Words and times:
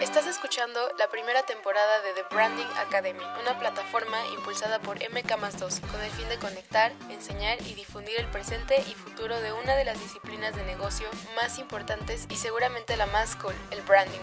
Estás 0.00 0.26
escuchando 0.26 0.78
la 0.98 1.08
primera 1.08 1.42
temporada 1.44 2.02
de 2.02 2.12
The 2.12 2.34
Branding 2.34 2.66
Academy, 2.86 3.24
una 3.40 3.58
plataforma 3.58 4.18
impulsada 4.34 4.78
por 4.78 4.98
MK2 4.98 5.80
con 5.90 6.02
el 6.02 6.10
fin 6.10 6.28
de 6.28 6.36
conectar, 6.36 6.92
enseñar 7.08 7.56
y 7.62 7.72
difundir 7.72 8.12
el 8.18 8.26
presente 8.26 8.76
y 8.78 8.92
futuro 8.92 9.40
de 9.40 9.54
una 9.54 9.74
de 9.74 9.86
las 9.86 9.98
disciplinas 9.98 10.54
de 10.54 10.64
negocio 10.64 11.08
más 11.34 11.58
importantes 11.58 12.26
y 12.28 12.36
seguramente 12.36 12.98
la 12.98 13.06
más 13.06 13.36
cool, 13.36 13.54
el 13.70 13.80
branding. 13.82 14.20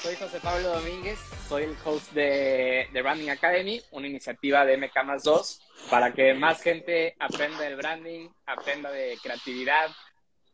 Soy 0.00 0.16
José 0.16 0.40
Pablo 0.40 0.70
Domínguez, 0.70 1.20
soy 1.48 1.62
el 1.62 1.76
host 1.84 2.10
de 2.10 2.88
The 2.92 3.02
Branding 3.02 3.30
Academy, 3.30 3.80
una 3.92 4.08
iniciativa 4.08 4.64
de 4.64 4.80
MK2 4.80 5.60
para 5.90 6.12
que 6.12 6.34
más 6.34 6.60
gente 6.60 7.14
aprenda 7.20 7.60
del 7.60 7.76
branding, 7.76 8.28
aprenda 8.46 8.90
de 8.90 9.16
creatividad, 9.22 9.90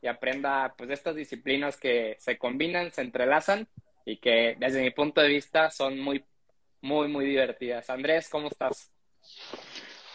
y 0.03 0.09
aprenda 0.09 0.75
pues 0.77 0.91
estas 0.91 1.15
disciplinas 1.15 1.77
que 1.77 2.17
se 2.19 2.37
combinan, 2.37 2.91
se 2.91 3.03
entrelazan 3.03 3.69
y 4.05 4.19
que 4.19 4.57
desde 4.59 4.83
mi 4.83 4.91
punto 4.91 5.21
de 5.21 5.29
vista 5.29 5.71
son 5.71 6.01
muy, 6.01 6.25
muy, 6.81 7.07
muy 7.09 7.25
divertidas. 7.25 7.89
Andrés, 7.89 8.29
¿cómo 8.29 8.49
estás? 8.49 8.91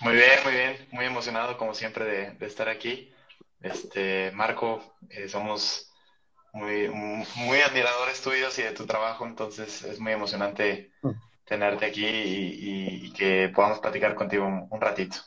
Muy 0.01 0.13
bien, 0.13 0.39
muy 0.43 0.53
bien, 0.53 0.87
muy 0.91 1.05
emocionado 1.05 1.57
como 1.57 1.73
siempre 1.73 2.03
de, 2.37 2.45
estar 2.45 2.67
aquí. 2.67 3.13
Este, 3.61 4.31
Marco, 4.33 4.97
eh, 5.09 5.29
somos 5.29 5.89
muy, 6.51 6.89
muy 6.89 7.61
admiradores 7.61 8.21
tuyos 8.21 8.59
y 8.59 8.63
de 8.63 8.73
tu 8.73 8.85
trabajo, 8.85 9.25
entonces 9.25 9.83
es 9.83 9.99
muy 9.99 10.11
emocionante 10.11 10.91
mm. 11.01 11.11
tenerte 11.45 11.85
aquí 11.85 12.05
y, 12.05 13.13
que 13.13 13.49
podamos 13.55 13.79
platicar 13.79 14.15
contigo 14.15 14.45
un 14.69 14.81
ratito. 14.81 15.17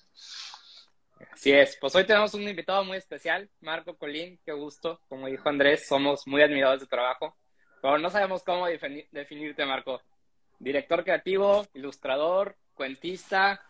Así 1.33 1.53
es, 1.53 1.77
pues 1.81 1.95
hoy 1.95 2.07
tenemos 2.07 2.33
un 2.35 2.43
invitado 2.43 2.85
muy 2.85 2.97
especial, 2.97 3.49
Marco 3.61 3.97
Colín, 3.97 4.39
qué 4.45 4.53
gusto, 4.53 5.01
como 5.09 5.27
dijo 5.27 5.49
Andrés, 5.49 5.87
somos 5.87 6.27
muy 6.27 6.43
admiradores 6.43 6.81
de 6.81 6.87
trabajo, 6.87 7.37
pero 7.83 7.99
no 7.99 8.11
sabemos 8.11 8.43
cómo 8.43 8.67
definirte, 8.67 9.67
Marco. 9.67 10.01
Director 10.59 11.05
creativo, 11.05 11.67
ilustrador, 11.75 12.57
cuentista, 12.75 13.61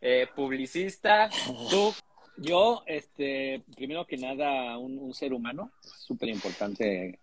eh, 0.00 0.26
publicista, 0.34 1.28
tú. 1.70 1.92
Yo, 2.40 2.84
este, 2.86 3.64
primero 3.74 4.06
que 4.06 4.16
nada, 4.16 4.78
un, 4.78 5.12
ser 5.12 5.32
humano, 5.32 5.72
es 5.82 5.90
súper 5.90 6.28
importante 6.28 7.18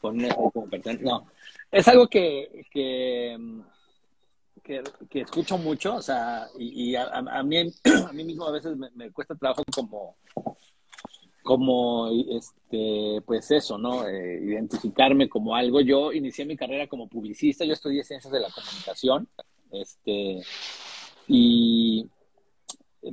ponerme 0.00 0.34
como 0.34 0.68
No, 1.00 1.30
es 1.70 1.86
algo 1.86 2.08
que, 2.08 2.64
que 2.70 3.36
que, 4.68 5.20
escucho 5.20 5.56
mucho, 5.56 5.96
o 5.96 6.02
sea, 6.02 6.46
y, 6.58 6.94
a, 6.94 7.42
mí, 7.42 7.56
a 8.08 8.12
mí 8.12 8.24
mismo 8.24 8.46
a 8.46 8.52
veces 8.52 8.76
me, 8.76 9.10
cuesta 9.10 9.34
trabajo 9.34 9.62
como, 9.74 10.16
como, 11.42 12.08
este, 12.30 13.22
pues 13.24 13.50
eso, 13.50 13.78
¿no? 13.78 14.06
Eh, 14.06 14.40
identificarme 14.42 15.28
como 15.28 15.54
algo. 15.54 15.80
Yo 15.80 16.12
inicié 16.12 16.44
mi 16.44 16.56
carrera 16.56 16.86
como 16.86 17.08
publicista, 17.08 17.64
yo 17.64 17.72
estudié 17.72 18.04
ciencias 18.04 18.32
de 18.32 18.40
la 18.40 18.50
comunicación, 18.50 19.28
este, 19.70 20.42
y, 21.26 22.06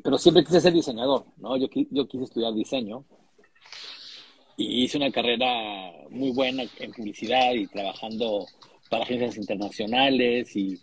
pero 0.04 0.18
siempre 0.18 0.44
quise 0.44 0.60
ser 0.60 0.74
diseñador, 0.74 1.26
¿no? 1.38 1.56
Yo, 1.56 1.68
yo 1.90 2.08
quise 2.08 2.26
estudiar 2.26 2.54
diseño 2.54 3.06
y 4.58 4.84
hice 4.84 4.98
una 4.98 5.12
carrera 5.12 5.92
muy 6.10 6.32
buena 6.32 6.64
en 6.80 6.92
publicidad 6.92 7.54
y 7.54 7.68
trabajando 7.68 8.46
para 8.90 9.04
agencias 9.04 9.38
internacionales 9.38 10.56
y 10.56 10.80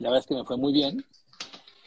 la 0.00 0.08
verdad 0.08 0.20
es 0.20 0.26
que 0.26 0.34
me 0.34 0.44
fue 0.44 0.56
muy 0.56 0.72
bien, 0.72 1.04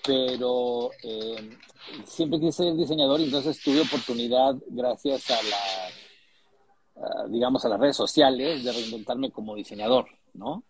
pero 0.05 0.91
eh, 1.03 1.57
siempre 2.05 2.39
quise 2.39 2.63
ser 2.63 2.75
diseñador 2.75 3.19
y 3.19 3.25
entonces 3.25 3.61
tuve 3.61 3.81
oportunidad, 3.81 4.55
gracias 4.67 5.29
a 5.31 5.39
las, 5.43 7.31
digamos, 7.31 7.65
a 7.65 7.69
las 7.69 7.79
redes 7.79 7.97
sociales, 7.97 8.63
de 8.63 8.71
reinventarme 8.71 9.31
como 9.31 9.55
diseñador, 9.55 10.05
¿no? 10.33 10.63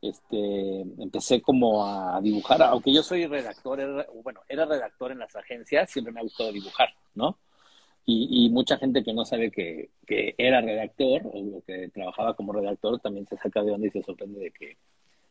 Este, 0.00 0.82
empecé 0.98 1.42
como 1.42 1.84
a 1.84 2.20
dibujar, 2.20 2.62
aunque 2.62 2.92
yo 2.92 3.02
soy 3.02 3.26
redactor, 3.26 4.06
bueno, 4.22 4.40
era 4.48 4.64
redactor 4.64 5.10
en 5.10 5.18
las 5.18 5.34
agencias, 5.34 5.90
siempre 5.90 6.12
me 6.12 6.20
ha 6.20 6.24
gustado 6.24 6.52
dibujar, 6.52 6.90
¿no? 7.14 7.38
Y, 8.08 8.48
mucha 8.50 8.78
gente 8.78 9.02
que 9.02 9.12
no 9.12 9.24
sabe 9.24 9.50
que, 9.50 9.90
que, 10.06 10.36
era 10.38 10.60
redactor 10.60 11.22
o 11.24 11.60
que 11.66 11.88
trabajaba 11.88 12.36
como 12.36 12.52
redactor 12.52 13.00
también 13.00 13.26
se 13.26 13.36
saca 13.36 13.64
de 13.64 13.72
onda 13.72 13.88
y 13.88 13.90
se 13.90 14.02
sorprende 14.04 14.38
de 14.38 14.52
que 14.52 14.76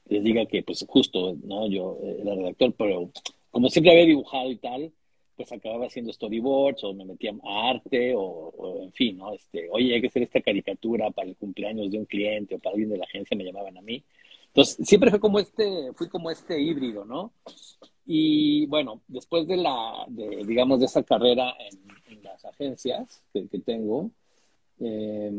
les 0.08 0.24
diga 0.24 0.46
que, 0.46 0.64
pues 0.64 0.86
justo, 0.88 1.36
¿no? 1.44 1.68
Yo 1.68 1.98
era 2.04 2.36
redactor, 2.36 2.74
pero 2.74 3.10
como 3.52 3.70
siempre 3.70 3.92
había 3.92 4.06
dibujado 4.06 4.52
y 4.52 4.58
tal, 4.58 4.92
pues 5.36 5.52
acababa 5.52 5.88
haciendo 5.88 6.14
storyboards 6.14 6.84
o 6.84 6.94
me 6.94 7.06
metía 7.06 7.34
a 7.44 7.70
arte 7.70 8.14
o, 8.16 8.82
en 8.84 8.92
fin, 8.94 9.18
¿no? 9.18 9.34
Este, 9.34 9.70
oye, 9.70 9.94
hay 9.94 10.02
que 10.02 10.08
hacer 10.08 10.24
esta 10.24 10.42
caricatura 10.42 11.12
para 11.12 11.30
el 11.30 11.36
cumpleaños 11.36 11.92
de 11.92 11.98
un 11.98 12.06
cliente 12.06 12.56
o 12.56 12.60
para 12.60 12.74
alguien 12.74 12.90
de 12.90 12.98
la 12.98 13.06
agencia, 13.06 13.36
me 13.36 13.44
llamaban 13.44 13.78
a 13.78 13.82
mí. 13.82 14.04
Entonces, 14.48 14.88
siempre 14.88 15.10
fue 15.10 15.20
como 15.20 15.40
este, 15.40 15.92
fui 15.94 16.08
como 16.08 16.32
este 16.32 16.60
híbrido, 16.62 17.04
¿no? 17.04 17.34
Y 18.06 18.66
bueno, 18.68 19.02
después 19.08 19.48
de 19.48 19.58
la, 19.58 20.06
de, 20.08 20.46
digamos, 20.46 20.80
de 20.80 20.86
esa 20.86 21.04
carrera 21.04 21.54
en, 21.60 22.24
las 22.24 22.44
agencias 22.46 23.24
que, 23.32 23.48
que 23.48 23.60
tengo, 23.60 24.10
eh, 24.80 25.32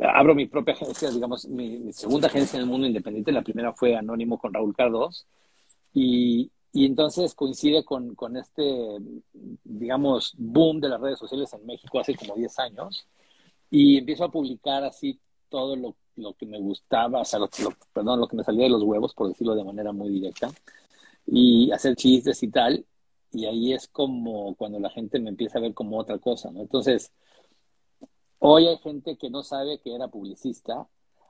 abro 0.00 0.34
mi 0.34 0.46
propia 0.46 0.74
agencia, 0.74 1.10
digamos, 1.10 1.46
mi, 1.46 1.92
segunda 1.92 2.28
agencia 2.28 2.56
en 2.56 2.64
el 2.64 2.70
mundo 2.70 2.86
independiente. 2.86 3.32
La 3.32 3.42
primera 3.42 3.72
fue 3.72 3.96
Anónimo 3.96 4.38
con 4.38 4.52
Raúl 4.52 4.74
Cardos. 4.74 5.26
Y, 5.94 6.50
y 6.72 6.86
entonces 6.86 7.34
coincide 7.34 7.84
con, 7.84 8.14
con, 8.14 8.36
este, 8.36 8.98
digamos, 9.64 10.34
boom 10.36 10.80
de 10.80 10.88
las 10.88 11.00
redes 11.00 11.18
sociales 11.18 11.52
en 11.54 11.66
México 11.66 11.98
hace 12.00 12.14
como 12.14 12.34
10 12.34 12.58
años. 12.58 13.06
Y 13.70 13.98
empiezo 13.98 14.24
a 14.24 14.30
publicar 14.30 14.84
así 14.84 15.18
todo 15.48 15.76
lo, 15.76 15.96
lo 16.16 16.34
que 16.34 16.46
me 16.46 16.58
gustaba, 16.58 17.20
o 17.20 17.24
sea, 17.24 17.38
lo, 17.38 17.48
perdón, 17.92 18.20
lo 18.20 18.28
que 18.28 18.36
me 18.36 18.44
salía 18.44 18.64
de 18.64 18.70
los 18.70 18.82
huevos, 18.82 19.14
por 19.14 19.28
decirlo 19.28 19.54
de 19.54 19.64
manera 19.64 19.92
muy 19.92 20.10
directa. 20.10 20.50
Y 21.26 21.70
hacer 21.72 21.96
chistes 21.96 22.42
y 22.42 22.48
tal. 22.50 22.84
Y 23.32 23.46
ahí 23.46 23.72
es 23.74 23.88
como 23.88 24.54
cuando 24.54 24.78
la 24.78 24.90
gente 24.90 25.20
me 25.20 25.30
empieza 25.30 25.58
a 25.58 25.62
ver 25.62 25.74
como 25.74 25.98
otra 25.98 26.18
cosa, 26.18 26.50
¿no? 26.50 26.60
Entonces, 26.62 27.12
Hoy 28.40 28.68
hay 28.68 28.78
gente 28.78 29.16
que 29.16 29.30
no 29.30 29.42
sabe 29.42 29.78
que 29.78 29.94
era 29.94 30.08
publicista, 30.08 30.86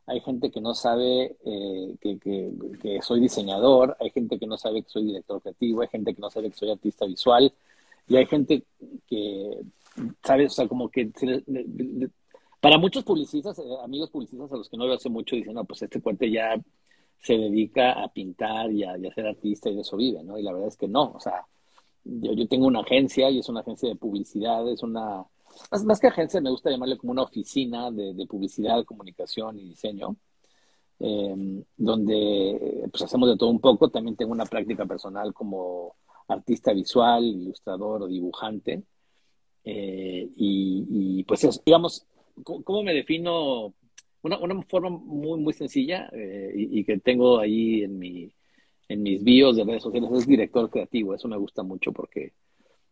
hay 0.07 0.21
gente 0.21 0.51
que 0.51 0.61
no 0.61 0.75
sabe 0.75 1.37
eh, 1.45 1.97
que, 2.01 3.01
soy 3.03 3.21
diseñador, 3.21 3.97
hay 4.01 4.11
gente 4.11 4.39
que 4.39 4.47
no 4.47 4.59
sabe 4.59 4.83
que 4.83 4.91
soy 4.91 5.05
director 5.05 5.41
creativo, 5.41 5.83
hay 5.83 5.89
gente 5.89 6.15
que 6.15 6.21
no 6.21 6.31
sabe 6.31 6.51
que 6.51 6.57
soy 6.57 6.71
artista 6.71 7.07
visual, 7.07 7.53
y 8.07 8.17
hay 8.17 8.27
gente 8.27 8.65
que, 9.07 9.61
¿sabes? 10.23 10.53
O 10.53 10.55
sea, 10.55 10.69
como 10.69 10.91
que 10.91 11.11
para 12.61 12.79
muchos 12.79 13.05
publicistas, 13.05 13.59
eh, 13.59 13.63
amigos 13.83 14.11
publicistas 14.11 14.51
a 14.53 14.57
los 14.57 14.69
que 14.69 14.77
no 14.77 14.85
veo 14.87 14.95
hace 14.95 15.11
mucho, 15.11 15.37
dicen, 15.37 15.55
no, 15.55 15.65
pues 15.65 15.83
este 15.83 16.01
cuate 16.01 16.31
ya 16.31 16.57
se 17.21 17.37
dedica 17.37 17.93
a 17.93 18.09
pintar 18.09 18.71
y 18.71 18.85
a, 18.85 18.97
ser 19.15 19.27
artista 19.27 19.71
y 19.71 19.75
de 19.75 19.81
eso 19.81 19.97
vive, 19.97 20.23
¿no? 20.25 20.39
Y 20.39 20.43
la 20.43 20.53
verdad 20.53 20.69
es 20.69 20.77
que 20.77 20.89
no, 20.89 21.13
o 21.13 21.21
sea, 21.21 21.47
yo, 22.05 22.33
yo 22.33 22.49
tengo 22.49 22.67
una 22.67 22.81
agencia 22.81 23.31
y 23.31 23.39
es 23.39 23.49
una 23.49 23.61
agencia 23.61 23.89
de 23.89 23.97
publicidad, 23.97 24.67
es 24.71 24.83
una 24.83 25.25
más, 25.85 26.01
que 26.01 26.07
agencia, 26.07 26.41
me 26.41 26.51
gusta 26.51 26.71
llamarle 26.71 26.99
como 26.99 27.13
una 27.13 27.23
oficina 27.23 27.91
de, 27.91 28.27
publicidad, 28.27 28.85
comunicación 28.85 29.59
y 29.59 29.69
diseño, 29.69 30.17
em, 30.99 31.63
donde 31.77 32.89
pues 32.91 33.03
hacemos 33.03 33.29
de 33.29 33.37
todo 33.37 33.51
un 33.51 33.61
poco. 33.61 33.91
También 33.91 34.17
tengo 34.17 34.33
una 34.33 34.47
práctica 34.47 34.87
personal 34.87 35.33
como 35.35 35.97
artista 36.29 36.73
visual, 36.73 37.25
ilustrador 37.25 38.03
o 38.03 38.09
dibujante. 38.09 38.83
Eh, 39.65 40.29
y, 40.37 41.25
pues 41.25 41.63
digamos, 41.65 42.07
¿cómo, 42.45 42.83
me 42.83 42.95
defino? 42.95 43.75
Una, 44.23 44.39
una 44.39 44.63
forma 44.63 44.91
muy, 44.91 45.39
muy 45.41 45.53
sencilla 45.53 46.09
eh, 46.13 46.53
y, 46.55 46.85
que 46.85 46.99
tengo 46.99 47.39
ahí 47.39 47.83
en, 47.85 47.99
mi, 47.99 48.33
en 48.89 49.03
mis 49.03 49.23
bios 49.23 49.57
de 49.57 49.65
redes 49.65 49.83
sociales 49.83 50.11
es 50.13 50.27
director 50.27 50.71
creativo. 50.71 51.15
Eso 51.15 51.29
me 51.29 51.37
gusta 51.37 51.63
mucho 51.63 51.93
porque 51.93 52.33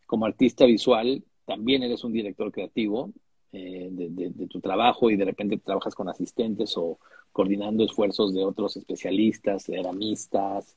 como 0.06 0.26
artista 0.26 0.64
visual 0.66 1.24
también 1.46 1.82
eres 1.82 2.04
un 2.04 2.12
director 2.12 2.52
creativo 2.52 3.10
eh, 3.52 3.88
de, 3.90 4.46
tu 4.48 4.60
trabajo 4.60 5.08
y 5.08 5.16
de 5.16 5.24
repente 5.24 5.56
trabajas 5.56 5.94
con 5.94 6.08
asistentes 6.08 6.74
o 6.76 6.98
coordinando 7.32 7.84
esfuerzos 7.84 8.34
de 8.34 8.44
otros 8.44 8.76
especialistas, 8.76 9.64
ceramistas, 9.64 10.76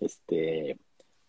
este, 0.00 0.76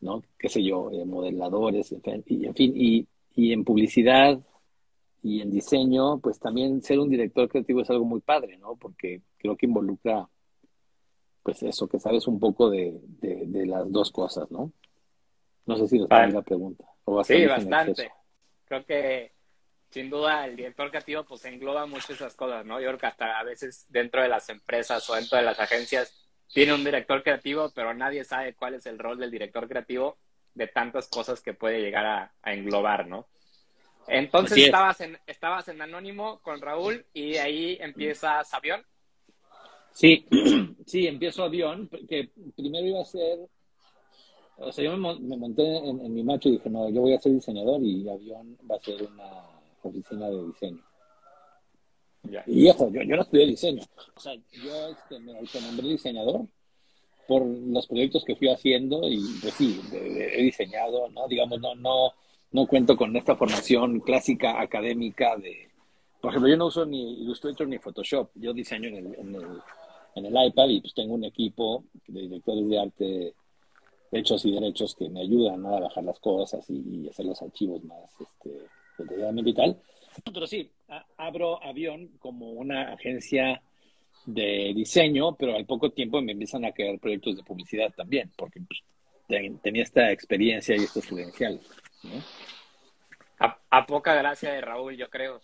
¿no? 0.02 0.24
qué 0.38 0.50
sé 0.50 0.64
yo, 0.64 0.90
eh, 0.92 1.06
modeladores, 1.06 1.94
y, 2.26 2.46
en 2.46 2.56
fin, 2.56 2.74
y, 2.76 3.08
y 3.36 3.54
en 3.54 3.64
publicidad 3.64 4.40
y 5.24 5.42
en 5.42 5.52
diseño, 5.52 6.20
pues 6.20 6.40
también 6.40 6.82
ser 6.82 7.00
un 7.00 7.10
director 7.10 7.48
creativo 7.48 7.82
es 7.82 7.90
algo 7.92 8.06
muy 8.06 8.22
padre, 8.22 8.58
¿no? 8.58 8.76
Porque 8.76 9.22
creo 9.38 9.56
que 9.56 9.68
involucra, 9.68 10.28
pues 11.44 11.62
eso, 11.62 11.88
que 11.88 12.00
sabes 12.00 12.28
un 12.28 12.40
poco 12.40 12.72
de, 12.72 13.00
de, 13.20 13.66
las 13.68 13.92
dos 13.92 14.10
cosas, 14.10 14.50
¿no? 14.50 14.72
No 15.68 15.78
sé 15.78 15.88
si 15.88 16.00
nos 16.00 16.10
la 16.10 16.42
pregunta. 16.42 16.86
sí, 17.24 17.46
bastante 17.46 18.12
creo 18.72 18.86
que 18.86 19.34
sin 19.90 20.10
duda 20.10 20.46
el 20.46 20.56
director 20.56 20.90
creativo 20.90 21.26
pues 21.26 21.44
engloba 21.44 21.86
mucho 21.86 22.14
esas 22.14 22.34
cosas, 22.36 22.66
¿no? 22.66 22.80
Yo 22.80 22.88
creo 22.88 23.00
que 23.00 23.08
hasta 23.08 23.38
a 23.38 23.44
veces 23.44 23.86
dentro 23.90 24.22
de 24.22 24.30
las 24.30 24.48
empresas 24.48 25.08
o 25.10 25.16
dentro 25.16 25.38
de 25.38 25.44
las 25.44 25.60
agencias 25.60 26.16
tiene 26.54 26.74
un 26.74 26.84
director 26.84 27.22
creativo, 27.22 27.70
pero 27.76 27.94
nadie 27.94 28.24
sabe 28.24 28.54
cuál 28.54 28.76
es 28.76 28.86
el 28.86 28.98
rol 28.98 29.20
del 29.20 29.30
director 29.30 29.68
creativo 29.68 30.18
de 30.54 30.68
tantas 30.68 31.10
cosas 31.10 31.42
que 31.42 31.54
puede 31.54 31.82
llegar 31.82 32.06
a, 32.42 32.54
englobar, 32.54 33.08
¿no? 33.08 33.28
Entonces 34.08 34.58
estabas 34.58 35.02
en, 35.02 35.20
estabas 35.28 35.68
en 35.68 35.82
Anónimo 35.82 36.40
con 36.42 36.62
Raúl 36.62 37.06
y 37.14 37.36
ahí 37.36 37.78
empiezas 37.82 38.54
Avión. 38.54 38.86
Sí, 39.92 40.26
sí, 40.88 41.08
empiezo 41.08 41.44
Avión, 41.44 41.90
que 42.08 42.30
primero 42.56 42.88
iba 42.88 43.02
a 43.02 43.06
ser, 43.06 43.40
o 44.62 44.72
sea, 44.72 44.84
yo 44.86 44.98
me, 44.98 45.38
monté 45.38 45.78
en, 45.78 46.14
mi 46.14 46.24
macho 46.24 46.50
y 46.50 46.54
dije, 46.54 46.70
no, 46.70 46.90
yo 46.90 47.02
voy 47.02 47.14
a 47.14 47.20
ser 47.20 47.34
diseñador 47.34 47.82
y 47.82 48.08
Avión 48.08 48.58
va 48.70 48.76
a 48.76 48.80
ser 48.80 49.02
una 49.04 49.30
oficina 49.84 50.30
de 50.30 50.48
diseño. 50.48 50.84
Y 52.46 52.68
eso, 52.68 52.90
yo, 52.92 53.02
yo 53.02 53.16
no 53.16 53.24
estudié 53.24 53.48
diseño. 53.48 53.84
O 54.16 54.20
sea, 54.20 54.34
yo 54.36 54.90
este, 54.90 55.20
me 55.20 55.38
autonombré 55.38 55.90
diseñador 55.90 56.46
por 57.28 57.46
los 57.46 57.88
proyectos 57.88 58.24
que 58.24 58.36
fui 58.36 58.50
haciendo 58.50 59.02
y 59.10 59.22
pues 59.42 59.54
sí, 59.56 59.80
he 59.94 60.44
diseñado, 60.44 61.10
¿no? 61.10 61.28
Digamos, 61.28 61.60
no, 61.60 61.76
no, 61.76 62.14
no 62.52 62.68
cuento 62.68 62.96
con 62.96 63.16
esta 63.16 63.36
formación 63.36 64.00
clásica 64.02 64.62
académica 64.62 65.36
de, 65.38 65.70
por 66.20 66.32
ejemplo, 66.32 66.50
yo 66.50 66.58
no 66.58 66.68
uso 66.68 66.86
ni 66.86 67.22
Illustrator 67.22 67.68
ni 67.68 67.80
Photoshop, 67.80 68.30
yo 68.36 68.54
diseño 68.54 68.90
en 68.90 68.98
el, 68.98 69.16
en 69.16 69.36
el, 69.36 69.48
en 70.16 70.26
el 70.26 70.48
iPad 70.48 70.70
y 70.70 70.82
pues 70.82 70.94
tengo 70.94 71.16
un 71.16 71.24
equipo 71.24 71.86
de 72.08 72.22
directores 72.22 72.70
de 72.70 72.80
arte 72.80 73.34
hechos 74.12 74.46
y 74.46 74.52
derechos 74.52 74.96
que 74.96 75.10
me 75.10 75.22
ayudan 75.22 75.66
a 75.66 75.80
bajar 75.80 76.04
las 76.04 76.20
cosas 76.20 76.66
y, 76.70 77.08
hacer 77.08 77.26
los 77.26 77.42
archivos 77.42 77.84
más 77.84 78.10
este, 78.20 78.68
detalladamente 78.98 79.50
y 79.50 79.54
tal. 79.54 79.82
Pero 80.34 80.48
sí, 80.48 80.70
abro 81.18 81.64
Avión 81.64 82.10
como 82.20 82.52
una 82.52 82.94
agencia 82.94 83.62
de 84.26 84.74
diseño, 84.76 85.36
pero 85.36 85.56
al 85.56 85.66
poco 85.66 85.92
tiempo 85.92 86.22
me 86.22 86.34
empiezan 86.34 86.66
a 86.66 86.72
caer 86.72 87.00
proyectos 87.00 87.38
de 87.38 87.44
publicidad 87.44 87.92
también, 87.96 88.32
porque 88.36 88.60
pues, 88.62 88.84
tenía 89.62 89.84
esta 89.84 90.12
experiencia 90.12 90.76
y 90.76 90.84
estos 90.84 91.06
credenciales. 91.06 91.62
A, 93.40 93.86
poca 93.86 94.14
gracia 94.14 94.52
de 94.52 94.62
Raúl, 94.62 94.98
yo 94.98 95.10
creo. 95.10 95.42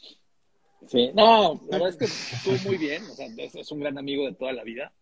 Sí, 0.86 1.10
no, 1.16 1.60
la 1.70 1.80
verdad 1.80 1.90
es 1.90 1.96
que 1.98 2.06
estuvo 2.06 2.70
muy 2.70 2.78
bien, 2.78 3.04
o 3.04 3.16
sea, 3.16 3.28
es, 3.38 3.72
un 3.72 3.80
gran 3.80 3.98
amigo 3.98 4.26
de 4.26 4.34
toda 4.34 4.54
la 4.54 4.64
vida. 4.64 4.94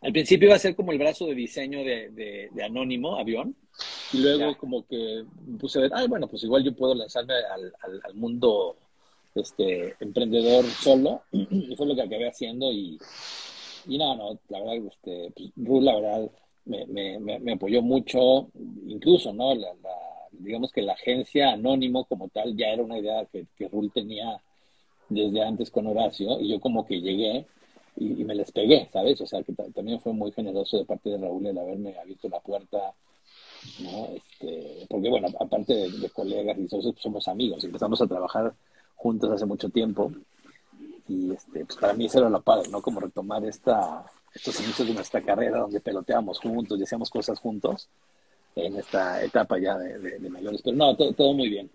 Al 0.00 0.12
principio 0.12 0.46
iba 0.46 0.56
a 0.56 0.60
ser 0.60 0.76
como 0.76 0.92
el 0.92 0.98
brazo 0.98 1.26
de 1.26 1.34
diseño 1.34 1.82
de, 1.82 2.50
Anónimo, 2.64 3.16
avión, 3.16 3.56
y 4.12 4.18
luego 4.18 4.56
como 4.56 4.86
que 4.86 5.24
puse 5.58 5.78
a 5.78 5.82
ver, 5.82 5.90
ay, 5.94 6.06
bueno, 6.06 6.28
pues 6.28 6.42
igual 6.44 6.62
yo 6.62 6.74
puedo 6.74 6.94
lanzarme 6.94 7.34
al, 7.34 7.72
al, 8.04 8.14
mundo 8.14 8.76
este, 9.34 9.96
emprendedor 10.00 10.64
solo, 10.66 11.22
y 11.32 11.74
fue 11.76 11.86
lo 11.86 11.94
que 11.96 12.02
acabé 12.02 12.28
haciendo, 12.28 12.70
y, 12.72 12.98
y 13.86 13.98
no, 13.98 14.14
no, 14.16 14.38
la 14.48 14.60
verdad, 14.60 14.86
este, 14.86 15.32
pues, 15.34 15.82
la 15.82 15.94
verdad, 15.96 16.30
me, 16.64 16.86
me, 16.86 17.38
me, 17.40 17.52
apoyó 17.52 17.82
mucho, 17.82 18.50
incluso, 18.86 19.32
¿no? 19.32 19.54
La, 19.54 19.72
digamos 20.30 20.70
que 20.70 20.82
la 20.82 20.92
agencia 20.92 21.52
Anónimo 21.52 22.04
como 22.04 22.28
tal 22.28 22.56
ya 22.56 22.68
era 22.68 22.82
una 22.82 22.98
idea 22.98 23.24
que, 23.32 23.46
que 23.56 23.68
Rul 23.68 23.90
tenía 23.92 24.40
desde 25.08 25.42
antes 25.42 25.70
con 25.70 25.86
Horacio, 25.86 26.38
y 26.40 26.50
yo 26.50 26.60
como 26.60 26.86
que 26.86 27.00
llegué 27.00 27.46
y, 27.98 28.24
me 28.24 28.34
les 28.34 28.52
pegué, 28.52 28.88
¿sabes? 28.92 29.20
O 29.20 29.26
sea, 29.26 29.42
que 29.42 29.52
también 29.52 30.00
fue 30.00 30.12
muy 30.12 30.32
generoso 30.32 30.78
de 30.78 30.84
parte 30.84 31.10
de 31.10 31.18
Raúl 31.18 31.46
el 31.46 31.58
haberme 31.58 31.98
abierto 31.98 32.28
la 32.28 32.40
puerta, 32.40 32.94
¿no? 33.80 34.08
Este, 34.14 34.86
porque, 34.88 35.08
bueno, 35.08 35.28
aparte 35.40 35.74
de, 35.74 36.10
colegas 36.10 36.58
y 36.58 36.68
socios, 36.68 36.94
pues 36.94 37.02
somos 37.02 37.28
amigos, 37.28 37.64
empezamos 37.64 38.00
a 38.00 38.06
trabajar 38.06 38.54
juntos 38.94 39.30
hace 39.30 39.46
mucho 39.46 39.68
tiempo. 39.68 40.12
Y 41.08 41.32
este, 41.32 41.64
pues 41.64 41.78
para 41.78 41.94
mí 41.94 42.06
eso 42.06 42.18
era 42.18 42.28
lo 42.28 42.42
padre, 42.42 42.68
¿no? 42.70 42.82
Como 42.82 43.00
retomar 43.00 43.44
esta, 43.44 44.04
estos 44.34 44.60
inicios 44.60 44.86
de 44.86 44.94
nuestra 44.94 45.22
carrera 45.22 45.60
donde 45.60 45.80
peloteábamos 45.80 46.38
juntos 46.38 46.78
y 46.78 46.82
hacíamos 46.82 47.10
cosas 47.10 47.38
juntos 47.38 47.88
en 48.54 48.76
esta 48.76 49.22
etapa 49.22 49.58
ya 49.58 49.78
de, 49.78 50.18
mayores. 50.28 50.60
Pero 50.62 50.76
no, 50.76 50.96
todo 50.96 51.32
muy 51.32 51.48
bien. 51.48 51.70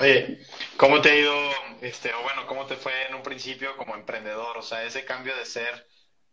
Oye, 0.00 0.38
¿cómo 0.76 1.00
te 1.00 1.10
ha 1.10 1.16
ido, 1.16 1.34
este, 1.80 2.12
o 2.12 2.22
bueno, 2.22 2.46
cómo 2.46 2.66
te 2.66 2.76
fue 2.76 2.92
en 3.08 3.14
un 3.14 3.22
principio 3.22 3.76
como 3.76 3.94
emprendedor? 3.94 4.58
O 4.58 4.62
sea, 4.62 4.84
ese 4.84 5.04
cambio 5.04 5.34
de 5.34 5.46
ser, 5.46 5.86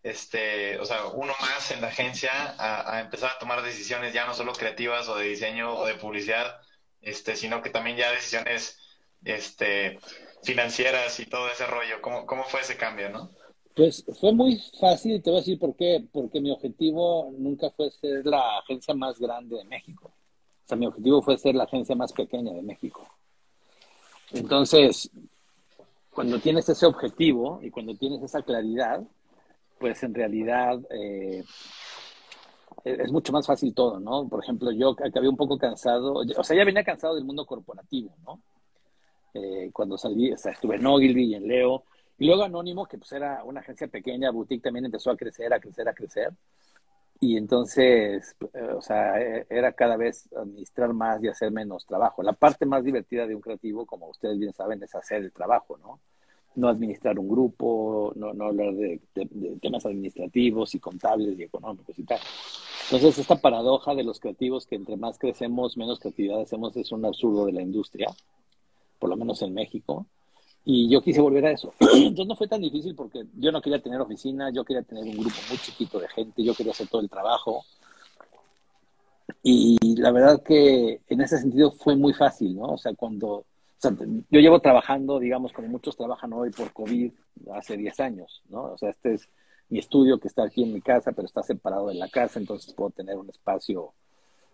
este, 0.03 0.77
o 0.79 0.85
sea, 0.85 1.05
uno 1.07 1.33
más 1.39 1.71
en 1.71 1.79
la 1.79 1.87
agencia 1.87 2.31
a, 2.57 2.99
empezar 2.99 3.31
a 3.31 3.39
tomar 3.39 3.61
decisiones 3.61 4.13
ya 4.13 4.25
no 4.25 4.33
solo 4.33 4.51
creativas 4.53 5.07
o 5.07 5.15
de 5.15 5.25
diseño 5.25 5.73
o 5.73 5.85
de 5.85 5.95
publicidad, 5.95 6.59
este, 7.01 7.35
sino 7.37 7.61
que 7.61 7.69
también 7.69 7.95
ya 7.95 8.11
decisiones, 8.11 8.79
este, 9.23 9.99
financieras 10.43 11.17
y 11.19 11.25
todo 11.25 11.49
ese 11.49 11.65
rollo. 11.65 12.01
¿Cómo, 12.01 12.25
cómo 12.25 12.43
fue 12.43 12.59
ese 12.59 12.75
cambio, 12.75 13.09
no? 13.09 13.31
Pues 13.75 14.05
fue 14.19 14.33
muy 14.33 14.61
fácil, 14.79 15.21
te 15.23 15.29
voy 15.29 15.37
a 15.37 15.41
decir 15.41 15.57
por 15.57 15.75
qué, 15.75 16.05
porque 16.11 16.41
mi 16.41 16.51
objetivo 16.51 17.31
nunca 17.37 17.71
fue 17.71 17.89
ser 17.89 18.25
la 18.25 18.59
agencia 18.59 18.93
más 18.93 19.17
grande 19.17 19.57
de 19.57 19.63
México. 19.63 20.13
O 20.63 20.67
sea, 20.67 20.77
mi 20.77 20.85
objetivo 20.85 21.21
fue 21.21 21.37
ser 21.37 21.55
la 21.55 21.65
agencia 21.65 21.95
más 21.95 22.13
pequeña 22.13 22.53
de 22.53 22.61
México. 22.61 23.05
Entonces, 24.31 25.09
cuando 26.09 26.39
tienes 26.39 26.67
ese 26.69 26.85
objetivo 26.85 27.59
y 27.61 27.69
cuando 27.69 27.95
tienes 27.95 28.21
esa 28.23 28.41
claridad, 28.41 29.03
pues 29.79 30.01
en 30.03 30.13
realidad 30.13 30.79
eh, 30.89 31.43
es 32.83 33.11
mucho 33.11 33.33
más 33.33 33.45
fácil 33.45 33.73
todo, 33.73 33.99
¿no? 33.99 34.27
Por 34.27 34.43
ejemplo, 34.43 34.71
yo 34.71 34.95
acabé 35.03 35.27
un 35.27 35.37
poco 35.37 35.57
cansado, 35.57 36.13
o 36.13 36.43
sea, 36.43 36.57
ya 36.57 36.65
venía 36.65 36.83
cansado 36.83 37.15
del 37.15 37.25
mundo 37.25 37.45
corporativo, 37.45 38.13
¿no? 38.25 38.39
Eh, 39.33 39.71
cuando 39.73 39.97
salí, 39.97 40.31
o 40.31 40.37
sea, 40.37 40.51
estuve 40.51 40.75
en 40.75 40.85
Ogilvy 40.85 41.25
y 41.25 41.35
en 41.35 41.47
Leo, 41.47 41.83
y 42.17 42.25
luego 42.25 42.43
Anónimo, 42.43 42.85
que 42.85 42.97
pues 42.97 43.11
era 43.11 43.43
una 43.43 43.61
agencia 43.61 43.87
pequeña, 43.87 44.31
boutique, 44.31 44.63
también 44.63 44.85
empezó 44.85 45.11
a 45.11 45.17
crecer, 45.17 45.53
a 45.53 45.59
crecer, 45.59 45.87
a 45.87 45.93
crecer. 45.93 46.31
Y 47.23 47.37
entonces, 47.37 48.35
eh, 48.53 48.73
o 48.75 48.81
sea, 48.81 49.17
e, 49.21 49.47
era 49.49 49.71
cada 49.71 49.95
vez 49.95 50.27
administrar 50.35 50.91
más 50.91 51.23
y 51.23 51.29
hacer 51.29 51.51
menos 51.51 51.85
trabajo. 51.85 52.21
La 52.21 52.33
parte 52.33 52.65
más 52.65 52.83
divertida 52.83 53.25
de 53.25 53.33
un 53.33 53.39
creativo, 53.39 53.85
como 53.85 54.09
ustedes 54.09 54.37
bien 54.37 54.51
saben, 54.51 54.83
es 54.83 54.93
hacer 54.93 55.23
el 55.23 55.31
trabajo, 55.31 55.77
¿no? 55.77 56.01
No 56.55 56.67
administrar 56.67 57.17
un 57.17 57.29
grupo, 57.29 58.11
no, 58.17 58.33
no 58.33 58.47
hablar 58.47 58.73
de, 58.73 58.99
temas 59.61 59.85
administrativos 59.85 60.75
y 60.75 60.79
contables 60.79 61.39
y 61.39 61.43
económicos 61.43 61.97
y 61.97 62.03
tal. 62.03 62.19
Entonces, 62.91 63.17
esta 63.17 63.37
paradoja 63.37 63.95
de 63.95 64.03
los 64.03 64.19
creativos 64.19 64.67
que 64.67 64.75
entre 64.75 64.97
más 64.97 65.17
crecemos, 65.17 65.77
menos 65.77 66.01
creatividad 66.01 66.41
hacemos, 66.41 66.75
es 66.75 66.91
un 66.91 67.05
absurdo 67.05 67.45
de 67.45 67.53
la 67.53 67.61
industria, 67.61 68.07
por 68.99 69.09
lo 69.09 69.15
menos 69.15 69.41
en 69.43 69.53
México. 69.53 70.07
Y 70.65 70.89
yo 70.89 71.01
quise 71.01 71.21
volver 71.21 71.45
a 71.45 71.51
eso. 71.51 71.73
Entonces 71.79 72.27
no 72.27 72.35
fue 72.35 72.47
tan 72.47 72.61
difícil 72.61 72.95
porque 72.95 73.25
yo 73.37 73.51
no 73.51 73.61
quería 73.61 73.81
tener 73.81 73.99
oficina, 73.99 74.49
yo 74.49 74.63
quería 74.63 74.81
tener 74.81 75.03
un 75.03 75.17
grupo 75.17 75.35
muy 75.49 75.57
chiquito 75.57 75.99
de 75.99 76.07
gente, 76.07 76.43
yo 76.43 76.55
quería 76.55 76.71
hacer 76.71 76.87
todo 76.87 77.01
el 77.01 77.09
trabajo. 77.09 77.63
Y 79.41 79.95
la 79.97 80.11
verdad 80.11 80.41
que 80.41 81.01
en 81.07 81.21
ese 81.21 81.37
sentido 81.37 81.71
fue 81.71 81.95
muy 81.95 82.13
fácil, 82.13 82.55
¿no? 82.55 82.65
O 82.73 82.77
sea, 82.77 82.93
cuando, 82.93 83.45
yo 84.29 84.39
llevo 84.39 84.59
trabajando, 84.59 85.19
digamos, 85.19 85.51
como 85.51 85.67
muchos 85.67 85.97
trabajan 85.97 86.31
hoy 86.31 86.51
por 86.51 86.71
COVID 86.71 87.11
hace 87.53 87.75
10 87.75 87.99
años, 87.99 88.41
¿no? 88.49 88.73
O 88.73 88.77
sea, 88.77 88.89
este 88.89 89.13
es 89.13 89.29
mi 89.69 89.79
estudio 89.79 90.19
que 90.19 90.27
está 90.27 90.43
aquí 90.43 90.63
en 90.63 90.73
mi 90.73 90.81
casa, 90.81 91.11
pero 91.11 91.25
está 91.25 91.43
separado 91.43 91.87
de 91.87 91.95
la 91.95 92.07
casa, 92.07 92.39
entonces 92.39 92.73
puedo 92.73 92.91
tener 92.91 93.17
un 93.17 93.29
espacio, 93.29 93.93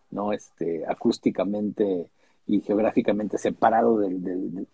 ¿no? 0.09 0.33
Este, 0.33 0.83
acústicamente 0.87 2.09
y 2.49 2.61
geográficamente 2.61 3.37
separado 3.37 3.99
de, 3.99 4.65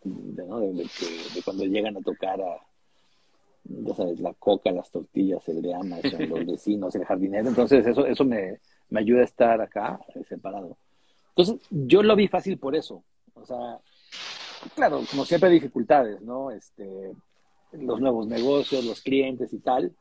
cuando 1.44 1.66
llegan 1.66 1.98
a 1.98 2.02
tocar 2.02 2.40
a, 2.40 2.66
ya 3.66 3.94
sabes, 3.94 4.22
la 4.22 4.34
coca, 4.34 4.72
las 4.72 4.90
tortillas, 4.90 5.46
el 5.50 5.62
de 5.62 5.74
los 6.30 6.46
vecinos, 6.46 6.96
el 6.96 7.04
jardinero. 7.04 7.50
Entonces, 7.50 7.86
eso, 7.86 8.06
eso 8.06 8.24
me, 8.24 8.62
me 8.90 9.02
ayuda 9.02 9.22
a 9.22 9.26
estar 9.26 9.60
acá 9.60 10.00
eh, 10.16 10.24
separado. 10.24 10.78
Entonces, 11.36 11.68
yo 11.70 12.02
lo 12.02 12.16
vi 12.16 12.30
fácil 12.30 12.58
por 12.58 12.78
eso. 12.78 13.04
O 13.34 13.46
sea, 13.46 13.78
claro, 14.74 15.02
como 15.12 15.26
siempre 15.26 15.50
hay 15.50 15.56
dificultades, 15.56 16.22
¿no? 16.22 16.52
Este, 16.52 17.12
los 17.74 18.00
nuevos 18.00 18.26
negocios, 18.26 18.86
los 18.86 19.02
clientes 19.02 19.52
y 19.52 19.60
tal. 19.60 19.92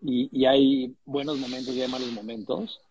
Y, 0.00 0.28
y 0.30 0.46
hay 0.46 0.94
buenos 1.04 1.38
momentos 1.38 1.74
y 1.74 1.82
hay 1.82 1.90
malos 1.90 2.12
momentos 2.12 2.85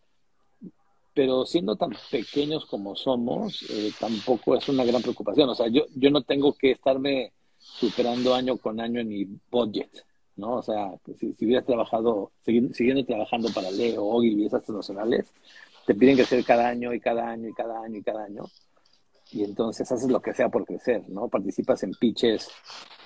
pero 1.16 1.46
siendo 1.46 1.78
tan 1.78 1.92
pequeños 2.12 2.66
como 2.66 2.94
somos, 2.96 3.64
eh, 3.70 3.92
tampoco 3.98 4.56
es 4.56 4.68
una 4.68 4.84
gran 4.84 5.02
preocupación. 5.02 5.50
O 5.50 5.56
sea, 5.56 5.68
yo, 5.70 5.86
yo 5.96 6.12
no 6.12 6.22
tengo 6.24 6.54
que 6.54 6.72
estarme 6.72 7.32
superando 7.58 8.36
año 8.36 8.58
con 8.58 8.82
año 8.82 9.00
en 9.00 9.08
mi 9.08 9.26
budget, 9.50 9.90
¿no? 10.36 10.56
O 10.58 10.62
sea, 10.62 10.92
si, 11.18 11.34
si 11.34 11.46
hubieras 11.46 11.66
trabajado, 11.66 12.34
siguiendo, 12.44 13.06
trabajando 13.06 13.50
para 13.54 13.72
Leo, 13.72 14.06
Ogilvy 14.06 14.44
y 14.44 14.46
esas 14.48 14.64
transnacionales, 14.64 15.34
te 15.86 15.96
piden 15.96 16.18
crecer 16.18 16.44
cada 16.44 16.68
año 16.68 16.94
y 16.94 17.00
cada 17.00 17.30
año 17.30 17.48
y 17.48 17.54
cada 17.54 17.82
año 17.82 17.98
y 17.98 18.04
cada 18.04 18.26
año. 18.26 18.44
Y 19.32 19.44
entonces 19.44 19.90
haces 19.90 20.12
lo 20.12 20.22
que 20.22 20.34
sea 20.34 20.50
por 20.50 20.66
crecer, 20.66 21.10
¿no? 21.10 21.30
Participas 21.30 21.82
en 21.84 21.92
pitches 21.94 22.50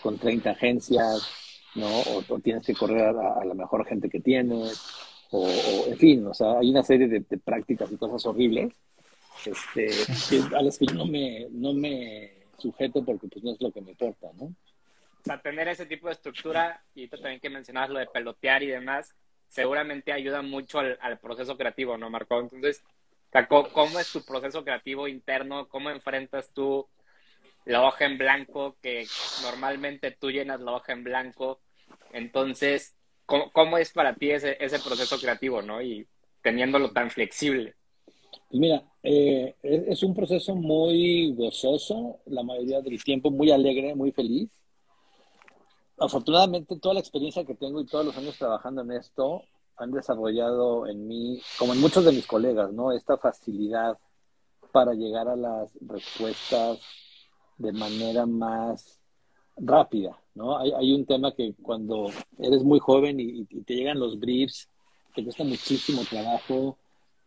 con 0.01 0.17
30 0.17 0.49
agencias, 0.49 1.29
¿no? 1.75 1.87
O, 1.87 2.39
tienes 2.39 2.65
que 2.65 2.73
correr 2.73 3.15
a 3.15 3.45
la 3.45 3.53
mejor 3.53 3.85
gente 3.85 4.09
que 4.09 4.19
tienes 4.19 5.08
o, 5.31 5.47
en 5.87 5.97
fin, 5.97 6.25
o 6.27 6.33
sea, 6.33 6.59
hay 6.59 6.69
una 6.69 6.83
serie 6.83 7.07
de, 7.07 7.21
prácticas 7.21 7.91
y 7.91 7.97
cosas 7.97 8.25
horribles 8.25 8.73
este, 9.45 9.89
a 10.55 10.61
las 10.61 10.77
que 10.77 10.85
yo 10.87 10.95
no 10.95 11.05
me, 11.05 11.47
no 11.51 11.73
me 11.73 12.33
sujeto 12.57 13.03
porque 13.03 13.27
pues 13.27 13.43
no 13.43 13.51
es 13.51 13.61
lo 13.61 13.71
que 13.71 13.81
me 13.81 13.91
importa, 13.91 14.27
¿no? 14.37 14.45
O 14.45 15.23
sea, 15.23 15.41
tener 15.41 15.67
ese 15.67 15.85
tipo 15.85 16.07
de 16.07 16.13
estructura, 16.13 16.81
y 16.95 17.07
tú 17.07 17.17
también 17.17 17.39
que 17.39 17.49
mencionabas 17.49 17.89
lo 17.89 17.99
de 17.99 18.07
pelotear 18.07 18.63
y 18.63 18.67
demás, 18.67 19.15
seguramente 19.49 20.13
ayuda 20.13 20.41
mucho 20.41 20.79
al, 20.79 21.19
proceso 21.19 21.57
creativo, 21.57 21.97
¿no, 21.97 22.09
Marco? 22.09 22.39
Entonces, 22.39 22.83
¿cómo, 23.47 23.99
es 23.99 24.11
tu 24.11 24.23
proceso 24.23 24.63
creativo 24.63 25.07
interno? 25.07 25.67
¿Cómo 25.67 25.89
enfrentas 25.89 26.51
tú 26.53 26.87
la 27.65 27.83
hoja 27.83 28.05
en 28.05 28.17
blanco 28.17 28.77
que 28.81 29.05
normalmente 29.43 30.11
tú 30.11 30.31
llenas 30.31 30.61
la 30.61 30.73
hoja 30.73 30.93
en 30.93 31.03
blanco? 31.03 31.59
Entonces, 32.13 32.95
¿cómo, 33.53 33.77
es 33.77 33.91
para 33.91 34.15
ti 34.15 34.31
ese, 34.31 34.55
proceso 34.83 35.19
creativo, 35.19 35.61
no? 35.61 35.81
Y 35.81 36.07
teniéndolo 36.41 36.91
tan 36.91 37.09
flexible. 37.09 37.75
Pues 38.49 38.59
mira, 38.59 38.83
eh, 39.03 39.55
es 39.61 40.03
un 40.03 40.13
proceso 40.13 40.55
muy 40.55 41.33
gozoso, 41.35 42.19
la 42.25 42.43
mayoría 42.43 42.81
del 42.81 43.03
tiempo 43.03 43.31
muy 43.31 43.51
alegre, 43.51 43.95
muy 43.95 44.11
feliz. 44.11 44.49
Afortunadamente, 45.97 46.79
toda 46.79 46.95
la 46.95 47.01
experiencia 47.01 47.45
que 47.45 47.55
tengo 47.55 47.81
y 47.81 47.85
todos 47.85 48.05
los 48.05 48.17
años 48.17 48.37
trabajando 48.37 48.81
en 48.81 48.91
esto 48.91 49.43
han 49.77 49.91
desarrollado 49.91 50.87
en 50.87 51.07
mí, 51.07 51.41
como 51.57 51.73
en 51.73 51.81
muchos 51.81 52.05
de 52.05 52.11
mis 52.11 52.25
colegas, 52.25 52.71
¿no? 52.71 52.91
Esta 52.91 53.17
facilidad 53.17 53.97
para 54.71 54.93
llegar 54.93 55.27
a 55.27 55.35
las 55.35 55.71
respuestas 55.81 56.79
de 57.57 57.71
manera 57.73 58.25
más 58.25 58.99
rápida, 59.57 60.17
¿no? 60.39 60.57
Hay, 60.57 60.71
hay 60.71 60.93
un 60.93 61.05
tema 61.05 61.33
que 61.33 61.53
cuando 61.61 62.09
eres 62.39 62.63
muy 62.63 62.79
joven 62.79 63.19
y, 63.19 63.45
y 63.49 63.61
te 63.61 63.75
llegan 63.75 63.99
los 63.99 64.17
briefs, 64.17 64.69
te 65.13 65.23
cuesta 65.23 65.43
muchísimo 65.43 66.01
trabajo 66.09 66.77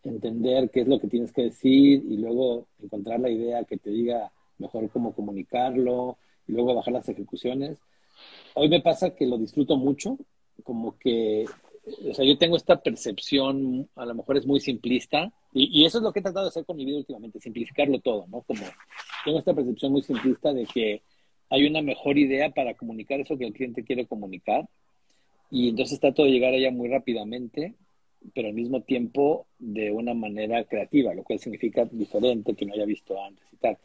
entender 0.03 0.69
qué 0.71 0.81
es 0.81 0.87
lo 0.87 0.99
que 0.99 1.07
tienes 1.07 1.31
que 1.31 1.43
decir 1.43 2.03
y 2.09 2.17
luego 2.17 2.67
encontrar 2.81 3.19
la 3.19 3.29
idea 3.29 3.63
que 3.63 3.77
te 3.77 3.89
diga 3.89 4.31
mejor 4.57 4.89
cómo 4.89 5.13
comunicarlo 5.13 6.17
y 6.47 6.53
luego 6.53 6.73
bajar 6.73 6.93
las 6.93 7.07
ejecuciones. 7.07 7.77
Hoy 8.55 8.67
me 8.67 8.81
pasa 8.81 9.15
que 9.15 9.25
lo 9.25 9.37
disfruto 9.37 9.77
mucho, 9.77 10.17
como 10.63 10.97
que, 10.97 11.45
o 12.09 12.13
sea, 12.13 12.25
yo 12.25 12.37
tengo 12.37 12.57
esta 12.57 12.81
percepción, 12.81 13.87
a 13.95 14.05
lo 14.05 14.15
mejor 14.15 14.37
es 14.37 14.45
muy 14.45 14.59
simplista, 14.59 15.31
y, 15.53 15.81
y 15.81 15.85
eso 15.85 15.99
es 15.99 16.03
lo 16.03 16.11
que 16.11 16.19
he 16.19 16.23
tratado 16.23 16.45
de 16.45 16.49
hacer 16.49 16.65
con 16.65 16.77
mi 16.77 16.85
vida 16.85 16.97
últimamente, 16.97 17.39
simplificarlo 17.39 17.99
todo, 17.99 18.25
¿no? 18.27 18.41
Como 18.41 18.63
tengo 19.23 19.39
esta 19.39 19.53
percepción 19.53 19.91
muy 19.91 20.01
simplista 20.01 20.53
de 20.53 20.65
que 20.65 21.01
hay 21.49 21.65
una 21.65 21.81
mejor 21.81 22.17
idea 22.17 22.49
para 22.49 22.73
comunicar 22.73 23.19
eso 23.19 23.37
que 23.37 23.45
el 23.45 23.53
cliente 23.53 23.83
quiere 23.83 24.05
comunicar, 24.05 24.67
y 25.51 25.69
entonces 25.69 25.99
trato 25.99 26.23
de 26.23 26.31
llegar 26.31 26.53
allá 26.53 26.71
muy 26.71 26.89
rápidamente 26.89 27.75
pero 28.33 28.47
al 28.47 28.53
mismo 28.53 28.81
tiempo 28.81 29.47
de 29.59 29.91
una 29.91 30.13
manera 30.13 30.63
creativa, 30.65 31.13
lo 31.13 31.23
cual 31.23 31.39
significa 31.39 31.85
diferente 31.91 32.55
que 32.55 32.65
no 32.65 32.73
haya 32.73 32.85
visto 32.85 33.21
antes 33.21 33.45
y 33.51 33.57
tal. 33.57 33.77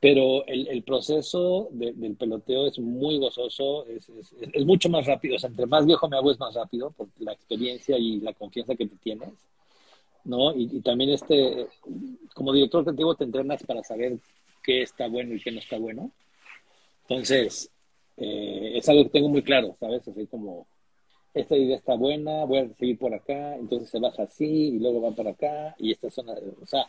Pero 0.00 0.46
el, 0.46 0.68
el 0.68 0.82
proceso 0.84 1.68
del 1.72 2.14
peloteo 2.14 2.68
es 2.68 2.78
muy 2.78 3.18
gozoso, 3.18 3.84
es, 3.86 4.08
es, 4.10 4.32
es, 4.52 4.64
mucho 4.64 4.88
más 4.88 5.06
rápido. 5.06 5.34
O 5.34 5.38
sea, 5.40 5.50
entre 5.50 5.66
más 5.66 5.86
viejo 5.86 6.08
me 6.08 6.16
hago 6.16 6.30
es 6.30 6.38
más 6.38 6.54
rápido 6.54 6.92
por 6.92 7.08
la 7.18 7.32
experiencia 7.32 7.98
y 7.98 8.20
la 8.20 8.32
confianza 8.32 8.76
que 8.76 8.86
te 8.86 8.96
tienes. 8.96 9.30
¿no? 10.24 10.54
Y, 10.54 10.68
y 10.72 10.80
también 10.82 11.10
este, 11.10 11.66
como 12.32 12.52
director 12.52 12.84
creativo 12.84 13.16
te 13.16 13.24
entrenas 13.24 13.62
para 13.64 13.82
saber 13.82 14.18
qué 14.62 14.82
está 14.82 15.08
bueno 15.08 15.34
y 15.34 15.40
qué 15.40 15.50
no 15.50 15.58
está 15.58 15.78
bueno. 15.78 16.12
Entonces, 17.08 17.70
eh, 18.16 18.72
es 18.76 18.88
algo 18.88 19.04
que 19.04 19.10
tengo 19.10 19.28
muy 19.28 19.42
claro, 19.42 19.76
¿sabes? 19.80 20.06
Así 20.06 20.26
como 20.26 20.66
esta 21.34 21.56
idea 21.56 21.76
está 21.76 21.94
buena, 21.94 22.44
voy 22.44 22.58
a 22.58 22.74
seguir 22.74 22.98
por 22.98 23.14
acá, 23.14 23.56
entonces 23.56 23.88
se 23.88 23.98
baja 23.98 24.24
así 24.24 24.44
y 24.44 24.78
luego 24.78 25.00
va 25.00 25.12
para 25.12 25.30
acá 25.30 25.74
y 25.78 25.92
esta 25.92 26.10
zona, 26.10 26.34
o 26.62 26.66
sea, 26.66 26.86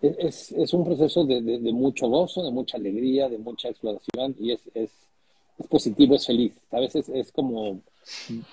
es, 0.00 0.52
es 0.52 0.72
un 0.74 0.84
proceso 0.84 1.24
de, 1.24 1.40
de, 1.40 1.72
mucho 1.72 2.08
gozo, 2.08 2.44
de 2.44 2.52
mucha 2.52 2.76
alegría, 2.76 3.28
de 3.28 3.38
mucha 3.38 3.68
exploración 3.68 4.36
y 4.38 4.52
es, 4.52 4.60
es, 4.74 4.90
es 5.58 5.66
positivo, 5.66 6.14
es 6.14 6.24
feliz. 6.24 6.54
A 6.70 6.78
veces 6.78 7.08
es 7.08 7.32
como 7.32 7.80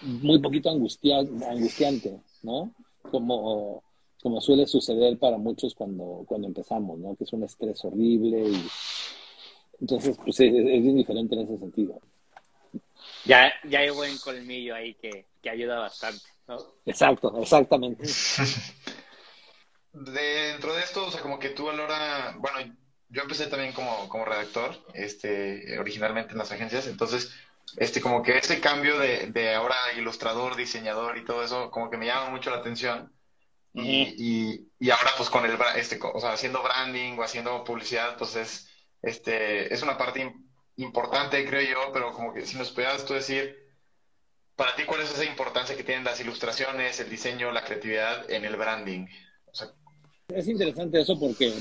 muy 0.02 0.40
poquito 0.40 0.72
angustia, 0.72 1.20
angustiante, 1.20 2.20
¿no? 2.42 2.72
Como, 3.12 3.84
como 4.24 4.42
suele 4.42 4.66
suceder 4.66 5.20
para 5.20 5.38
muchos 5.38 5.76
cuando, 5.76 6.24
cuando 6.26 6.48
empezamos, 6.48 6.98
¿no? 6.98 7.16
Que 7.16 7.26
es 7.26 7.34
un 7.34 7.44
estrés 7.44 7.86
horrible 7.86 8.50
y 8.50 8.56
entonces 9.80 10.18
pues 10.24 10.40
es, 10.40 10.54
es 10.54 10.84
bien 10.84 10.98
diferente 10.98 11.36
en 11.36 11.42
ese 11.42 11.58
sentido 11.58 12.02
ya, 13.26 13.54
ya 13.64 13.80
hay 13.80 13.90
buen 13.90 14.18
colmillo 14.20 14.76
ahí 14.76 14.94
que, 14.96 15.26
que 15.42 15.50
ayuda 15.50 15.80
bastante, 15.80 16.24
¿no? 16.48 16.58
Exacto, 16.86 17.34
exactamente. 17.42 18.04
Dentro 19.94 20.74
de 20.74 20.82
esto, 20.82 21.08
o 21.08 21.12
sea, 21.12 21.22
como 21.22 21.40
que 21.40 21.50
tú 21.50 21.70
a 21.70 21.74
la 21.74 21.84
hora, 21.84 22.36
bueno, 22.38 22.76
yo 23.10 23.22
empecé 23.24 23.48
también 23.48 23.74
como, 23.74 24.08
como 24.10 24.26
redactor, 24.26 24.76
este, 24.94 25.80
originalmente 25.80 26.34
en 26.34 26.38
las 26.38 26.52
agencias, 26.52 26.88
entonces, 26.88 27.34
este, 27.78 28.02
como 28.02 28.22
que 28.22 28.38
ese 28.38 28.60
cambio 28.60 29.00
de, 29.00 29.28
de 29.28 29.56
ahora 29.56 29.76
ilustrador, 29.98 30.56
diseñador 30.56 31.18
y 31.18 31.26
todo 31.26 31.44
eso, 31.44 31.72
como 31.72 31.90
que 31.90 31.98
me 31.98 32.06
llama 32.06 32.30
mucho 32.30 32.52
la 32.52 32.58
atención. 32.58 33.12
Y, 33.74 34.16
y, 34.18 34.70
y, 34.80 34.90
ahora 34.90 35.12
pues 35.18 35.30
con 35.30 35.44
el, 35.44 35.58
este, 35.76 36.00
o 36.02 36.20
sea, 36.22 36.32
haciendo 36.32 36.64
branding 36.64 37.18
o 37.18 37.24
haciendo 37.24 37.62
publicidad, 37.66 38.18
pues 38.18 38.38
es, 38.38 38.70
este, 39.06 39.72
es 39.74 39.84
una 39.84 39.98
parte 39.98 40.34
importante, 40.78 41.46
creo 41.46 41.62
yo, 41.62 41.94
pero 41.94 42.12
como 42.12 42.34
que 42.34 42.42
si 42.42 42.58
nos 42.58 42.72
pudieras 42.72 43.06
tú 43.06 43.14
decir, 43.14 43.56
para 44.56 44.76
ti, 44.76 44.84
¿cuál 44.86 45.02
es 45.02 45.12
esa 45.12 45.26
importancia 45.26 45.78
que 45.78 45.84
tienen 45.84 46.04
las 46.04 46.20
ilustraciones, 46.20 47.00
el 47.00 47.10
diseño, 47.10 47.52
la 47.52 47.64
creatividad 47.64 48.30
en 48.32 48.46
el 48.46 48.56
branding? 48.56 49.06
Es 50.28 50.48
interesante 50.48 51.00
eso 51.00 51.20
porque, 51.20 51.54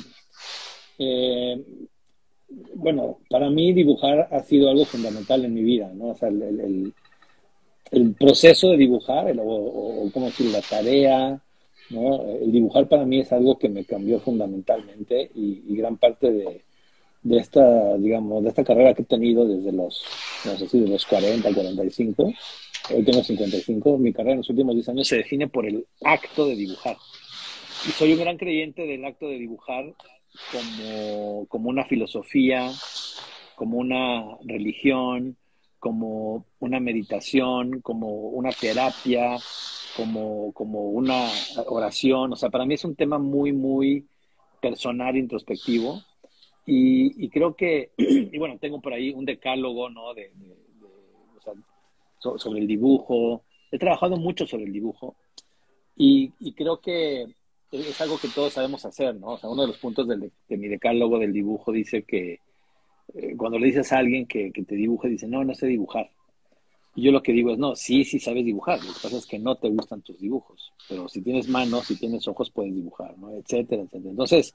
eh, 0.98 1.62
bueno, 2.74 3.18
para 3.28 3.50
mí 3.50 3.72
dibujar 3.72 4.28
ha 4.30 4.42
sido 4.42 4.70
algo 4.70 4.86
fundamental 4.86 5.44
en 5.44 5.54
mi 5.54 5.62
vida, 5.62 5.90
¿no? 5.92 6.08
O 6.10 6.14
sea, 6.14 6.28
el, 6.30 6.92
el, 7.90 8.14
proceso 8.14 8.70
de 8.70 8.78
dibujar, 8.78 9.28
el, 9.28 9.38
o, 9.38 9.44
o, 9.44 10.10
¿cómo 10.12 10.26
decir?, 10.26 10.46
la 10.46 10.62
tarea, 10.62 11.42
¿no? 11.90 12.22
El 12.36 12.50
dibujar 12.50 12.88
para 12.88 13.04
mí 13.04 13.20
es 13.20 13.32
algo 13.32 13.58
que 13.58 13.68
me 13.68 13.84
cambió 13.84 14.18
fundamentalmente 14.18 15.30
y 15.34 15.76
gran 15.76 15.98
parte 15.98 16.32
de 16.32 16.64
de 17.24 17.38
esta, 17.38 17.96
digamos, 17.96 18.42
de 18.42 18.50
esta 18.50 18.62
carrera 18.62 18.94
que 18.94 19.02
he 19.02 19.06
tenido 19.06 19.46
desde 19.46 19.72
los, 19.72 20.04
no 20.44 20.56
sé 20.56 20.68
si 20.68 20.78
de 20.78 20.88
los 20.88 21.06
40 21.06 21.48
al 21.48 21.54
45, 21.54 22.32
hoy 22.90 23.02
tengo 23.02 23.24
55, 23.24 23.98
mi 23.98 24.12
carrera 24.12 24.32
en 24.32 24.38
los 24.38 24.50
últimos 24.50 24.74
10 24.74 24.90
años 24.90 25.08
se 25.08 25.16
define 25.16 25.48
por 25.48 25.66
el 25.66 25.86
acto 26.04 26.46
de 26.46 26.54
dibujar. 26.54 26.96
Y 27.88 27.92
soy 27.92 28.12
un 28.12 28.20
gran 28.20 28.36
creyente 28.36 28.86
del 28.86 29.04
acto 29.06 29.26
de 29.28 29.38
dibujar 29.38 29.94
como, 30.52 31.46
como 31.46 31.70
una 31.70 31.86
filosofía, 31.86 32.70
como 33.56 33.78
una 33.78 34.36
religión, 34.44 35.38
como 35.78 36.44
una 36.60 36.78
meditación, 36.78 37.80
como 37.80 38.08
una 38.08 38.50
terapia, 38.52 39.36
como, 39.96 40.52
como 40.52 40.90
una 40.90 41.26
oración. 41.66 42.34
O 42.34 42.36
sea, 42.36 42.50
para 42.50 42.66
mí 42.66 42.74
es 42.74 42.84
un 42.84 42.96
tema 42.96 43.18
muy, 43.18 43.52
muy 43.52 44.06
personal, 44.60 45.16
introspectivo, 45.16 46.02
y, 46.66 47.24
y, 47.24 47.28
creo 47.28 47.54
que, 47.54 47.90
y 47.96 48.38
bueno, 48.38 48.58
tengo 48.58 48.80
por 48.80 48.92
ahí 48.92 49.10
un 49.10 49.24
decálogo, 49.24 49.90
¿no? 49.90 50.14
De, 50.14 50.30
de, 50.34 50.48
de 50.48 50.56
o 51.36 51.40
sea, 51.42 51.52
so, 52.18 52.38
sobre 52.38 52.60
el 52.60 52.66
dibujo. 52.66 53.42
He 53.70 53.78
trabajado 53.78 54.16
mucho 54.16 54.46
sobre 54.46 54.64
el 54.64 54.72
dibujo 54.72 55.16
y, 55.96 56.32
y, 56.40 56.52
creo 56.52 56.80
que 56.80 57.26
es 57.72 58.00
algo 58.00 58.18
que 58.18 58.28
todos 58.28 58.52
sabemos 58.52 58.84
hacer, 58.84 59.16
¿no? 59.16 59.32
O 59.32 59.38
sea, 59.38 59.50
uno 59.50 59.62
de 59.62 59.68
los 59.68 59.78
puntos 59.78 60.06
del, 60.06 60.30
de 60.48 60.56
mi 60.56 60.68
decálogo 60.68 61.18
del 61.18 61.32
dibujo 61.32 61.72
dice 61.72 62.02
que 62.02 62.40
eh, 63.14 63.36
cuando 63.36 63.58
le 63.58 63.66
dices 63.66 63.92
a 63.92 63.98
alguien 63.98 64.26
que, 64.26 64.52
que, 64.52 64.62
te 64.62 64.76
dibuje, 64.76 65.08
dice, 65.08 65.26
no, 65.26 65.44
no 65.44 65.54
sé 65.54 65.66
dibujar. 65.66 66.10
Y 66.96 67.02
yo 67.02 67.12
lo 67.12 67.22
que 67.22 67.32
digo 67.32 67.50
es, 67.50 67.58
no, 67.58 67.74
sí, 67.74 68.04
sí 68.04 68.20
sabes 68.20 68.44
dibujar. 68.44 68.78
Lo 68.78 68.92
que 68.92 69.00
pasa 69.02 69.16
es 69.16 69.26
que 69.26 69.38
no 69.38 69.56
te 69.56 69.68
gustan 69.68 70.02
tus 70.02 70.18
dibujos. 70.18 70.72
Pero 70.88 71.08
si 71.08 71.20
tienes 71.20 71.48
manos, 71.48 71.86
si 71.86 71.98
tienes 71.98 72.26
ojos, 72.28 72.50
puedes 72.50 72.72
dibujar, 72.72 73.18
¿no? 73.18 73.32
Etcétera, 73.32 73.82
etcétera. 73.82 74.10
Entonces, 74.10 74.54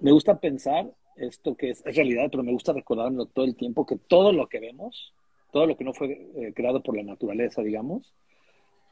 me 0.00 0.12
gusta 0.12 0.38
pensar 0.38 0.92
esto 1.16 1.56
que 1.56 1.70
es, 1.70 1.82
realidad, 1.84 2.28
pero 2.30 2.42
me 2.42 2.52
gusta 2.52 2.72
recordarlo 2.72 3.26
todo 3.26 3.44
el 3.44 3.56
tiempo, 3.56 3.86
que 3.86 3.96
todo 3.96 4.32
lo 4.32 4.48
que 4.48 4.60
vemos, 4.60 5.12
todo 5.52 5.66
lo 5.66 5.76
que 5.76 5.84
no 5.84 5.92
fue 5.92 6.28
eh, 6.36 6.52
creado 6.54 6.82
por 6.82 6.96
la 6.96 7.02
naturaleza, 7.02 7.62
digamos, 7.62 8.12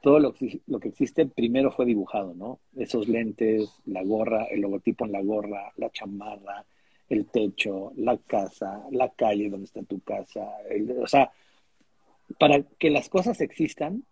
todo 0.03 0.19
lo, 0.19 0.35
que 0.35 0.89
existe 0.89 1.25
primero 1.25 1.73
fue 1.73 1.87
dibujado, 1.87 2.35
¿no? 2.35 2.61
Esos 2.77 3.09
lentes, 3.09 3.71
la 3.87 4.03
gorra, 4.03 4.45
el 4.45 4.61
logotipo 4.61 5.07
en 5.07 5.13
la 5.13 5.23
gorra, 5.23 5.73
la 5.77 5.91
chamarra, 5.91 6.67
el 7.09 7.25
techo, 7.27 7.93
la 7.97 8.19
casa, 8.19 8.85
la 8.91 9.09
calle 9.09 9.49
donde 9.49 9.65
está 9.65 9.83
tu 9.83 10.01
casa, 10.01 10.47
o 11.01 11.07
sea, 11.07 11.33
para 12.39 12.63
que 12.79 12.91
las 12.91 13.09
cosas 13.09 13.41
existan, 13.41 14.05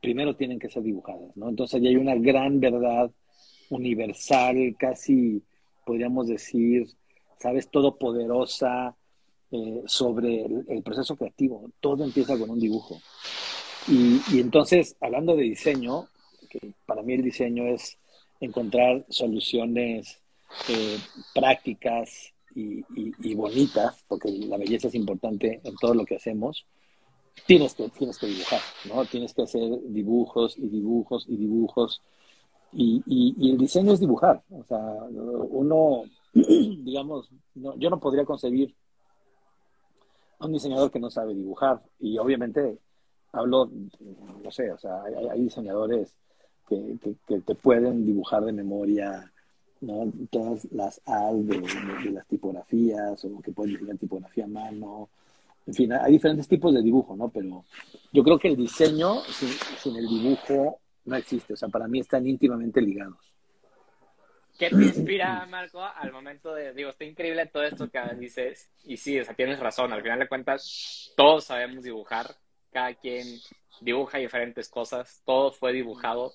primero 0.00 0.34
tienen 0.34 0.58
que 0.58 0.68
ser 0.68 0.82
dibujadas, 0.82 1.36
¿no? 1.36 1.48
Entonces 1.48 1.80
ya 1.80 1.88
hay 1.88 1.96
una 1.96 2.16
gran 2.16 2.58
verdad 2.58 3.12
universal, 3.70 4.74
casi 4.76 5.42
podríamos 5.84 6.26
decir, 6.26 6.88
¿sabes? 7.42 7.68
Todopoderosa 7.68 8.96
eh, 9.50 9.82
sobre 9.86 10.44
el, 10.44 10.64
el, 10.68 10.82
proceso 10.82 11.16
creativo. 11.16 11.70
Todo 11.80 12.04
empieza 12.04 12.38
con 12.38 12.50
un 12.50 12.60
dibujo. 12.60 13.00
Y, 13.88 14.20
y, 14.32 14.40
entonces, 14.40 14.96
hablando 15.00 15.34
de 15.34 15.42
diseño, 15.42 16.08
que 16.48 16.72
para 16.86 17.02
mí 17.02 17.14
el 17.14 17.22
diseño 17.22 17.66
es 17.66 17.98
encontrar 18.40 19.04
soluciones 19.08 20.20
eh, 20.68 20.98
prácticas 21.34 22.32
y, 22.54 22.80
y, 22.94 23.12
y, 23.18 23.34
bonitas, 23.34 24.04
porque 24.06 24.30
la 24.30 24.58
belleza 24.58 24.88
es 24.88 24.94
importante 24.94 25.60
en 25.64 25.74
todo 25.76 25.94
lo 25.94 26.04
que 26.04 26.16
hacemos, 26.16 26.66
tienes 27.46 27.74
que, 27.74 27.88
tienes 27.88 28.18
que 28.18 28.26
dibujar, 28.26 28.60
¿no? 28.84 29.04
Tienes 29.06 29.34
que 29.34 29.42
hacer 29.42 29.80
dibujos 29.88 30.56
y 30.58 30.68
dibujos 30.68 31.26
y 31.28 31.36
dibujos 31.36 32.02
y, 32.72 33.02
y, 33.06 33.50
el 33.50 33.58
diseño 33.58 33.92
es 33.92 34.00
dibujar. 34.00 34.42
O 34.50 34.64
sea, 34.64 34.78
uno, 34.78 36.04
digamos, 36.84 37.30
no, 37.54 37.76
yo 37.76 37.90
no 37.90 38.00
podría 38.00 38.24
concebir 38.24 38.74
a 40.38 40.46
un 40.46 40.52
diseñador 40.52 40.90
que 40.90 40.98
no 40.98 41.10
sabe 41.10 41.34
dibujar. 41.34 41.82
Y 41.98 42.18
obviamente 42.18 42.78
hablo, 43.32 43.70
no 44.42 44.50
sé, 44.50 44.70
o 44.70 44.78
sea, 44.78 45.02
hay, 45.04 45.40
diseñadores 45.42 46.14
que, 46.68 46.96
que, 47.26 47.40
te 47.40 47.54
pueden 47.54 48.06
dibujar 48.06 48.44
de 48.44 48.52
memoria 48.52 49.32
¿no? 49.80 50.10
todas 50.30 50.66
las 50.72 51.00
A's 51.06 51.46
de, 51.46 52.10
las 52.12 52.26
tipografías 52.26 53.24
o 53.24 53.40
que 53.40 53.52
pueden 53.52 53.74
diseñar 53.74 53.98
tipografía 53.98 54.44
a 54.44 54.48
mano. 54.48 55.08
En 55.66 55.74
fin, 55.74 55.92
hay 55.92 56.12
diferentes 56.12 56.48
tipos 56.48 56.74
de 56.74 56.82
dibujo, 56.82 57.14
¿no? 57.14 57.28
Pero 57.28 57.64
yo 58.12 58.24
creo 58.24 58.38
que 58.38 58.48
el 58.48 58.56
diseño 58.56 59.20
sin, 59.20 59.48
sin 59.78 59.96
el 59.96 60.08
dibujo 60.08 60.80
no 61.04 61.16
existe. 61.16 61.52
O 61.52 61.56
sea, 61.56 61.68
para 61.68 61.86
mí 61.86 62.00
están 62.00 62.26
íntimamente 62.26 62.80
ligados. 62.80 63.31
¿Qué 64.58 64.68
te 64.68 64.76
inspira, 64.76 65.44
Marco, 65.46 65.82
al 65.82 66.12
momento 66.12 66.54
de, 66.54 66.72
digo, 66.72 66.90
está 66.90 67.04
increíble 67.04 67.46
todo 67.46 67.64
esto 67.64 67.90
que 67.90 68.00
dices, 68.16 68.70
y 68.84 68.96
sí, 68.96 69.18
o 69.18 69.24
sea, 69.24 69.34
tienes 69.34 69.58
razón, 69.58 69.92
al 69.92 70.02
final 70.02 70.18
de 70.18 70.28
cuentas, 70.28 71.12
todos 71.16 71.44
sabemos 71.44 71.82
dibujar, 71.82 72.36
cada 72.70 72.94
quien 72.94 73.26
dibuja 73.80 74.18
diferentes 74.18 74.68
cosas, 74.68 75.22
todo 75.24 75.50
fue 75.50 75.72
dibujado. 75.72 76.32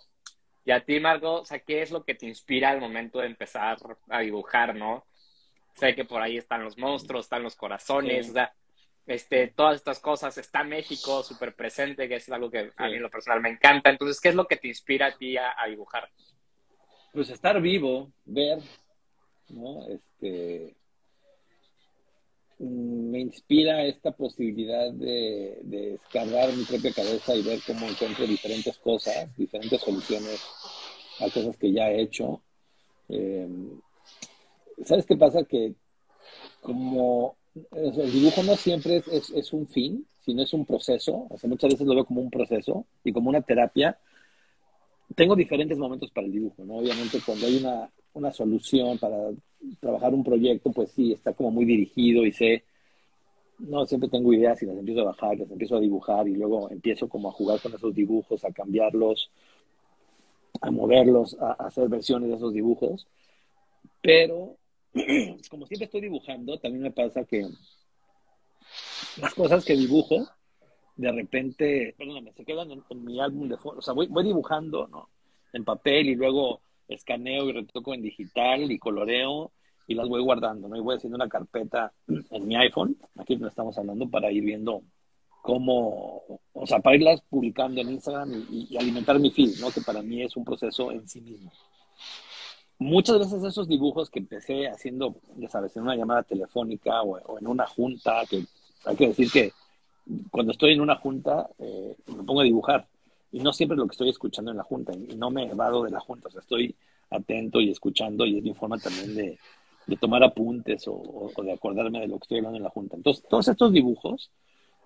Y 0.66 0.72
a 0.72 0.84
ti, 0.84 1.00
Marco, 1.00 1.42
o 1.42 1.46
sea, 1.46 1.60
¿qué 1.60 1.82
es 1.82 1.92
lo 1.92 2.04
que 2.04 2.16
te 2.16 2.26
inspira 2.26 2.70
al 2.70 2.82
momento 2.82 3.20
de 3.20 3.28
empezar 3.28 3.78
a 4.10 4.20
dibujar, 4.20 4.76
no? 4.76 5.06
Sé 5.74 5.96
que 5.96 6.06
por 6.06 6.22
ahí 6.22 6.38
están 6.38 6.64
los 6.64 6.78
monstruos, 6.78 7.26
están 7.26 7.44
los 7.44 7.56
corazones, 7.56 8.30
o 8.30 8.34
sea, 8.34 8.54
este, 9.08 9.48
todas 9.48 9.78
estas 9.78 10.00
cosas, 10.00 10.38
está 10.38 10.64
México 10.64 11.24
súper 11.24 11.56
presente, 11.56 12.10
que 12.10 12.16
es 12.16 12.30
algo 12.30 12.52
que 12.52 12.74
a 12.76 12.88
mí 12.88 12.96
en 12.96 13.02
lo 13.02 13.10
personal 13.10 13.42
me 13.42 13.50
encanta. 13.50 13.90
Entonces, 13.90 14.20
¿qué 14.20 14.30
es 14.30 14.36
lo 14.36 14.48
que 14.48 14.58
te 14.58 14.68
inspira 14.68 15.08
a 15.08 15.18
ti 15.18 15.38
a, 15.38 15.56
dibujar? 15.70 16.10
Pues 17.14 17.30
estar 17.30 17.60
vivo, 17.62 18.12
ver, 18.26 18.60
¿no? 19.50 19.88
Este, 19.88 20.76
mm, 22.60 23.10
me 23.12 23.20
inspira 23.20 23.86
esta 23.86 24.12
posibilidad 24.12 24.92
de, 24.92 25.60
de 25.64 25.96
escarbar 25.96 26.54
mi 26.54 26.64
propia 26.64 26.94
cabeza 26.94 27.36
y 27.36 27.44
ver 27.44 27.60
cómo 27.66 27.88
encuentro 27.88 28.26
diferentes 28.28 28.78
cosas, 28.78 29.36
diferentes 29.36 29.82
soluciones 29.82 30.42
a 31.20 31.30
cosas 31.30 31.58
que 31.58 31.72
ya 31.72 31.90
he 31.90 32.02
hecho. 32.02 32.42
Em, 33.10 33.80
¿Sabes 34.84 35.06
qué 35.06 35.18
pasa? 35.18 35.44
Que 35.44 35.74
como 36.62 37.38
el 37.72 38.12
dibujo 38.12 38.44
no 38.44 38.56
siempre 38.56 39.02
es, 39.12 39.30
es, 39.32 39.54
un 39.54 39.68
fin, 39.68 40.06
sino 40.24 40.44
es 40.44 40.54
un 40.54 40.66
proceso. 40.66 41.28
O 41.30 41.38
sea, 41.38 41.50
muchas 41.50 41.72
veces 41.72 41.88
lo 41.88 41.96
veo 41.96 42.06
como 42.06 42.22
un 42.22 42.30
proceso 42.30 42.86
y 43.04 43.12
como 43.12 43.30
una 43.30 43.42
terapia. 43.42 43.98
Tengo 45.18 45.36
diferentes 45.36 45.80
momentos 45.80 46.12
para 46.12 46.28
el 46.28 46.34
dibujo, 46.34 46.64
¿no? 46.64 46.76
Obviamente 46.76 47.20
cuando 47.26 47.48
hay 47.48 47.58
una, 47.58 47.90
una 48.14 48.32
solución 48.32 49.00
para 49.00 49.18
trabajar 49.80 50.14
un 50.14 50.24
proyecto, 50.24 50.72
pues 50.72 50.92
sí, 50.92 51.12
está 51.12 51.34
como 51.34 51.50
muy 51.50 51.66
dirigido 51.66 52.24
y 52.24 52.32
sé, 52.32 52.66
no, 53.58 53.84
siempre 53.88 54.10
tengo 54.10 54.32
ideas 54.32 54.62
y 54.62 54.68
las 54.68 54.78
empiezo 54.78 55.02
a 55.02 55.06
bajar, 55.06 55.40
las 55.40 55.50
empiezo 55.50 55.78
a 55.78 55.80
dibujar 55.80 56.28
y 56.28 56.36
luego 56.36 56.70
empiezo 56.70 57.10
como 57.10 57.30
a 57.30 57.32
jugar 57.32 57.60
con 57.60 57.74
esos 57.74 57.96
dibujos, 57.96 58.46
a 58.46 58.52
cambiarlos, 58.52 59.32
a 60.62 60.70
moverlos, 60.70 61.36
a 61.40 61.54
hacer 61.66 61.90
versiones 61.90 62.30
de 62.30 62.36
esos 62.36 62.54
dibujos. 62.54 63.08
Pero 64.04 64.56
como 65.50 65.66
siempre 65.66 65.86
estoy 65.86 66.02
dibujando, 66.02 66.60
también 66.60 66.84
me 66.84 66.92
pasa 66.92 67.24
que 67.24 67.48
las 69.20 69.34
cosas 69.34 69.66
que 69.66 69.74
dibujo, 69.74 70.28
de 70.98 71.12
repente, 71.12 71.96
perdóname, 71.98 72.34
se 72.34 72.44
quedan 72.44 72.72
en, 72.72 73.06
mi 73.06 73.20
álbum 73.20 73.48
de 73.48 73.58
fotos. 73.58 73.80
O 73.80 73.82
sea, 73.82 73.94
voy, 73.94 74.08
dibujando, 74.24 74.88
¿no? 74.88 75.10
En 75.54 75.64
papel 75.64 76.10
y 76.10 76.16
luego 76.16 76.62
escaneo 76.88 77.50
y 77.50 77.54
retoco 77.54 77.94
en 77.94 78.02
digital 78.02 78.72
y 78.72 78.80
coloreo 78.80 79.52
y 79.88 79.96
las 79.96 80.08
voy 80.08 80.22
guardando, 80.22 80.68
¿no? 80.68 80.76
Y 80.76 80.82
voy 80.82 80.96
haciendo 80.96 81.16
una 81.16 81.30
carpeta 81.30 81.94
en 82.32 82.48
mi 82.48 82.56
iPhone, 82.56 82.98
aquí 83.18 83.36
no 83.38 83.48
estamos 83.48 83.78
hablando, 83.78 84.10
para 84.10 84.32
ir 84.32 84.44
viendo 84.44 84.82
cómo, 85.42 86.24
o 86.54 86.68
sea, 86.68 86.80
para 86.80 86.98
irlas 86.98 87.22
publicando 87.30 87.80
en 87.80 87.92
Instagram 87.92 88.46
y, 88.50 88.68
y 88.72 88.78
alimentar 88.78 89.20
mi 89.20 89.32
feed, 89.32 89.60
¿no? 89.62 89.72
Que 89.72 89.82
para 89.82 90.02
mí 90.02 90.22
es 90.22 90.36
un 90.36 90.44
proceso 90.44 90.92
en 90.92 91.08
sí 91.08 91.22
mismo 91.22 91.52
muchas 92.80 93.20
veces 93.20 93.44
esos 93.44 93.68
dibujos 93.68 94.10
que 94.10 94.20
empecé 94.20 94.68
haciendo, 94.68 95.16
ya 95.38 95.50
sabes, 95.50 95.76
en 95.76 95.84
una 95.84 95.96
llamada 95.96 96.24
telefónica 96.24 97.02
o, 97.02 97.40
en 97.40 97.48
una 97.48 97.66
junta, 97.66 98.24
que 98.30 98.44
hay 98.86 98.96
que 98.96 99.08
decir 99.08 99.32
que 99.32 99.52
cuando 100.32 100.52
estoy 100.52 100.74
en 100.74 100.82
una 100.82 100.96
junta 100.96 101.50
eh, 101.60 101.96
me 102.08 102.24
pongo 102.24 102.42
a 102.42 102.46
dibujar 102.46 102.88
y 103.32 103.40
no 103.40 103.52
siempre 103.54 103.78
lo 103.78 103.86
que 103.88 103.94
estoy 103.94 104.10
escuchando 104.10 104.52
en 104.52 104.58
la 104.58 104.64
junta 104.64 104.94
y 104.94 105.16
no 105.16 105.30
me 105.30 105.46
evado 105.46 105.84
de 105.84 105.92
la 105.92 106.00
junta, 106.00 106.30
o 106.30 106.32
sea, 106.32 106.42
estoy 106.42 106.76
atento 107.10 107.60
y 107.60 107.70
escuchando 107.70 108.26
y 108.26 108.38
es 108.38 108.44
mi 108.44 108.54
forma 108.54 108.78
también 108.78 109.16
de, 109.16 109.38
tomar 110.00 110.24
apuntes 110.24 110.84
o, 110.88 111.32
de 111.42 111.52
acordarme 111.54 112.02
de 112.02 112.08
lo 112.08 112.18
que 112.18 112.24
estoy 112.24 112.38
hablando 112.40 112.58
en 112.58 112.64
la 112.64 112.70
junta. 112.70 112.98
Entonces, 112.98 113.24
todos 113.30 113.48
estos 113.48 113.72
dibujos 113.72 114.32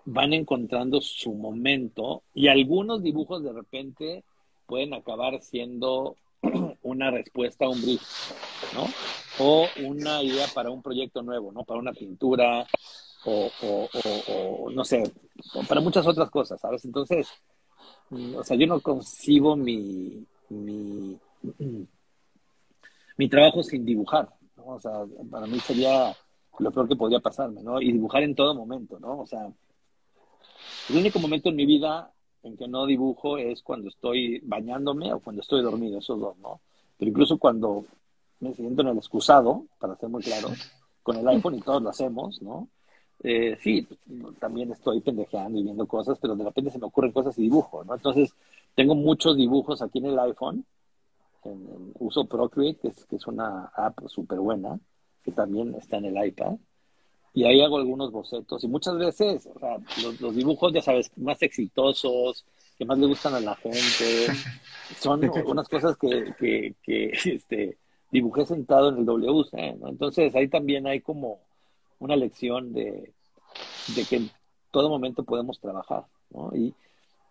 van 0.05 0.33
encontrando 0.33 1.01
su 1.01 1.33
momento 1.33 2.23
y 2.35 2.47
algunos 2.47 3.01
dibujos 3.01 3.43
de 3.43 3.51
repente 3.51 4.23
pueden 4.67 4.93
acabar 4.93 5.41
siendo 5.41 6.15
una 6.83 7.09
respuesta 7.09 7.65
a 7.65 7.69
un 7.69 7.81
brief, 7.81 8.01
¿no? 8.75 8.85
O 9.39 9.65
una 9.83 10.21
idea 10.21 10.45
para 10.53 10.69
un 10.69 10.83
proyecto 10.83 11.23
nuevo, 11.23 11.51
¿no? 11.51 11.63
Para 11.63 11.79
una 11.79 11.93
pintura 11.93 12.67
o, 13.25 14.69
no 14.71 14.83
sé, 14.83 15.03
para 15.67 15.81
muchas 15.81 16.05
otras 16.07 16.29
cosas, 16.29 16.59
¿sabes? 16.59 16.85
Entonces, 16.85 17.27
mm, 18.09 18.35
o 18.35 18.43
sea, 18.43 18.57
yo 18.57 18.67
no 18.67 18.79
concibo 18.79 19.55
mi, 19.55 20.25
mi, 20.49 21.17
mi 23.17 23.29
trabajo 23.29 23.63
sin 23.63 23.85
dibujar, 23.85 24.29
¿no? 24.57 24.65
O 24.67 24.79
sea, 24.79 25.03
para 25.29 25.47
mí 25.47 25.59
sería 25.59 26.15
lo 26.59 26.71
peor 26.71 26.87
que 26.87 26.95
podría 26.95 27.19
pasarme, 27.19 27.63
¿no? 27.63 27.81
Y 27.81 27.91
dibujar 27.91 28.23
en 28.23 28.35
todo 28.35 28.53
momento, 28.53 28.99
¿no? 28.99 29.19
O 29.19 29.25
sea, 29.25 29.51
el 30.89 30.97
único 30.97 31.19
momento 31.19 31.49
en 31.49 31.55
mi 31.55 31.65
vida 31.65 32.11
en 32.43 32.57
que 32.57 32.67
no 32.67 32.85
dibujo 32.85 33.37
es 33.37 33.61
cuando 33.61 33.89
estoy 33.89 34.39
bañándome 34.43 35.13
o 35.13 35.19
cuando 35.19 35.41
estoy 35.41 35.61
dormido, 35.61 35.99
esos 35.99 36.19
dos, 36.19 36.37
¿no? 36.39 36.61
Pero 36.97 37.09
incluso 37.09 37.37
cuando 37.37 37.85
me 38.39 38.53
siento 38.53 38.81
en 38.81 38.89
el 38.89 38.97
excusado, 38.97 39.65
para 39.79 39.95
ser 39.95 40.09
muy 40.09 40.23
claro, 40.23 40.49
con 41.03 41.17
el 41.17 41.27
iPhone 41.27 41.55
y 41.55 41.61
todos 41.61 41.81
lo 41.81 41.89
hacemos, 41.89 42.41
¿no? 42.41 42.67
Eh, 43.23 43.57
sí, 43.61 43.87
también 44.39 44.71
estoy 44.71 44.99
pendejeando 45.01 45.59
y 45.59 45.63
viendo 45.63 45.87
cosas, 45.87 46.17
pero 46.19 46.35
de 46.35 46.43
repente 46.43 46.71
se 46.71 46.79
me 46.79 46.87
ocurren 46.87 47.11
cosas 47.11 47.37
y 47.37 47.43
dibujo, 47.43 47.83
¿no? 47.83 47.93
Entonces, 47.93 48.33
tengo 48.75 48.95
muchos 48.95 49.37
dibujos 49.37 49.81
aquí 49.81 49.99
en 49.99 50.07
el 50.07 50.19
iPhone. 50.19 50.65
En, 51.43 51.93
uso 51.99 52.25
Procreate, 52.25 52.79
que 52.79 52.87
es, 52.89 53.05
que 53.05 53.15
es 53.15 53.27
una 53.27 53.65
app 53.75 54.07
súper 54.07 54.39
buena, 54.39 54.79
que 55.23 55.31
también 55.31 55.75
está 55.75 55.97
en 55.97 56.05
el 56.05 56.27
iPad 56.27 56.57
y 57.33 57.45
ahí 57.45 57.61
hago 57.61 57.77
algunos 57.77 58.11
bocetos 58.11 58.63
y 58.63 58.67
muchas 58.67 58.97
veces, 58.97 59.47
o 59.53 59.59
sea, 59.59 59.77
los, 60.19 60.35
dibujos, 60.35 60.73
ya 60.73 60.81
sabes, 60.81 61.11
más 61.17 61.41
exitosos, 61.41 62.45
que 62.77 62.85
más 62.85 62.97
le 62.97 63.07
gustan 63.07 63.33
a 63.35 63.39
la 63.39 63.55
gente, 63.55 63.79
son 64.99 65.21
unas 65.45 65.69
cosas 65.69 65.95
que, 65.97 66.33
que, 66.37 66.75
que 66.83 67.11
este, 67.25 67.77
dibujé 68.11 68.45
sentado 68.45 68.89
en 68.89 68.97
el 68.97 69.05
WC, 69.05 69.77
¿no? 69.79 69.87
Entonces 69.87 70.35
ahí 70.35 70.49
también 70.49 70.87
hay 70.87 70.99
como 70.99 71.39
una 72.01 72.15
lección 72.15 72.73
de, 72.73 73.13
de 73.95 74.05
que 74.05 74.15
en 74.17 74.31
todo 74.71 74.89
momento 74.89 75.23
podemos 75.23 75.59
trabajar, 75.59 76.05
¿no? 76.31 76.51
Y, 76.55 76.73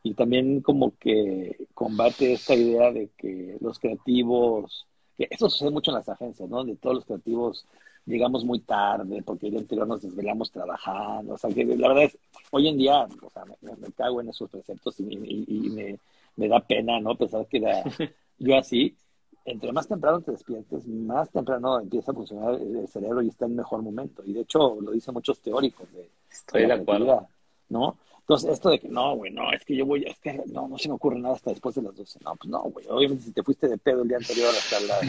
y 0.03 0.15
también 0.15 0.61
como 0.63 0.97
que 0.97 1.67
combate 1.75 2.33
esta 2.33 2.55
idea 2.55 2.91
de 2.93 3.11
que 3.19 3.59
los 3.61 3.79
creativos, 3.79 4.87
que 5.17 5.29
eso 5.29 5.51
sucede 5.51 5.71
mucho 5.71 5.91
en 5.91 5.97
las 5.97 6.09
agencias, 6.09 6.49
¿no? 6.49 6.65
De 6.65 6.77
todos 6.77 6.97
los 6.97 7.05
creativos 7.05 7.67
llegamos 8.07 8.45
muy 8.45 8.61
tarde 8.61 9.23
porque 9.23 9.47
el 9.47 9.53
día 9.53 9.61
anterior 9.61 9.87
nos 9.87 10.03
desvelamos 10.03 10.51
trabajando. 10.51 11.35
O 11.35 11.39
sea, 11.39 11.51
que 11.51 11.65
la 11.65 11.89
verdad 11.89 12.05
es, 12.05 12.19
hoy 12.51 12.69
en 12.69 12.79
día, 12.79 13.07
o 13.23 13.31
sea, 13.31 13.45
me, 13.45 13.93
cago 13.93 14.21
en 14.21 14.29
esos 14.29 14.49
preceptos 14.49 15.01
y, 15.01 15.05
me, 15.05 15.99
me, 16.37 16.49
da 16.49 16.61
pena, 16.61 17.01
¿no? 17.01 17.17
Pensar 17.17 17.47
que 17.47 17.59
era 17.59 17.83
yo 18.39 18.57
así. 18.57 18.97
Entre 19.45 19.73
más 19.73 19.89
temprano 19.89 20.21
te 20.21 20.33
despiertes, 20.33 20.87
más 20.87 21.31
temprano 21.31 21.81
empieza 21.81 22.13
a 22.13 22.15
funcionar 22.15 22.55
el 22.55 22.87
cerebro 22.89 23.23
y 23.23 23.29
está 23.29 23.47
en 23.47 23.57
mejor 23.57 23.83
momento. 23.83 24.23
Y 24.25 24.33
de 24.33 24.41
hecho, 24.41 24.79
lo 24.81 24.91
dicen 24.93 25.15
muchos 25.15 25.41
teóricos 25.41 25.91
de, 25.93 26.11
Estoy 26.31 26.67
de, 26.67 26.73
acuerdo. 26.73 27.27
¿no? 27.71 27.97
Entonces, 28.31 28.53
esto 28.53 28.71
de 28.71 28.79
que 28.79 28.89
no, 28.89 29.17
güey, 29.17 29.33
no, 29.33 29.53
es 29.53 29.65
que 29.65 29.75
yo 29.75 29.85
voy, 29.85 30.05
es 30.05 30.17
que 30.21 30.41
no, 30.53 30.69
no 30.69 30.79
se 30.79 30.89
me 30.89 30.95
ocurre 30.95 31.19
nada 31.19 31.35
hasta 31.35 31.51
después 31.51 31.75
de 31.75 31.83
las 31.83 31.97
12. 31.97 32.21
No, 32.25 32.37
pues 32.37 32.49
no, 32.49 32.63
güey, 32.63 32.87
obviamente 32.89 33.25
si 33.25 33.33
te 33.33 33.43
fuiste 33.43 33.67
de 33.67 33.77
pedo 33.77 34.03
el 34.03 34.09
día 34.09 34.19
anterior 34.19 34.51
hasta 34.51 34.79
las 34.81 35.01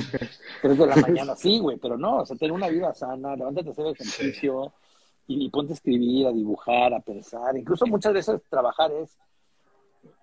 3 0.63 0.78
de 0.78 0.88
la 0.88 0.96
mañana, 0.96 1.36
sí, 1.36 1.60
güey, 1.60 1.78
pero 1.78 1.98
no, 1.98 2.22
o 2.22 2.26
sea, 2.26 2.36
tener 2.36 2.52
una 2.52 2.67
vida 2.67 2.91
sana, 2.94 3.36
levántate 3.36 3.70
a 3.70 3.72
hacer 3.74 3.86
ejercicio 3.86 4.74
y, 5.28 5.50
ponte 5.50 5.74
a 5.74 5.76
escribir, 5.76 6.26
a 6.26 6.32
dibujar, 6.32 6.94
a 6.96 7.00
pensar. 7.00 7.56
Incluso 7.56 7.86
muchas 7.86 8.13
veces 8.13 8.41
trabajar 8.50 8.91
es, 8.91 9.15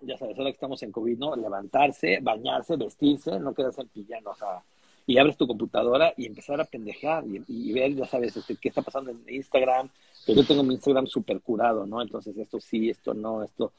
ya 0.01 0.17
sabes, 0.17 0.39
ahora 0.39 0.51
que 0.51 0.57
estamos 0.57 0.83
en 0.83 0.93
COVID, 0.93 1.19
¿no? 1.19 1.37
Levantarse, 1.37 2.19
bañarse, 2.21 2.77
vestirse, 2.77 3.39
no 3.39 3.55
quedarse 3.55 3.83
en 3.83 4.27
o 4.27 4.35
sea, 4.35 4.63
y 5.09 5.17
abres 5.17 5.39
tu 5.39 5.47
computadora 5.47 6.13
y 6.19 6.27
empezar 6.27 6.61
a 6.61 6.65
pendejear 6.65 7.25
y, 7.27 7.73
ver, 7.73 7.95
ya 7.95 8.05
sabes, 8.05 8.37
este, 8.37 8.57
qué 8.57 8.69
está 8.69 8.83
pasando 8.83 9.11
en 9.11 9.23
Instagram. 9.27 9.89
Pero 10.27 10.43
yo 10.43 10.47
tengo 10.47 10.63
mi 10.63 10.75
Instagram 10.75 11.07
súper 11.07 11.41
curado, 11.41 11.87
¿no? 11.87 12.03
Entonces, 12.03 12.37
esto 12.37 12.61
sí, 12.61 12.91
esto 12.91 13.15
no, 13.15 13.43
esto, 13.43 13.73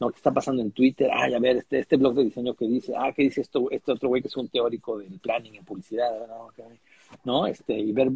no, 0.00 0.10
¿qué 0.10 0.16
está 0.16 0.32
pasando 0.32 0.60
en 0.60 0.72
Twitter? 0.72 1.08
Ay, 1.14 1.34
a 1.34 1.38
ver, 1.38 1.58
este, 1.58 1.78
este 1.78 1.96
blog 1.96 2.14
de 2.14 2.24
diseño 2.24 2.54
que 2.54 2.66
dice, 2.66 2.94
ah, 2.96 3.12
¿qué 3.14 3.22
dice 3.22 3.42
esto? 3.42 3.70
Este 3.70 3.92
otro 3.92 4.08
güey 4.08 4.22
que 4.22 4.28
es 4.28 4.36
un 4.36 4.48
teórico 4.48 4.98
del 4.98 5.20
planning 5.20 5.54
en 5.54 5.64
publicidad, 5.64 6.10
¿no? 6.26 6.50
¿no? 7.24 7.46
Este, 7.46 7.78
y 7.78 7.92
ver 7.92 8.10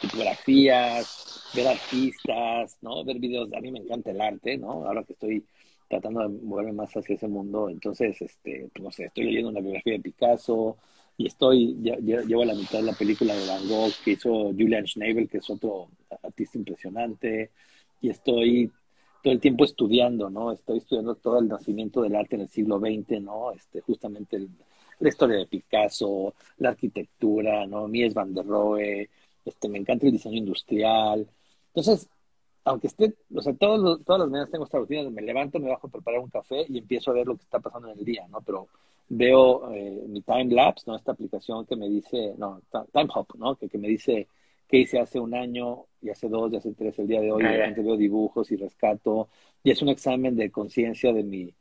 tipografías, 0.00 1.50
ver 1.54 1.66
artistas, 1.66 2.78
¿no? 2.82 3.04
Ver 3.04 3.18
videos, 3.18 3.52
a 3.52 3.60
mí 3.60 3.72
me 3.72 3.80
encanta 3.80 4.12
el 4.12 4.20
arte, 4.20 4.56
¿no? 4.56 4.86
Ahora 4.86 5.02
que 5.02 5.14
estoy 5.14 5.44
tratando 5.90 6.20
de 6.20 6.28
moverme 6.28 6.72
más 6.72 6.96
hacia 6.96 7.16
ese 7.16 7.26
mundo, 7.26 7.68
entonces, 7.68 8.22
este, 8.22 8.70
pues, 8.72 8.84
no 8.84 8.92
sé, 8.92 9.06
estoy 9.06 9.24
leyendo 9.24 9.50
una 9.50 9.60
biografía 9.60 9.94
de 9.94 10.00
Picasso, 10.00 10.76
y 11.16 11.26
estoy, 11.26 11.76
ya, 11.82 11.96
llevo 11.96 12.42
a 12.42 12.46
la 12.46 12.54
mitad 12.54 12.78
de 12.78 12.84
la 12.84 12.92
película 12.94 13.34
de 13.34 13.46
Van 13.46 13.68
Gogh 13.68 13.92
que 14.04 14.12
hizo 14.12 14.30
Julian 14.52 14.86
Schnabel, 14.86 15.28
que 15.28 15.38
es 15.38 15.50
otro 15.50 15.88
artista 16.22 16.58
impresionante, 16.58 17.50
y 18.00 18.08
estoy 18.08 18.70
todo 19.22 19.32
el 19.32 19.40
tiempo 19.40 19.64
estudiando, 19.64 20.30
¿no? 20.30 20.52
Estoy 20.52 20.78
estudiando 20.78 21.16
todo 21.16 21.40
el 21.40 21.48
nacimiento 21.48 22.02
del 22.02 22.14
arte 22.14 22.36
en 22.36 22.42
el 22.42 22.48
siglo 22.48 22.78
XX, 22.78 23.20
¿no? 23.20 23.50
Este, 23.52 23.80
justamente 23.80 24.46
la 25.00 25.08
historia 25.08 25.38
de 25.38 25.46
Picasso, 25.46 26.34
la 26.58 26.70
arquitectura, 26.70 27.66
¿no? 27.66 27.88
Mies 27.88 28.14
van 28.14 28.32
der 28.32 28.46
Rohe, 28.46 29.10
este, 29.44 29.68
me 29.68 29.78
encanta 29.78 30.06
el 30.06 30.12
diseño 30.12 30.38
industrial. 30.38 31.26
Entonces, 31.74 32.08
aunque 32.64 32.88
esté, 32.88 33.14
o 33.34 33.42
sea, 33.42 33.54
todos 33.54 34.04
todas 34.04 34.20
las 34.20 34.30
mañanas 34.30 34.50
tengo 34.50 34.64
esta 34.64 34.78
rutina 34.78 35.02
de 35.04 35.10
me 35.10 35.22
levanto, 35.22 35.58
me 35.58 35.70
bajo 35.70 35.86
a 35.86 35.90
preparar 35.90 36.20
un 36.20 36.30
café 36.30 36.66
y 36.68 36.78
empiezo 36.78 37.10
a 37.10 37.14
ver 37.14 37.26
lo 37.26 37.36
que 37.36 37.42
está 37.42 37.58
pasando 37.58 37.90
en 37.90 37.98
el 37.98 38.04
día, 38.04 38.26
¿no? 38.28 38.40
Pero 38.42 38.68
veo 39.08 39.72
eh, 39.72 40.04
mi 40.08 40.22
time 40.22 40.54
lapse, 40.54 40.84
¿no? 40.86 40.96
Esta 40.96 41.12
aplicación 41.12 41.66
que 41.66 41.76
me 41.76 41.88
dice, 41.88 42.34
no, 42.38 42.62
time 42.92 43.08
hop, 43.14 43.26
¿no? 43.38 43.56
Que, 43.56 43.68
que 43.68 43.78
me 43.78 43.88
dice 43.88 44.28
qué 44.68 44.78
hice 44.78 45.00
hace 45.00 45.18
un 45.18 45.34
año 45.34 45.86
y 46.00 46.10
hace 46.10 46.28
dos 46.28 46.52
y 46.52 46.56
hace 46.56 46.72
tres 46.72 46.98
el 46.98 47.08
día 47.08 47.20
de 47.20 47.32
hoy, 47.32 47.44
antes 47.44 47.84
veo 47.84 47.96
dibujos 47.96 48.50
y 48.52 48.56
rescato, 48.56 49.28
y 49.64 49.70
es 49.70 49.82
un 49.82 49.88
examen 49.88 50.36
de 50.36 50.50
conciencia 50.50 51.12
de 51.12 51.24
mi, 51.24 51.52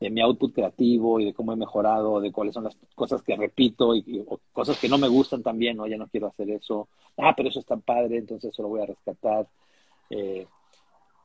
de 0.00 0.10
mi 0.10 0.20
output 0.20 0.54
creativo 0.54 1.20
y 1.20 1.26
de 1.26 1.34
cómo 1.34 1.52
he 1.52 1.56
mejorado, 1.56 2.20
de 2.20 2.32
cuáles 2.32 2.54
son 2.54 2.64
las 2.64 2.76
cosas 2.94 3.22
que 3.22 3.36
repito 3.36 3.94
y, 3.94 4.24
cosas 4.52 4.78
que 4.78 4.88
no 4.88 4.98
me 4.98 5.08
gustan 5.08 5.42
también, 5.42 5.76
¿no? 5.76 5.86
Ya 5.86 5.96
no 5.96 6.08
quiero 6.08 6.28
hacer 6.28 6.50
eso. 6.50 6.88
Ah, 7.16 7.34
pero 7.36 7.50
eso 7.50 7.60
está 7.60 7.76
padre, 7.76 8.18
entonces 8.18 8.52
eso 8.52 8.62
lo 8.62 8.68
voy 8.68 8.80
a 8.80 8.86
rescatar. 8.86 9.46
Eh, 10.10 10.46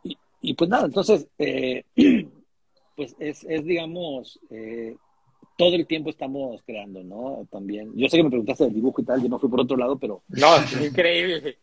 y, 0.03 0.17
y, 0.41 0.53
pues 0.53 0.69
nada, 0.69 0.85
entonces, 0.85 1.27
eh, 1.37 1.83
pues 2.95 3.15
es, 3.19 3.43
es 3.43 3.63
digamos, 3.63 4.39
eh, 4.49 4.95
todo 5.57 5.75
el 5.75 5.85
tiempo 5.85 6.09
estamos 6.09 6.61
creando, 6.65 7.03
¿no? 7.03 7.45
También. 7.51 7.91
Yo 7.95 8.07
sé 8.07 8.17
que 8.17 8.23
me 8.23 8.29
preguntaste 8.29 8.63
del 8.63 8.73
dibujo 8.73 9.01
y 9.01 9.05
tal, 9.05 9.21
yo 9.21 9.27
no 9.27 9.39
fui 9.39 9.49
por 9.49 9.59
otro 9.59 9.75
lado, 9.75 9.97
pero. 9.97 10.23
No, 10.29 10.55
es 10.55 10.71
increíble. 10.81 11.57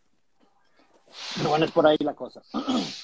Pero 1.37 1.49
bueno, 1.49 1.65
es 1.65 1.71
por 1.71 1.87
ahí 1.87 1.97
la 2.01 2.15
cosa. 2.15 2.43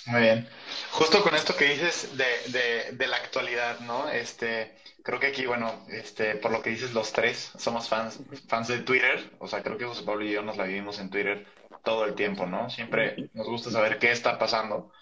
Muy 0.07 0.21
bien. 0.21 0.47
Justo 0.91 1.23
con 1.23 1.35
esto 1.35 1.57
que 1.57 1.65
dices 1.65 2.11
de, 2.17 2.53
de, 2.53 2.93
de, 2.97 3.07
la 3.07 3.17
actualidad, 3.17 3.81
¿no? 3.81 4.09
Este, 4.11 4.75
creo 5.03 5.19
que 5.19 5.29
aquí, 5.29 5.47
bueno, 5.47 5.73
este, 5.89 6.35
por 6.37 6.51
lo 6.51 6.61
que 6.61 6.71
dices 6.71 6.93
los 6.93 7.13
tres, 7.13 7.53
somos 7.57 7.89
fans, 7.89 8.21
fans 8.49 8.69
de 8.69 8.81
Twitter. 8.81 9.31
O 9.39 9.49
sea, 9.49 9.63
creo 9.63 9.79
que 9.79 9.87
José 9.87 10.03
Pablo 10.03 10.25
y 10.25 10.33
yo 10.33 10.43
nos 10.43 10.59
la 10.59 10.65
vivimos 10.65 10.99
en 10.99 11.09
Twitter 11.09 11.47
todo 11.83 12.05
el 12.05 12.15
tiempo, 12.15 12.47
¿no? 12.47 12.71
Siempre 12.71 13.31
nos 13.35 13.47
gusta 13.47 13.71
saber 13.71 13.99
qué 13.99 14.11
está 14.11 14.39
pasando. 14.39 14.93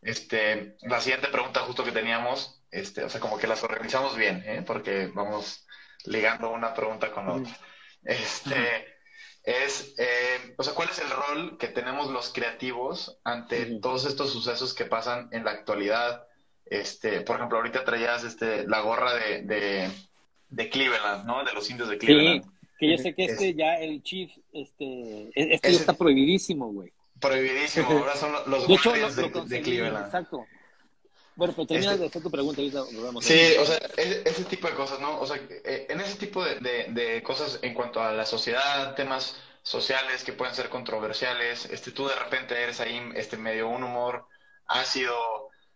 Este, 0.00 0.76
la 0.82 1.00
siguiente 1.00 1.28
pregunta 1.28 1.60
justo 1.60 1.84
que 1.84 1.92
teníamos 1.92 2.62
este, 2.72 3.04
o 3.04 3.10
sea, 3.10 3.20
como 3.20 3.38
que 3.38 3.46
las 3.46 3.62
organizamos 3.62 4.16
bien, 4.16 4.42
¿eh? 4.46 4.64
porque 4.66 5.10
vamos 5.14 5.66
ligando 6.06 6.50
una 6.50 6.72
pregunta 6.72 7.12
con 7.12 7.28
otra. 7.28 7.54
Este, 8.02 8.96
es, 9.44 9.94
eh, 9.98 10.54
o 10.56 10.62
sea, 10.62 10.74
¿cuál 10.74 10.88
es 10.88 10.98
el 10.98 11.10
rol 11.10 11.58
que 11.58 11.68
tenemos 11.68 12.10
los 12.10 12.32
creativos 12.32 13.20
ante 13.24 13.78
todos 13.80 14.06
estos 14.06 14.32
sucesos 14.32 14.72
que 14.72 14.86
pasan 14.86 15.28
en 15.32 15.44
la 15.44 15.50
actualidad? 15.50 16.26
Este, 16.64 17.20
por 17.20 17.36
ejemplo, 17.36 17.58
ahorita 17.58 17.84
traías 17.84 18.24
este, 18.24 18.66
la 18.66 18.80
gorra 18.80 19.14
de, 19.14 19.42
de, 19.42 19.90
de 20.48 20.70
Cleveland, 20.70 21.26
¿no? 21.26 21.44
De 21.44 21.52
los 21.52 21.68
indios 21.68 21.90
de 21.90 21.98
Cleveland. 21.98 22.42
Sí, 22.42 22.50
que 22.78 22.90
yo 22.90 22.98
sé 22.98 23.14
que 23.14 23.24
este 23.24 23.54
ya, 23.54 23.74
el 23.76 24.02
chief, 24.02 24.30
este, 24.52 24.84
e-, 25.34 25.54
este 25.54 25.70
está 25.70 25.92
prohibidísimo, 25.92 26.72
güey. 26.72 26.92
Prohibidísimo, 27.20 27.88
ahora 27.90 28.16
son 28.16 28.32
los 28.46 28.66
de, 28.66 29.30
de, 29.46 29.62
Cleveland. 29.62 30.06
Exacto. 30.06 30.44
Bueno, 31.34 31.54
pero 31.56 31.66
termina 31.66 31.92
este 31.92 32.02
de 32.02 32.08
hacer 32.08 32.22
tu 32.22 32.30
pregunta 32.30 32.60
ahorita 32.60 32.84
Sí, 33.22 33.56
o 33.58 33.64
sea, 33.64 33.78
ese, 33.96 34.44
tipo 34.44 34.68
de 34.68 34.74
cosas, 34.74 35.00
¿no? 35.00 35.18
O 35.18 35.26
sea, 35.26 35.36
eh, 35.64 35.86
en 35.88 36.00
ese 36.00 36.18
tipo 36.18 36.44
de, 36.44 36.86
de, 36.88 37.22
cosas 37.22 37.58
en 37.62 37.72
cuanto 37.72 38.02
a 38.02 38.12
la 38.12 38.26
sociedad, 38.26 38.94
temas 38.94 39.40
sociales 39.62 40.24
que 40.24 40.34
pueden 40.34 40.54
ser 40.54 40.68
controversiales, 40.68 41.66
este, 41.66 41.92
tú 41.92 42.06
de 42.06 42.16
repente 42.16 42.60
eres 42.60 42.80
ahí 42.80 43.00
este, 43.14 43.38
medio 43.38 43.68
un 43.68 43.82
humor 43.82 44.26
ácido, 44.66 45.14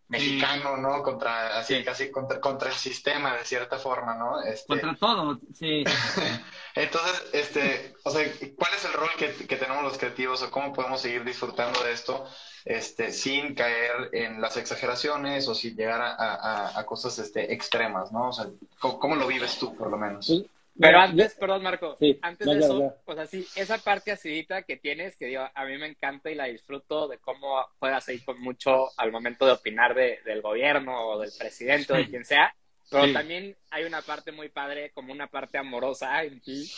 mexicano, 0.09 0.77
¿no? 0.77 1.03
Contra, 1.03 1.59
así, 1.59 1.83
casi 1.83 2.11
contra, 2.11 2.41
contra 2.41 2.69
el 2.69 2.75
sistema, 2.77 3.37
de 3.37 3.45
cierta 3.45 3.79
forma, 3.79 4.15
¿no? 4.15 4.43
Este... 4.43 4.67
Contra 4.67 4.95
todo, 4.95 5.41
sí. 5.55 5.85
Entonces, 6.77 7.25
este, 7.33 7.95
o 8.05 8.11
sea, 8.11 8.23
¿cuál 8.55 8.71
es 8.75 8.85
el 8.85 8.93
rol 8.93 9.09
que, 9.19 9.33
que, 9.47 9.57
tenemos 9.57 9.83
los 9.83 9.97
creativos 9.97 10.43
o 10.43 10.51
cómo 10.51 10.75
podemos 10.75 11.01
seguir 11.01 11.25
disfrutando 11.25 11.83
de 11.83 11.93
esto 11.93 12.27
este, 12.67 13.13
sin 13.13 13.55
caer 13.55 14.11
en 14.13 14.43
las 14.43 14.59
exageraciones 14.59 15.49
o 15.49 15.55
sin 15.55 15.75
llegar 15.75 16.03
a, 16.03 16.15
a, 16.15 16.79
a 16.79 16.85
cosas 16.85 17.19
este, 17.19 17.55
extremas, 17.55 18.13
¿no? 18.13 18.29
O 18.29 18.33
sea, 18.33 18.47
¿cómo, 18.79 19.17
lo 19.17 19.27
vives 19.27 19.59
tú, 19.59 19.75
por 19.75 19.91
lo 19.91 19.97
menos? 19.97 20.31
Pero 20.79 20.99
antes, 20.99 21.35
perdón, 21.35 21.63
Marco, 21.63 21.97
antes 22.21 22.47
de 22.47 22.59
eso, 22.59 22.95
o 23.07 23.15
sea, 23.15 23.27
sí, 23.27 23.47
esa 23.57 23.79
parte 23.79 24.13
acidita 24.13 24.61
que 24.63 24.77
tienes, 24.77 25.17
que 25.17 25.27
digo, 25.27 25.49
a 25.55 25.65
mí 25.65 25.79
me 25.79 25.87
encanta 25.87 26.31
y 26.31 26.35
la 26.35 26.45
disfruto 26.45 27.09
de 27.09 27.17
cómo 27.17 27.65
puedas 27.79 28.07
ir 28.11 28.23
con 28.23 28.39
mucho 28.43 28.89
al 28.99 29.11
momento 29.11 29.47
de 29.47 29.53
opinar 29.53 29.95
de, 29.95 30.21
del 30.27 30.43
gobierno 30.43 31.09
o 31.09 31.21
del 31.21 31.31
presidente 31.39 31.95
o 31.95 31.97
de 31.97 32.11
quien 32.11 32.27
sea, 32.27 32.55
pero 32.91 33.13
también 33.13 33.57
hay 33.71 33.85
una 33.85 34.03
parte 34.03 34.33
muy 34.33 34.49
padre, 34.49 34.91
como 34.95 35.13
una 35.13 35.27
parte 35.27 35.59
amorosa 35.59 36.23
en 36.23 36.41
ti. 36.41 36.71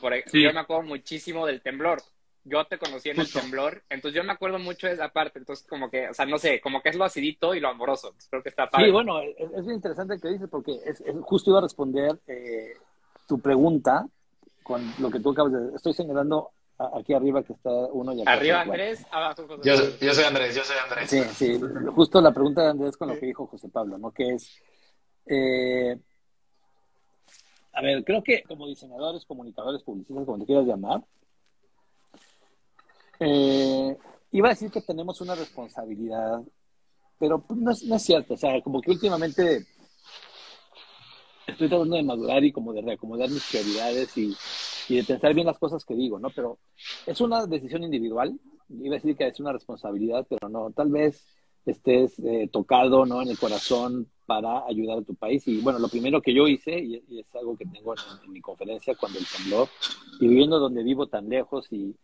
Por, 0.00 0.14
Yo 0.32 0.52
me 0.52 0.60
acuerdo 0.60 0.82
muchísimo 0.82 1.46
del 1.46 1.60
temblor. 1.60 2.02
Yo 2.42 2.64
te 2.64 2.78
conocí 2.78 3.10
en 3.10 3.20
el 3.20 3.30
temblor, 3.30 3.82
entonces 3.90 4.16
yo 4.16 4.24
me 4.24 4.32
acuerdo 4.32 4.58
mucho 4.58 4.86
de 4.86 4.94
esa 4.94 5.10
parte. 5.10 5.38
Entonces, 5.38 5.66
como 5.68 5.90
que, 5.90 6.08
o 6.08 6.14
sea, 6.14 6.24
no 6.24 6.38
sé, 6.38 6.58
como 6.62 6.80
que 6.80 6.88
es 6.88 6.96
lo 6.96 7.04
acidito 7.04 7.54
y 7.54 7.60
lo 7.60 7.68
amoroso. 7.68 8.14
creo 8.30 8.42
que 8.42 8.48
está 8.48 8.68
padre. 8.70 8.86
Sí, 8.86 8.92
bueno, 8.92 9.20
es, 9.20 9.36
es 9.38 9.62
bien 9.62 9.74
interesante 9.74 10.18
que 10.18 10.28
dices, 10.28 10.48
porque 10.50 10.72
es, 10.86 11.02
justo 11.20 11.50
iba 11.50 11.58
a 11.58 11.62
responder. 11.62 12.18
Eh, 12.26 12.72
tu 13.30 13.38
pregunta 13.38 14.04
con 14.64 14.82
lo 14.98 15.08
que 15.08 15.20
tú 15.20 15.30
acabas 15.30 15.52
de... 15.52 15.76
Estoy 15.76 15.92
señalando 15.92 16.50
aquí 16.96 17.14
arriba 17.14 17.44
que 17.44 17.52
está 17.52 17.70
uno 17.70 18.12
y 18.12 18.24
Arriba 18.26 18.62
Andrés, 18.62 19.06
abajo 19.12 19.46
José 19.46 19.62
yo, 19.62 19.74
yo, 20.00 20.14
soy 20.14 20.24
Andrés, 20.24 20.56
yo 20.56 20.64
soy 20.64 20.76
Andrés. 20.82 21.10
Sí, 21.10 21.22
sí, 21.34 21.60
justo 21.94 22.20
la 22.20 22.32
pregunta 22.32 22.62
de 22.62 22.70
Andrés 22.70 22.96
con 22.96 23.06
lo 23.06 23.16
que 23.16 23.26
dijo 23.26 23.46
José 23.46 23.68
Pablo, 23.68 23.98
¿no? 23.98 24.10
Que 24.10 24.30
es... 24.30 24.60
Eh, 25.32 25.96
a 27.72 27.82
ver, 27.82 28.04
creo 28.04 28.22
que 28.22 28.42
como 28.42 28.66
diseñadores, 28.66 29.24
comunicadores, 29.24 29.82
publicistas, 29.82 30.26
como 30.26 30.38
te 30.38 30.46
quieras 30.46 30.66
llamar, 30.66 31.04
eh, 33.20 33.96
iba 34.32 34.48
a 34.48 34.50
decir 34.50 34.70
que 34.72 34.80
tenemos 34.80 35.20
una 35.20 35.36
responsabilidad, 35.36 36.42
pero 37.18 37.40
pues, 37.40 37.60
no, 37.60 37.70
es, 37.70 37.84
no 37.84 37.94
es 37.94 38.02
cierto. 38.02 38.34
O 38.34 38.36
sea, 38.36 38.60
como 38.60 38.80
que 38.80 38.90
últimamente 38.90 39.66
estoy 41.46 41.68
tratando 41.68 41.96
de 41.96 42.02
madurar 42.02 42.42
y 42.42 42.50
como 42.50 42.72
de 42.72 42.82
reacomodar 42.82 43.30
mis 43.30 43.44
prioridades 43.48 44.16
y, 44.16 44.36
de 44.88 45.04
pensar 45.04 45.32
bien 45.34 45.46
las 45.46 45.58
cosas 45.60 45.84
que 45.84 45.94
digo, 45.94 46.18
¿no? 46.18 46.30
Pero 46.30 46.58
es 47.06 47.20
una 47.20 47.46
decisión 47.46 47.84
individual, 47.84 48.36
iba 48.68 48.96
a 48.96 48.98
decir 48.98 49.16
que 49.16 49.28
es 49.28 49.38
una 49.38 49.52
responsabilidad, 49.52 50.26
pero 50.28 50.48
no, 50.48 50.72
tal 50.72 50.90
vez 50.90 51.24
estés 51.64 52.18
eh, 52.18 52.48
tocado, 52.52 53.06
¿no? 53.06 53.22
En 53.22 53.28
el 53.28 53.38
corazón 53.38 54.10
para 54.30 54.64
ayudar 54.68 54.98
a 54.98 55.02
tu 55.02 55.12
país. 55.16 55.42
Y 55.48 55.60
bueno, 55.60 55.80
lo 55.80 55.88
primero 55.88 56.22
que 56.22 56.32
yo 56.32 56.46
hice, 56.46 56.78
y, 56.78 57.18
es 57.18 57.34
algo 57.34 57.56
que 57.56 57.66
tengo 57.66 57.94
en, 58.24 58.32
mi 58.32 58.40
conferencia 58.40 58.94
cuando 58.94 59.18
el 59.18 59.26
temblor, 59.26 59.66
y 60.20 60.28
viviendo 60.28 60.60
donde 60.60 60.84
vivo 60.84 61.08
tan 61.08 61.28
lejos 61.28 61.66
y, 61.72 61.96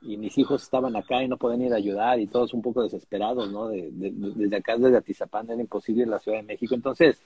y 0.00 0.16
mis 0.16 0.38
hijos 0.38 0.62
estaban 0.62 0.96
acá 0.96 1.22
y 1.22 1.28
no 1.28 1.36
podían 1.36 1.60
ir 1.60 1.74
a 1.74 1.76
ayudar 1.76 2.18
y 2.20 2.26
todos 2.26 2.54
un 2.54 2.62
poco 2.62 2.82
desesperados, 2.82 3.50
¿no? 3.50 3.68
De, 3.68 3.90
desde 3.92 4.56
acá, 4.56 4.78
desde 4.78 4.96
Atizapán, 4.96 5.50
era 5.50 5.60
imposible 5.60 6.04
en 6.04 6.10
la 6.10 6.20
Ciudad 6.20 6.38
de 6.38 6.44
México. 6.44 6.74
Entonces, 6.74 7.20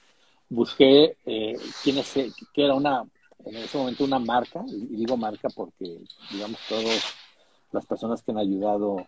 busqué 0.49 1.15
eh, 1.25 1.55
quién 1.81 1.99
es, 1.99 2.13
que 2.53 2.65
era 2.65 2.73
una, 2.73 3.05
en 3.45 3.55
ese 3.55 3.77
momento 3.77 4.03
una 4.03 4.19
marca, 4.19 4.61
y 4.67 4.97
digo 4.97 5.15
marca 5.15 5.47
porque, 5.55 5.99
digamos, 6.33 6.59
todas 6.67 7.15
las 7.71 7.85
personas 7.85 8.21
que 8.21 8.31
han 8.31 8.39
ayudado 8.39 9.07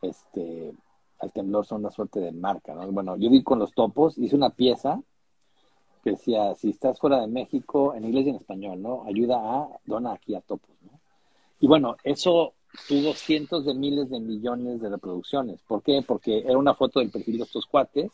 este, 0.00 0.72
al 1.22 1.32
temblor 1.32 1.64
son 1.64 1.80
una 1.80 1.90
suerte 1.92 2.18
de 2.20 2.32
marca, 2.32 2.74
¿no? 2.74 2.90
Bueno, 2.90 3.16
yo 3.16 3.30
vi 3.30 3.44
con 3.44 3.60
los 3.60 3.72
topos, 3.72 4.18
hice 4.18 4.34
una 4.34 4.50
pieza 4.50 5.00
que 6.02 6.10
decía, 6.10 6.52
si 6.56 6.70
estás 6.70 6.98
fuera 6.98 7.20
de 7.20 7.28
México, 7.28 7.94
en 7.94 8.04
inglés 8.04 8.26
y 8.26 8.30
en 8.30 8.36
español, 8.36 8.82
¿no? 8.82 9.04
Ayuda 9.06 9.36
a, 9.36 9.68
dona 9.84 10.14
aquí 10.14 10.34
a 10.34 10.40
topos, 10.40 10.74
¿no? 10.82 10.98
Y 11.60 11.68
bueno, 11.68 11.96
eso 12.02 12.54
tuvo 12.88 13.14
cientos 13.14 13.64
de 13.64 13.72
miles 13.72 14.10
de 14.10 14.18
millones 14.18 14.80
de 14.80 14.88
reproducciones. 14.88 15.60
¿Por 15.62 15.80
qué? 15.84 16.02
Porque 16.04 16.40
era 16.40 16.58
una 16.58 16.74
foto 16.74 16.98
del 16.98 17.10
perfil 17.10 17.38
de 17.38 17.44
estos 17.44 17.66
cuates 17.66 18.10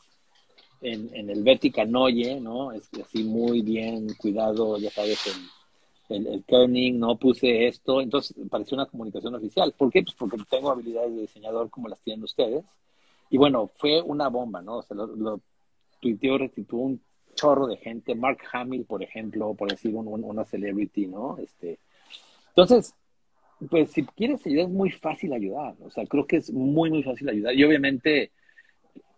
en, 0.83 1.31
el 1.31 1.43
Vertica 1.43 1.87
Noye, 1.87 2.39
¿no? 2.41 2.73
Es 2.73 2.91
así 3.03 3.25
muy 3.25 3.63
bien 3.63 4.15
cuidado, 4.19 4.77
ya 4.77 4.91
sabes, 4.91 5.19
el, 6.11 6.27
el 6.27 6.45
kerning, 6.45 6.99
no 6.99 7.17
puse 7.17 7.69
esto, 7.69 8.03
entonces 8.03 8.37
pareció 8.51 8.75
una 8.75 8.85
comunicación 8.85 9.35
oficial. 9.35 9.73
¿Por 9.73 9.91
qué? 9.91 10.03
Pues 10.03 10.15
porque 10.15 10.37
tengo 10.51 10.71
habilidades 10.71 11.15
de 11.15 11.23
diseñador 11.23 11.71
como 11.71 11.89
las 11.89 12.01
tienen 12.03 12.23
ustedes. 12.23 12.67
Y 13.31 13.37
bueno, 13.37 13.71
fue 13.77 14.01
una 14.01 14.29
bomba, 14.29 14.63
¿no? 14.63 14.79
O 14.79 14.83
sea, 14.83 14.97
lo, 14.97 15.07
lo 15.07 15.41
tuiteó, 16.01 16.39
restituyó 16.39 16.83
un 16.83 17.03
chorro 17.35 17.67
de 17.67 17.77
gente. 17.77 18.15
Mark 18.15 18.39
Hamill, 18.53 18.85
por 18.85 19.03
ejemplo, 19.03 19.55
por 19.55 19.71
decir 19.71 19.95
un, 19.95 20.07
una 20.25 20.45
celebrity, 20.45 21.07
¿no? 21.07 21.39
Este, 21.39 21.79
entonces, 22.49 22.95
pues 23.71 23.93
si 23.93 24.05
quieres 24.05 24.45
ayudar 24.47 24.67
es 24.67 24.73
muy 24.73 24.91
fácil 24.91 25.33
ayudar. 25.33 25.75
O 25.85 25.91
sea, 25.91 26.05
creo 26.07 26.27
que 26.27 26.37
es 26.37 26.53
muy, 26.53 26.91
muy 26.91 27.03
fácil 27.03 27.29
ayudar. 27.29 27.55
Y 27.55 27.65
obviamente 27.65 28.33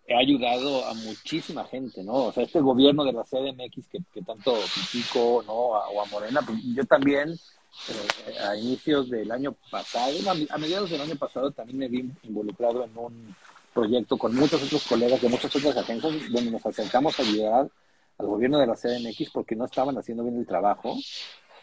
he 0.06 0.14
ayudado 0.14 0.84
a 0.86 0.94
muchísima 0.94 1.64
gente, 1.64 2.02
¿no? 2.02 2.26
O 2.26 2.32
sea, 2.32 2.42
este 2.42 2.60
gobierno 2.60 3.04
de 3.04 3.12
la 3.12 3.22
CDMX 3.22 3.88
que, 3.88 4.00
que 4.12 4.22
tanto 4.22 4.54
critico, 4.74 5.42
¿no? 5.46 5.52
o 5.52 6.02
a 6.02 6.04
Morena, 6.06 6.42
pues 6.44 6.58
yo 6.74 6.84
también 6.84 7.30
eh, 7.30 8.38
a 8.40 8.56
inicios 8.56 9.08
del 9.08 9.30
año 9.30 9.54
pasado, 9.70 10.12
a 10.50 10.58
mediados 10.58 10.90
del 10.90 11.00
año 11.00 11.14
pasado 11.16 11.52
también 11.52 11.78
me 11.78 11.88
vi 11.88 12.10
involucrado 12.24 12.84
en 12.84 12.90
un 12.98 13.36
proyecto 13.72 14.18
con 14.18 14.34
muchos 14.34 14.62
otros 14.62 14.86
colegas 14.86 15.20
de 15.20 15.28
muchas 15.28 15.54
otras 15.54 15.76
agencias 15.76 16.12
donde 16.30 16.50
nos 16.50 16.64
acercamos 16.64 17.18
a 17.18 17.22
ayudar 17.22 17.70
al 18.18 18.26
gobierno 18.26 18.58
de 18.58 18.66
la 18.66 18.74
CDMX 18.74 19.30
porque 19.32 19.56
no 19.56 19.64
estaban 19.64 19.96
haciendo 19.96 20.24
bien 20.24 20.38
el 20.38 20.46
trabajo 20.46 20.96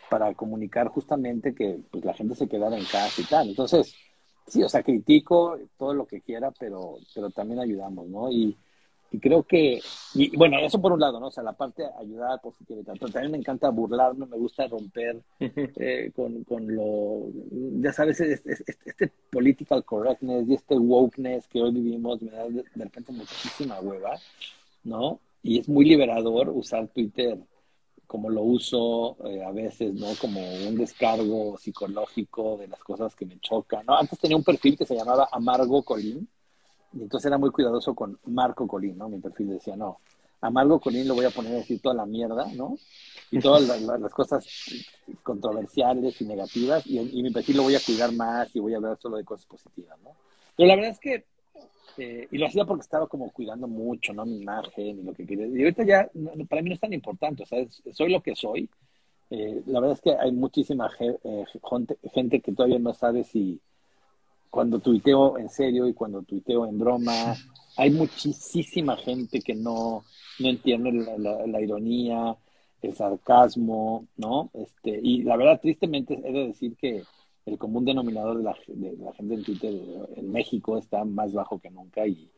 para 0.10 0.34
comunicar 0.34 0.88
justamente 0.88 1.54
que 1.54 1.80
pues, 1.92 2.04
la 2.06 2.14
gente 2.14 2.36
se 2.36 2.48
quedara 2.48 2.78
en 2.78 2.86
casa 2.86 3.22
y 3.22 3.26
tal. 3.26 3.50
Entonces, 3.50 3.94
sí, 4.48 4.64
o 4.64 4.70
sea, 4.70 4.84
critico 4.84 5.58
todo 5.78 5.94
lo 5.94 6.06
que 6.06 6.22
quiera, 6.22 6.52
pero, 6.58 6.98
pero 7.14 7.30
también 7.30 7.60
ayudamos, 7.60 8.08
¿no? 8.08 8.32
Y, 8.32 8.58
y 9.12 9.20
creo 9.20 9.44
que, 9.44 9.80
y 10.16 10.36
bueno, 10.36 10.60
eso 10.60 10.82
por 10.82 10.92
un 10.92 11.00
lado, 11.00 11.20
¿no? 11.20 11.28
O 11.28 11.32
sea, 11.32 11.44
la 11.44 11.54
parte 11.54 11.84
de 11.84 11.90
ayudar 12.00 12.42
positiva 12.42 12.82
y 12.82 12.84
tal, 12.84 12.98
pero 13.00 13.12
también 13.12 13.32
me 13.32 13.38
encanta 13.38 13.70
burlarme, 13.70 14.26
me 14.26 14.38
gusta 14.38 14.68
romper 14.68 15.22
eh, 15.40 16.12
con, 16.16 16.44
con, 16.44 16.76
lo, 16.76 17.28
ya 17.82 17.94
sabes, 17.94 18.20
este, 18.20 18.58
este, 18.86 19.12
political 19.30 19.84
correctness 19.86 20.48
y 20.48 20.54
este 20.54 20.78
wokeness 20.78 21.48
que 21.48 21.62
hoy 21.62 21.72
vivimos 21.72 22.22
me 22.22 22.32
da 22.32 22.44
de, 22.50 22.64
de 22.64 22.84
repente 22.84 23.12
muchísima 23.12 23.80
hueva, 23.80 24.18
¿no? 24.84 25.20
Y 25.42 25.60
es 25.60 25.70
muy 25.70 25.86
liberador 25.86 26.50
usar 26.50 26.88
Twitter 26.90 27.40
como 28.08 28.30
lo 28.30 28.42
uso 28.42 29.18
eh, 29.26 29.44
a 29.44 29.52
veces, 29.52 29.94
¿no? 29.94 30.08
Como 30.20 30.40
un 30.42 30.76
descargo 30.76 31.58
psicológico 31.58 32.58
de 32.58 32.68
las 32.70 32.80
cosas 32.80 33.16
que 33.16 33.26
me 33.26 33.40
chocan, 33.40 33.86
¿no? 33.86 33.98
Antes 33.98 34.18
tenía 34.18 34.38
un 34.38 34.44
perfil 34.44 34.78
que 34.78 34.86
se 34.86 34.96
llamaba 34.96 35.28
Amargo 35.32 35.84
Colín, 35.84 36.28
entonces 37.02 37.28
era 37.28 37.38
muy 37.38 37.52
cuidadoso 37.52 37.94
con 37.94 38.20
Marco 38.26 38.68
Colín, 38.68 38.98
¿no? 38.98 39.10
Mi 39.10 39.20
perfil 39.20 39.50
decía, 39.50 39.76
no, 39.76 40.00
Amargo 40.42 40.80
Colín 40.80 41.08
lo 41.08 41.16
voy 41.16 41.26
a 41.26 41.32
poner 41.32 41.54
a 41.54 41.58
decir 41.58 41.82
toda 41.82 41.96
la 41.96 42.06
mierda, 42.06 42.48
¿no? 42.56 42.78
Y 43.32 43.40
todas 43.40 43.68
las, 43.82 44.14
cosas 44.14 44.48
controversiales 45.24 46.22
y 46.22 46.26
negativas, 46.26 46.86
y, 46.88 47.00
mi 47.22 47.32
perfil 47.32 47.58
lo 47.58 47.64
voy 47.64 47.76
a 47.76 47.80
cuidar 47.86 48.12
más 48.14 48.56
y 48.56 48.60
voy 48.60 48.74
a 48.74 48.78
hablar 48.78 48.98
solo 49.02 49.18
de 49.18 49.26
cosas 49.26 49.46
positivas, 49.46 49.98
¿no? 50.04 50.12
Pero 50.56 50.68
la 50.68 50.76
verdad 50.76 50.92
es 50.92 51.00
que 51.00 51.26
este, 51.98 52.28
y 52.32 52.38
lo 52.38 52.46
hacía 52.46 52.66
porque 52.66 52.82
estaba 52.82 53.08
como 53.08 53.32
cuidando 53.32 53.68
mucho, 53.68 54.14
¿no? 54.14 54.26
Mi 54.26 54.42
imagen 54.42 55.00
y 55.00 55.04
lo 55.04 55.14
que 55.14 55.26
quería. 55.26 55.48
Y 55.48 55.64
ahorita 55.64 55.84
ya, 55.84 56.10
para 56.48 56.62
mí 56.62 56.70
no 56.70 56.76
es 56.76 56.82
tan 56.82 56.94
importante, 56.94 57.44
o 57.44 57.46
sea, 57.46 57.66
soy 57.92 58.12
lo 58.12 58.22
que 58.22 58.36
soy. 58.36 58.70
Eh, 59.30 59.62
la 59.66 59.80
verdad 59.80 59.96
es 59.98 60.02
que 60.02 60.16
hay 60.16 60.32
muchísima 60.32 60.90
eh, 61.00 61.46
gente, 62.14 62.40
que 62.40 62.52
todavía 62.54 62.80
no 62.80 62.94
sabe 62.94 63.24
si 63.24 63.60
cuando 64.50 64.80
tuiteo 64.80 65.38
en 65.38 65.50
serio 65.50 65.88
y 65.88 65.94
cuando 65.94 66.24
tuiteo 66.24 66.66
en 66.66 66.80
broma, 66.80 67.36
hay 67.78 67.92
muchísima 67.92 68.98
gente 68.98 69.42
que 69.42 69.56
no, 69.56 70.04
no 70.40 70.50
entiende 70.50 70.92
la, 70.92 71.46
la, 71.46 71.62
ironía, 71.62 72.36
el 72.82 72.96
sarcasmo, 72.96 74.08
¿no? 74.18 74.50
Este, 74.54 75.00
y 75.02 75.24
la 75.24 75.38
verdad, 75.38 75.60
tristemente, 75.62 76.20
he 76.24 76.32
de 76.32 76.48
decir 76.48 76.76
que 76.76 77.04
el 77.46 77.58
común 77.58 77.86
denominador 77.86 78.38
de 78.38 78.44
la, 78.44 78.58
de 78.68 78.98
la, 78.98 79.14
gente 79.14 79.36
en 79.36 79.44
Twitter 79.44 79.74
en 80.16 80.32
México 80.32 80.78
está 80.78 81.06
más 81.06 81.34
bajo 81.34 81.60
que 81.60 81.70
nunca 81.70 82.06
y, 82.06 82.30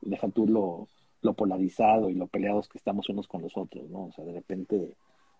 deja 0.00 0.28
tú 0.28 0.46
lo, 0.46 0.88
lo, 1.22 1.34
polarizado 1.34 2.08
y 2.08 2.14
lo 2.14 2.28
peleados 2.28 2.68
que 2.68 2.78
estamos 2.78 3.08
unos 3.08 3.26
con 3.26 3.42
los 3.42 3.56
otros, 3.56 3.88
¿no? 3.90 4.06
O 4.06 4.12
sea, 4.12 4.24
de 4.24 4.32
repente 4.32 4.94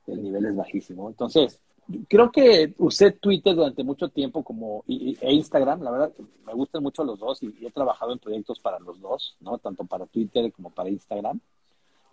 el 0.07 0.23
nivel 0.23 0.47
es 0.47 0.57
bajísimo. 0.57 1.09
Entonces, 1.09 1.61
creo 2.09 2.31
que 2.31 2.75
usé 2.79 3.13
Twitter 3.13 3.55
durante 3.55 3.83
mucho 3.83 4.09
tiempo 4.09 4.43
como 4.43 4.85
e 4.87 5.33
Instagram, 5.33 5.83
la 5.83 5.91
verdad, 5.91 6.13
me 6.47 6.53
gustan 6.53 6.83
mucho 6.83 7.05
los 7.05 7.19
dos 7.19 7.43
y, 7.43 7.67
he 7.67 7.71
trabajado 7.71 8.13
en 8.13 8.19
proyectos 8.19 8.61
para 8.61 8.79
los 8.79 9.01
dos, 9.01 9.37
¿no? 9.41 9.59
Tanto 9.59 9.85
para 9.85 10.07
Twitter 10.07 10.53
como 10.53 10.71
para 10.71 10.91
Instagram. 10.91 11.41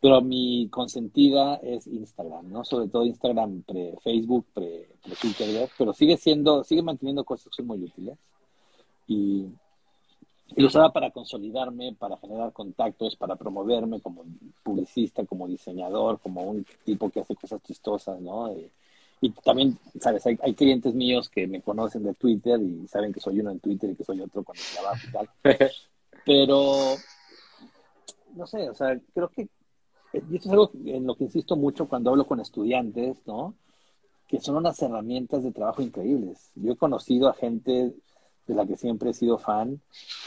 Pero 0.02 0.22
mi 0.22 0.70
consentida 0.70 1.56
es 1.56 1.88
Instagram, 1.88 2.52
¿no? 2.52 2.64
Sobre 2.64 2.88
todo 2.88 3.06
Instagram 3.06 3.64
pre 3.64 3.96
Facebook, 4.04 4.46
pre, 4.54 4.88
Twitter, 5.20 5.70
pero 5.78 5.94
sigue 5.94 6.16
siendo, 6.18 6.64
sigue 6.64 6.82
manteniendo 6.82 7.24
cosas 7.24 7.48
que 7.48 7.56
son 7.56 7.68
muy 7.68 7.84
útiles. 7.84 8.18
Y, 9.08 9.46
lo 10.56 10.68
usaba 10.68 10.94
para 10.94 11.10
consolidarme, 11.10 11.96
para 11.96 12.18
generar 12.18 12.54
contactos, 12.54 13.16
para 13.16 13.36
promoverme 13.36 14.00
como 14.00 14.24
publicista, 14.64 15.26
como 15.26 15.48
diseñador, 15.48 16.20
como 16.20 16.44
un 16.44 16.66
tipo 16.84 17.10
que 17.10 17.22
hace 17.22 17.36
cosas 17.36 17.64
chistosas, 17.64 18.22
¿no? 18.22 18.54
Y, 18.54 18.70
y 19.22 19.32
también, 19.32 19.78
¿sabes? 20.00 20.26
Hay, 20.26 20.38
hay, 20.42 20.54
clientes 20.54 20.94
míos 20.94 21.30
que 21.30 21.48
me 21.48 21.62
conocen 21.62 22.04
de 22.04 22.14
Twitter 22.14 22.60
y 22.62 22.88
saben 22.88 23.14
que 23.14 23.20
soy 23.20 23.40
uno 23.40 23.52
en 23.52 23.60
Twitter 23.60 23.90
y 23.90 23.96
que 23.96 24.04
soy 24.04 24.22
otro 24.22 24.44
cuando 24.44 24.64
trabajo 24.74 25.08
y 25.08 25.12
tal. 25.12 25.30
Pero, 26.26 26.96
no 28.36 28.48
sé, 28.48 28.70
o 28.70 28.74
sea, 28.76 29.00
creo 29.14 29.30
que 29.30 29.48
y 30.30 30.36
esto 30.36 30.50
es 30.50 30.52
algo 30.52 30.72
en 30.86 31.06
lo 31.06 31.16
que 31.16 31.26
insisto 31.26 31.56
mucho 31.56 31.88
cuando 31.88 32.10
hablo 32.10 32.26
con 32.26 32.40
estudiantes, 32.40 33.18
¿no? 33.26 33.56
Que 34.28 34.40
son 34.40 34.56
unas 34.56 34.82
herramientas 34.82 35.44
de 35.44 35.52
trabajo 35.52 35.82
increíbles. 35.82 36.52
Yo 36.56 36.74
he 36.74 36.78
conocido 36.78 37.30
a 37.30 37.34
gente 37.34 37.94
de 38.48 38.54
la 38.54 38.66
que 38.66 38.78
siempre 38.78 39.10
he 39.10 39.14
sido 39.14 39.40
fan, 39.40 39.82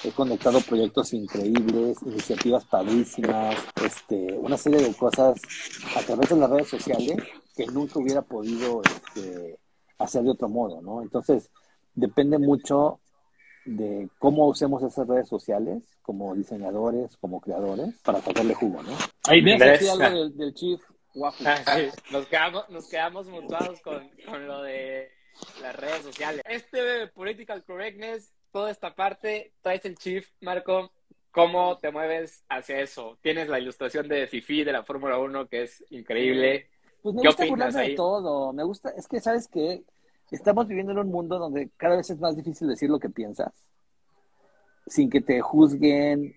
he 0.04 0.10
conectado 0.10 0.60
proyectos 0.60 1.12
increíbles, 1.12 1.98
iniciativas 2.02 2.64
padrísimas, 2.64 3.56
este, 3.84 4.36
una 4.38 4.56
serie 4.56 4.80
de 4.80 4.94
cosas 4.94 5.40
a 5.96 6.00
través 6.00 6.28
de 6.28 6.36
las 6.36 6.50
redes 6.50 6.68
sociales 6.68 7.16
que 7.58 7.66
nunca 7.66 7.98
hubiera 7.98 8.22
podido 8.22 8.82
este, 8.84 9.58
hacer 9.98 10.22
de 10.22 10.30
otro 10.30 10.48
modo, 10.48 10.80
¿no? 10.80 11.02
Entonces, 11.02 11.50
depende 11.92 12.38
mucho 12.38 13.00
de 13.64 14.08
cómo 14.20 14.46
usemos 14.46 14.80
esas 14.84 15.08
redes 15.08 15.28
sociales 15.28 15.82
como 16.02 16.36
diseñadores, 16.36 17.16
como 17.16 17.40
creadores, 17.40 18.00
para 18.04 18.20
sacarle 18.20 18.54
jugo, 18.54 18.80
¿no? 18.84 18.96
Ahí 19.24 19.42
me 19.42 19.54
algo 19.54 20.28
del, 20.28 20.54
Chief 20.54 20.80
ah, 21.44 21.58
nos, 22.12 22.26
quedamos, 22.28 22.70
nos 22.70 22.88
quedamos 22.88 23.26
mutuados 23.26 23.80
con, 23.80 24.08
con 24.24 24.46
lo 24.46 24.62
de 24.62 25.10
las 25.60 25.74
redes 25.74 26.02
sociales. 26.02 26.42
Este 26.48 27.08
political 27.08 27.64
correctness, 27.64 28.32
toda 28.52 28.70
esta 28.70 28.94
parte, 28.94 29.52
traes 29.62 29.84
el 29.84 29.98
Chief, 29.98 30.30
Marco, 30.42 30.92
¿cómo 31.32 31.78
te 31.78 31.90
mueves 31.90 32.44
hacia 32.48 32.78
eso? 32.78 33.18
Tienes 33.20 33.48
la 33.48 33.58
ilustración 33.58 34.06
de 34.06 34.28
Fifi 34.28 34.62
de 34.62 34.72
la 34.72 34.84
Fórmula 34.84 35.18
1 35.18 35.48
que 35.48 35.64
es 35.64 35.84
increíble. 35.90 36.70
Pues 37.02 37.14
me 37.14 37.22
gusta 37.22 37.46
burlarme 37.46 37.88
de 37.88 37.94
todo, 37.94 38.52
me 38.52 38.64
gusta, 38.64 38.90
es 38.90 39.06
que 39.06 39.20
sabes 39.20 39.48
que 39.48 39.84
estamos 40.30 40.66
viviendo 40.66 40.92
en 40.92 40.98
un 40.98 41.10
mundo 41.10 41.38
donde 41.38 41.70
cada 41.76 41.96
vez 41.96 42.10
es 42.10 42.18
más 42.18 42.36
difícil 42.36 42.68
decir 42.68 42.90
lo 42.90 42.98
que 42.98 43.08
piensas 43.08 43.52
sin 44.88 45.10
que 45.10 45.20
te 45.20 45.40
juzguen 45.40 46.34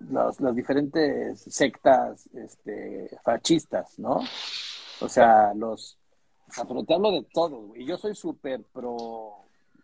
las 0.00 0.54
diferentes 0.54 1.40
sectas 1.42 2.28
este, 2.34 3.08
fascistas, 3.22 3.98
¿no? 3.98 4.20
O 5.00 5.08
sea, 5.08 5.54
los 5.54 5.98
afrontarlo 6.56 7.12
de 7.12 7.22
todo, 7.32 7.74
Y 7.76 7.86
yo 7.86 7.96
soy 7.96 8.14
súper 8.14 8.62
pro, 8.72 9.36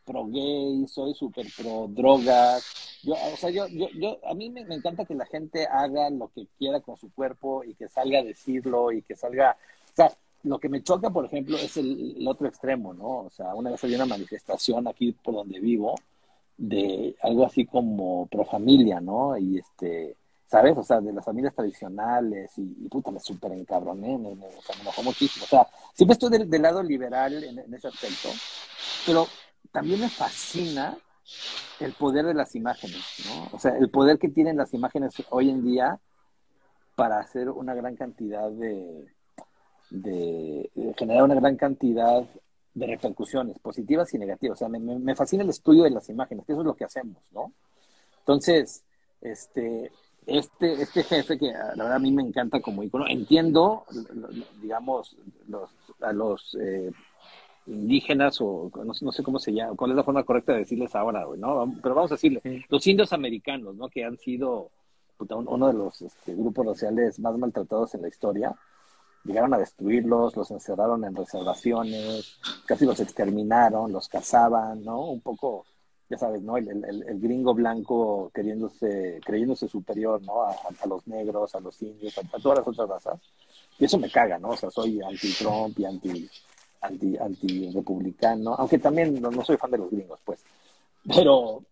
pro 0.05 0.27
gay, 0.27 0.87
soy 0.89 1.15
súper 1.15 1.47
pro 1.57 1.87
drogas. 1.89 2.99
Yo, 3.03 3.15
o 3.15 3.37
sea, 3.37 3.51
yo, 3.51 3.67
yo, 3.69 3.89
yo, 3.95 4.19
a 4.27 4.35
mí 4.35 4.51
me, 4.51 4.63
encanta 4.63 5.05
que 5.05 5.15
la 5.15 5.25
gente 5.27 5.67
haga 5.67 6.11
lo 6.11 6.29
que 6.29 6.47
quiera 6.59 6.81
con 6.81 6.97
su 6.97 7.13
cuerpo 7.13 7.63
y 7.65 7.75
que 7.75 7.89
salga 7.89 8.19
a 8.19 8.25
decirlo 8.25 8.93
y 8.93 9.03
que 9.03 9.17
salga, 9.17 9.57
sea, 9.99 10.17
lo 10.45 10.59
que 10.59 10.69
me 10.69 10.83
choca, 10.83 11.11
por 11.11 11.25
ejemplo, 11.25 11.57
es 11.57 11.77
el, 11.77 12.25
otro 12.27 12.47
extremo, 12.47 12.95
¿no? 12.95 13.27
O 13.27 13.31
sea, 13.31 13.55
una 13.55 13.71
vez 13.71 13.83
había 13.83 13.97
una 13.97 14.07
manifestación 14.07 14.87
aquí 14.87 15.13
por 15.13 15.35
donde 15.35 15.59
vivo 15.61 15.95
de 16.57 17.17
algo 17.23 17.45
así 17.45 17.67
como 17.67 18.27
pro 18.27 18.45
familia, 18.45 19.01
¿no? 19.01 19.37
Y 19.37 19.59
este, 19.59 20.17
¿sabes? 20.47 20.77
O 20.77 20.83
sea, 20.83 21.01
de 21.01 21.13
las 21.13 21.25
familias 21.25 21.55
tradicionales 21.55 22.53
y, 22.57 22.89
puta, 22.89 23.11
me 23.11 23.21
súper 23.21 23.53
encabroné, 23.53 24.19
me, 24.19 24.35
me, 24.35 24.47
me 24.47 24.81
enojó 24.81 25.03
muchísimo. 25.03 25.45
O 25.45 25.49
sea, 25.49 25.67
siempre 25.95 26.13
estoy 26.15 26.31
del, 26.31 26.63
lado 26.63 26.83
liberal 26.83 27.43
en, 27.43 27.59
en, 27.59 27.75
ese 27.75 27.89
aspecto, 27.89 28.29
pero 29.07 29.27
también 29.73 30.01
me 30.01 30.09
fascina 30.09 30.97
el 31.81 31.93
poder 31.93 32.27
de 32.27 32.35
las 32.35 32.55
imágenes, 32.55 33.03
¿no? 33.27 33.49
O 33.53 33.59
sea, 33.59 33.77
el 33.77 33.91
poder 33.91 34.19
que 34.19 34.29
tienen 34.29 34.57
las 34.57 34.73
imágenes 34.75 35.15
hoy 35.31 35.51
en 35.51 35.65
día 35.65 36.01
para 36.97 37.21
hacer 37.21 37.51
una 37.51 37.75
gran 37.75 37.95
cantidad 37.95 38.51
de, 38.51 39.07
de, 39.91 40.71
generar 40.97 41.25
una 41.25 41.35
gran 41.35 41.57
cantidad 41.57 42.25
de 42.75 42.87
repercusiones 42.87 43.59
positivas 43.59 44.13
y 44.15 44.19
negativas. 44.19 44.57
O 44.57 44.59
sea, 44.59 44.69
me, 44.69 44.79
me, 44.79 45.15
fascina 45.15 45.43
el 45.43 45.51
estudio 45.51 45.85
de 45.85 45.91
las 45.91 46.09
imágenes, 46.09 46.45
que 46.47 46.53
eso 46.53 46.61
es 46.63 46.67
lo 46.67 46.75
que 46.75 46.85
hacemos, 46.85 47.23
¿no? 47.33 47.53
Entonces, 48.21 48.85
este, 49.21 49.91
este, 50.27 50.83
este 50.83 51.03
jefe, 51.03 51.39
que 51.39 51.53
la 51.53 51.75
verdad 51.75 51.95
a 51.95 51.99
mí 51.99 52.13
me 52.13 52.23
encanta 52.23 52.61
como 52.61 52.83
icono, 52.83 53.07
entiendo, 53.09 53.85
digamos, 54.61 55.17
los, 55.49 55.71
a 56.01 56.13
los 56.13 56.57
eh, 56.61 56.91
indígenas 57.67 58.39
o 58.41 58.71
no, 58.85 59.13
sé 59.13 59.23
cómo 59.23 59.39
se 59.39 59.53
llama, 59.53 59.77
cuál 59.77 59.93
es 59.93 59.97
la 59.97 60.05
forma 60.05 60.25
correcta 60.25 60.53
de 60.53 60.61
decirles 60.61 60.95
ahora, 60.95 61.25
güey, 61.25 61.41
¿no? 61.41 61.75
Pero 61.83 61.95
vamos 61.95 62.11
a 62.13 62.15
decirle, 62.15 62.67
los 62.69 62.87
indios 62.87 63.13
americanos, 63.13 63.75
¿no? 63.75 63.89
Que 63.89 64.05
han 64.05 64.19
sido 64.19 64.71
uno 65.19 65.67
de 65.67 65.73
los 65.73 66.01
este, 66.03 66.35
grupos 66.35 66.67
raciales 66.67 67.19
más 67.19 67.37
maltratados 67.37 67.95
en 67.95 68.03
la 68.03 68.09
historia, 68.09 68.55
llegaron 69.29 69.55
a 69.55 69.59
destruirlos, 69.59 70.37
los 70.37 70.51
encerraron 70.51 71.05
en 71.05 71.15
reservaciones, 71.15 72.39
casi 72.67 72.87
los 72.87 72.99
exterminaron, 72.99 73.93
los 73.93 74.09
cazaban, 74.09 74.83
¿no? 74.83 75.03
Un 75.03 75.21
poco, 75.21 75.67
ya 76.09 76.19
sabes, 76.19 76.43
¿no? 76.43 76.57
El, 76.57 76.69
el, 76.69 77.21
gringo 77.21 77.55
blanco 77.55 78.31
queriéndose, 78.35 79.21
creyéndose 79.25 79.69
superior, 79.69 80.21
¿no? 80.23 80.43
A, 80.43 80.87
los 80.87 81.07
negros, 81.07 81.55
a 81.55 81.61
los 81.61 81.81
indios, 81.83 82.17
a, 82.19 82.39
todas 82.39 82.59
las 82.59 82.69
otras 82.69 82.89
razas. 82.89 83.21
Y 83.79 83.85
eso 83.85 83.99
me 83.99 84.11
caga, 84.11 84.39
¿no? 84.39 84.49
O 84.51 84.57
sea, 84.57 84.71
soy 84.71 85.01
anti-Trump 85.03 85.79
y 85.79 85.85
anti 85.85 86.31
anti, 86.81 87.17
anti 87.17 87.71
republicano, 87.71 88.55
aunque 88.55 88.79
también 88.79 89.21
no, 89.21 89.45
soy 89.45 89.57
fan 89.57 89.71
de 89.71 89.79
los 89.79 89.91
gringos, 89.91 90.21
pues. 90.25 90.43
Pero, 91.07 91.63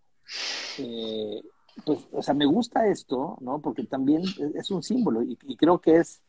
eh, 0.79 1.42
pues, 1.85 2.01
o 2.12 2.23
sea, 2.23 2.35
me 2.35 2.47
gusta 2.47 2.87
esto, 2.87 3.37
¿no? 3.40 3.61
Porque 3.61 3.85
también 3.85 4.23
es 4.55 4.71
un 4.71 4.83
símbolo 4.83 5.23
y, 5.23 5.37
creo 5.57 5.79
que 5.79 5.97
es, 5.97 6.21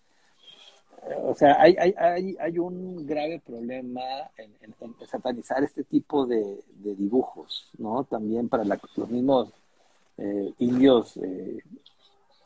o 1.23 1.35
sea, 1.35 1.61
hay, 1.61 1.75
hay, 1.77 1.93
hay, 1.97 2.37
hay 2.39 2.59
un 2.59 3.05
grave 3.05 3.41
problema 3.45 4.01
en, 4.37 4.73
satanizar 5.05 5.63
este 5.63 5.83
tipo 5.83 6.25
de, 6.25 6.59
dibujos, 6.75 7.69
¿no? 7.77 8.03
También 8.03 8.49
para 8.49 8.63
los 8.63 9.09
mismos 9.09 9.51
eh, 10.17 10.53
indios 10.59 11.17
eh, 11.17 11.63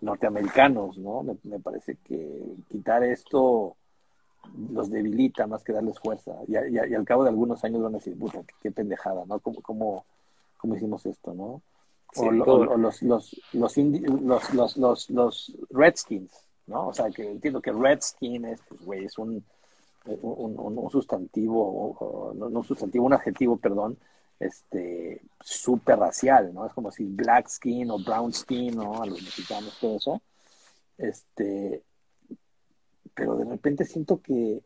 norteamericanos, 0.01 0.97
¿no? 0.97 1.23
Me, 1.23 1.37
me, 1.43 1.59
parece 1.59 1.97
que 2.03 2.55
quitar 2.69 3.03
esto 3.03 3.75
los 4.71 4.89
debilita 4.89 5.47
más 5.47 5.63
que 5.63 5.73
darles 5.73 5.99
fuerza. 5.99 6.33
Y, 6.47 6.55
al 6.55 7.05
cabo 7.05 7.23
de 7.23 7.29
algunos 7.29 7.63
años 7.63 7.81
van 7.81 7.95
a 7.95 7.97
decir, 7.97 8.17
puta, 8.17 8.41
qué, 8.61 8.71
pendejada, 8.71 9.25
¿no? 9.25 9.39
¿Cómo, 9.39 9.61
cómo, 9.61 10.05
cómo 10.57 10.75
hicimos 10.75 11.05
esto, 11.05 11.33
no? 11.33 11.61
o, 12.15 12.31
los, 12.31 13.01
los, 13.01 13.41
los, 13.53 13.77
los, 13.77 14.77
los, 14.77 15.09
los, 15.09 15.57
Redskins, 15.69 16.31
¿no? 16.67 16.87
O 16.87 16.93
sea, 16.93 17.09
que 17.09 17.29
entiendo 17.29 17.61
que 17.61 17.71
Redskin 17.71 18.45
es, 18.45 18.61
pues, 18.67 18.81
güey, 18.81 19.05
es 19.05 19.17
un, 19.17 19.43
un, 20.05 20.77
un, 20.77 20.89
sustantivo, 20.89 22.33
no, 22.35 22.47
un 22.47 22.63
sustantivo, 22.63 23.05
un 23.05 23.13
adjetivo, 23.13 23.57
perdón, 23.57 23.97
este, 24.39 25.21
súper 25.39 25.99
racial, 25.99 26.53
¿no? 26.53 26.65
Es 26.65 26.73
como 26.73 26.91
si 26.91 27.05
black 27.05 27.47
skin 27.47 27.91
o 27.91 27.99
brown 27.99 28.33
skin, 28.33 28.75
¿no? 28.75 29.01
A 29.01 29.05
los 29.05 29.21
mexicanos, 29.21 29.77
todo 29.79 29.97
eso. 29.97 30.21
Este, 30.97 31.83
pero 33.13 33.37
de 33.37 33.45
repente 33.45 33.85
siento 33.85 34.21
que 34.21 34.61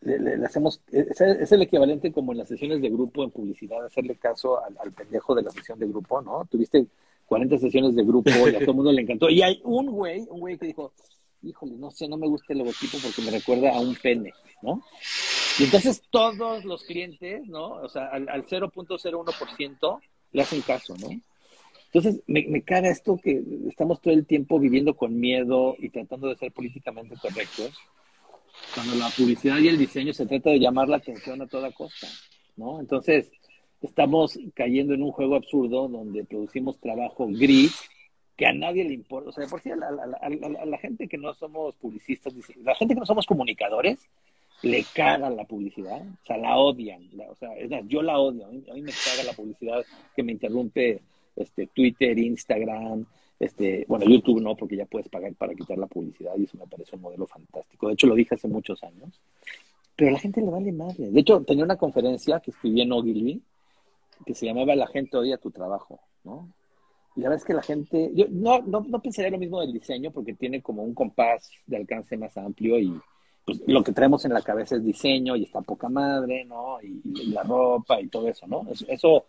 le, 0.00 0.44
hacemos, 0.44 0.80
es, 0.90 1.52
el 1.52 1.62
equivalente 1.62 2.12
como 2.12 2.32
en 2.32 2.38
las 2.38 2.48
sesiones 2.48 2.80
de 2.80 2.88
grupo 2.88 3.24
en 3.24 3.30
publicidad, 3.30 3.84
hacerle 3.84 4.16
caso 4.16 4.62
al, 4.62 4.92
pendejo 4.92 5.34
de 5.34 5.42
la 5.42 5.50
sesión 5.50 5.78
de 5.78 5.88
grupo, 5.88 6.22
¿no? 6.22 6.46
Tuviste 6.46 6.86
40 7.28 7.58
sesiones 7.58 7.94
de 7.94 8.04
grupo 8.04 8.30
y 8.30 8.54
a 8.54 8.58
todo 8.58 8.70
el 8.70 8.76
mundo 8.76 8.92
le 8.92 9.02
encantó. 9.02 9.28
Y 9.28 9.42
hay 9.42 9.60
un 9.62 9.86
güey, 9.90 10.20
un 10.30 10.40
güey 10.40 10.58
que 10.58 10.66
dijo, 10.66 10.92
híjole, 11.42 11.76
no 11.76 11.90
sé, 11.90 12.08
no 12.08 12.16
me 12.16 12.26
gusta 12.26 12.54
el 12.54 12.60
logotipo 12.60 12.96
porque 13.02 13.22
me 13.22 13.30
recuerda 13.30 13.76
a 13.76 13.80
un 13.80 13.94
pene, 13.94 14.32
¿no? 14.62 14.82
Y 15.58 15.64
entonces 15.64 16.02
todos 16.10 16.64
los 16.64 16.82
clientes, 16.84 17.46
¿no? 17.46 17.72
O 17.72 17.88
sea, 17.88 18.06
al, 18.06 18.28
al 18.30 18.46
0.01% 18.46 20.00
le 20.32 20.42
hacen 20.42 20.62
caso, 20.62 20.96
¿no? 20.98 21.08
Entonces, 21.92 22.22
me, 22.26 22.46
me 22.48 22.62
caga 22.62 22.90
esto 22.90 23.18
que 23.22 23.42
estamos 23.68 24.00
todo 24.00 24.12
el 24.12 24.26
tiempo 24.26 24.58
viviendo 24.58 24.94
con 24.94 25.18
miedo 25.18 25.74
y 25.78 25.90
tratando 25.90 26.28
de 26.28 26.36
ser 26.36 26.52
políticamente 26.52 27.14
correctos, 27.20 27.72
cuando 28.74 28.94
la 28.96 29.08
publicidad 29.10 29.58
y 29.58 29.68
el 29.68 29.78
diseño 29.78 30.12
se 30.12 30.26
trata 30.26 30.50
de 30.50 30.60
llamar 30.60 30.88
la 30.88 30.96
atención 30.96 31.40
a 31.42 31.46
toda 31.46 31.72
costa, 31.72 32.06
¿no? 32.56 32.80
Entonces, 32.80 33.30
estamos 33.82 34.38
cayendo 34.54 34.94
en 34.94 35.02
un 35.02 35.12
juego 35.12 35.36
absurdo 35.36 35.88
donde 35.88 36.24
producimos 36.24 36.78
trabajo 36.78 37.28
gris 37.28 37.88
que 38.36 38.46
a 38.46 38.52
nadie 38.52 38.84
le 38.84 38.94
importa. 38.94 39.30
O 39.30 39.32
sea, 39.32 39.46
por 39.48 39.60
si 39.60 39.70
a 39.70 39.76
la, 39.76 40.78
gente 40.78 41.08
que 41.08 41.18
no 41.18 41.34
somos 41.34 41.74
publicistas, 41.76 42.32
la 42.62 42.74
gente 42.76 42.94
que 42.94 43.00
no 43.00 43.06
somos 43.06 43.26
comunicadores, 43.26 43.98
le 44.62 44.84
caga 44.94 45.30
la 45.30 45.44
publicidad, 45.44 46.00
o 46.00 46.26
sea, 46.26 46.36
la 46.36 46.56
odian. 46.56 47.08
o 47.28 47.34
sea, 47.36 47.50
yo 47.86 48.02
la 48.02 48.18
odio, 48.18 48.46
a 48.46 48.50
mí, 48.50 48.82
me 48.82 48.92
caga 48.92 49.24
la 49.24 49.32
publicidad 49.32 49.84
que 50.16 50.22
me 50.22 50.32
interrumpe 50.32 51.00
este, 51.36 51.68
Twitter, 51.68 52.18
Instagram, 52.18 53.06
este, 53.38 53.84
bueno, 53.86 54.04
YouTube 54.04 54.40
no, 54.40 54.56
porque 54.56 54.76
ya 54.76 54.86
puedes 54.86 55.08
pagar 55.08 55.32
para 55.34 55.54
quitar 55.54 55.78
la 55.78 55.86
publicidad 55.86 56.32
y 56.36 56.44
eso 56.44 56.58
me 56.58 56.66
parece 56.66 56.96
un 56.96 57.02
modelo 57.02 57.26
fantástico. 57.26 57.86
De 57.86 57.94
hecho, 57.94 58.08
lo 58.08 58.16
dije 58.16 58.34
hace 58.34 58.48
muchos 58.48 58.82
años, 58.82 59.20
pero 59.94 60.10
a 60.10 60.12
la 60.14 60.18
gente 60.18 60.40
le 60.40 60.50
vale 60.50 60.72
madre. 60.72 61.10
De 61.10 61.20
hecho, 61.20 61.40
tenía 61.42 61.64
una 61.64 61.76
conferencia 61.76 62.40
que 62.40 62.50
escribí 62.50 62.80
en 62.82 62.92
Ogilvy 62.92 63.40
que 64.24 64.34
se 64.34 64.46
llamaba 64.46 64.74
La 64.76 64.86
gente 64.86 65.16
odia 65.16 65.38
tu 65.38 65.50
trabajo, 65.50 66.00
¿no? 66.24 66.52
Y 67.16 67.20
la 67.20 67.30
verdad 67.30 67.42
es 67.42 67.46
que 67.46 67.54
la 67.54 67.62
gente, 67.62 68.10
yo 68.14 68.26
no, 68.30 68.60
no, 68.60 68.80
no 68.80 69.02
pensaría 69.02 69.30
lo 69.30 69.38
mismo 69.38 69.60
del 69.60 69.72
diseño 69.72 70.12
porque 70.12 70.34
tiene 70.34 70.62
como 70.62 70.84
un 70.84 70.94
compás 70.94 71.50
de 71.66 71.76
alcance 71.76 72.16
más 72.16 72.36
amplio 72.36 72.78
y 72.78 73.00
pues 73.44 73.62
lo 73.66 73.82
que 73.82 73.92
traemos 73.92 74.24
en 74.26 74.34
la 74.34 74.42
cabeza 74.42 74.76
es 74.76 74.84
diseño 74.84 75.34
y 75.34 75.44
está 75.44 75.62
poca 75.62 75.88
madre, 75.88 76.44
¿no? 76.44 76.80
Y, 76.82 77.30
la 77.32 77.42
ropa 77.42 78.00
y 78.00 78.08
todo 78.08 78.28
eso, 78.28 78.46
¿no? 78.46 78.66
eso 78.88 79.24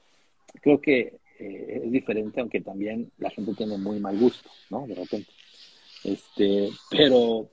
creo 0.62 0.82
que 0.82 1.20
eh, 1.40 1.82
es 1.86 1.92
diferente, 1.92 2.42
aunque 2.42 2.60
también 2.60 3.10
la 3.18 3.30
gente 3.30 3.54
tiene 3.54 3.78
muy 3.78 4.00
mal 4.00 4.20
gusto, 4.20 4.50
¿no? 4.70 4.86
De 4.86 4.96
repente. 4.96 5.32
Este, 6.04 6.70
pero, 6.90 7.50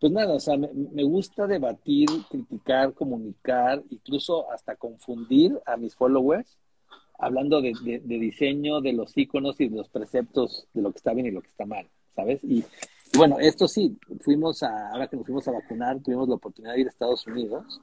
pues 0.00 0.12
nada, 0.12 0.34
o 0.34 0.40
sea, 0.40 0.56
me, 0.56 1.04
gusta 1.04 1.46
debatir, 1.46 2.08
criticar, 2.30 2.94
comunicar, 2.94 3.82
incluso 3.90 4.50
hasta 4.50 4.76
confundir 4.76 5.60
a 5.66 5.76
mis 5.76 5.94
followers, 5.94 6.56
hablando 7.18 7.60
de, 7.60 8.00
diseño, 8.04 8.80
de 8.80 8.94
los 8.94 9.16
iconos 9.16 9.60
y 9.60 9.68
de 9.68 9.76
los 9.76 9.90
preceptos 9.90 10.66
de 10.72 10.80
lo 10.80 10.90
que 10.90 10.96
está 10.96 11.12
bien 11.12 11.26
y 11.26 11.30
lo 11.30 11.42
que 11.42 11.48
está 11.48 11.66
mal, 11.66 11.86
¿sabes? 12.16 12.42
Y, 12.44 12.64
bueno, 13.16 13.38
esto 13.40 13.68
sí, 13.68 13.98
fuimos 14.20 14.62
a, 14.62 14.90
ahora 14.90 15.06
que 15.06 15.16
nos 15.16 15.26
fuimos 15.26 15.46
a 15.48 15.52
vacunar, 15.52 16.00
tuvimos 16.00 16.28
la 16.28 16.36
oportunidad 16.36 16.74
de 16.74 16.80
ir 16.80 16.86
a 16.86 16.90
Estados 16.90 17.26
Unidos 17.26 17.80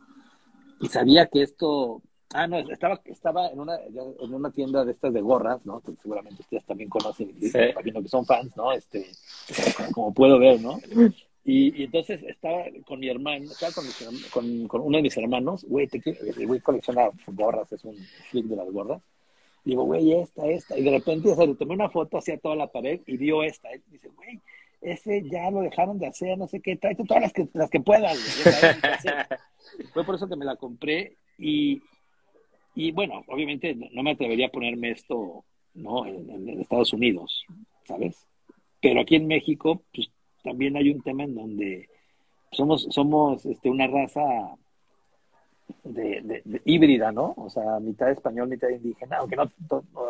y 0.79 0.87
sabía 0.87 1.27
que 1.27 1.43
esto 1.43 2.01
Ah, 2.33 2.45
no, 2.45 2.57
estaba, 2.59 2.99
estaba 3.05 3.47
en, 3.47 3.59
una, 3.59 3.77
en 3.77 4.33
una 4.33 4.51
tienda 4.51 4.83
de 4.83 4.91
estas 4.91 5.13
de 5.13 5.21
gorras, 5.21 5.65
¿no? 5.65 5.79
Que 5.79 5.93
seguramente 6.01 6.41
ustedes 6.41 6.65
también 6.65 6.89
conocen, 6.89 7.33
sí. 7.39 7.51
que 7.51 8.07
son 8.09 8.25
fans, 8.25 8.55
¿no? 8.57 8.73
Este, 8.73 9.05
como, 9.93 10.13
puedo 10.13 10.37
ver, 10.37 10.59
¿no? 10.59 10.77
Y, 11.47 11.83
entonces 11.83 12.21
estaba 12.23 12.65
con 12.85 12.99
mi 12.99 13.07
hermano, 13.07 13.45
estaba 13.45 13.71
con, 13.71 14.67
con, 14.67 14.81
uno 14.81 14.97
de 14.97 15.01
mis 15.01 15.17
hermanos, 15.17 15.63
güey, 15.63 15.87
te 15.87 16.01
quiero, 16.01 16.19
el 16.21 16.45
güey 16.45 16.59
colecciona 16.59 17.09
gorras, 17.27 17.71
es 17.71 17.83
un 17.85 17.95
flick 18.29 18.45
de 18.45 18.57
las 18.57 18.69
gorras. 18.69 19.01
Digo, 19.63 19.83
güey, 19.85 20.11
esta, 20.13 20.45
esta. 20.47 20.77
Y 20.77 20.83
de 20.83 20.91
repente, 20.91 21.31
o 21.31 21.35
sea, 21.35 21.45
le 21.45 21.55
tomé 21.55 21.73
una 21.73 21.89
foto 21.89 22.17
hacia 22.17 22.37
toda 22.37 22.55
la 22.55 22.67
pared 22.67 22.99
y 23.07 23.17
vio 23.17 23.43
esta. 23.43 23.73
Y 23.73 23.81
dice, 23.89 24.09
güey, 24.09 24.39
ese 24.81 25.23
ya 25.29 25.49
lo 25.49 25.61
dejaron 25.61 25.97
de 25.97 26.07
hacer, 26.07 26.37
no 26.37 26.47
sé 26.47 26.59
qué, 26.59 26.75
tráete 26.75 27.05
todas 27.05 27.23
las 27.23 27.33
que, 27.33 27.47
las 27.53 27.69
que 27.69 27.79
puedas. 27.79 28.17
Fue 29.93 30.03
por 30.03 30.15
eso 30.15 30.27
que 30.27 30.35
me 30.35 30.45
la 30.45 30.57
compré 30.57 31.15
y, 31.37 31.81
y 32.75 32.91
bueno, 32.91 33.23
obviamente 33.27 33.75
no 33.91 34.03
me 34.03 34.11
atrevería 34.11 34.47
a 34.47 34.51
ponerme 34.51 34.91
esto 34.91 35.45
¿no? 35.77 36.05
En, 36.05 36.49
Estados 36.59 36.91
Unidos, 36.93 37.45
¿sabes? 37.85 38.27
Pero 38.81 39.01
aquí 39.01 39.15
en 39.15 39.27
México, 39.27 39.83
pues 39.93 40.09
también 40.47 40.77
hay 40.77 40.89
un 40.89 41.01
tema 41.01 41.23
en 41.23 41.35
donde 41.35 41.89
somos, 42.51 42.87
somos 42.89 43.45
este, 43.45 43.69
una 43.69 43.87
raza 43.87 44.21
de, 45.83 46.41
híbrida, 46.65 47.11
¿no? 47.11 47.33
O 47.37 47.49
sea, 47.49 47.79
mitad 47.79 48.09
español, 48.09 48.47
mitad 48.47 48.69
indígena, 48.69 49.17
aunque 49.17 49.35
no, 49.35 49.51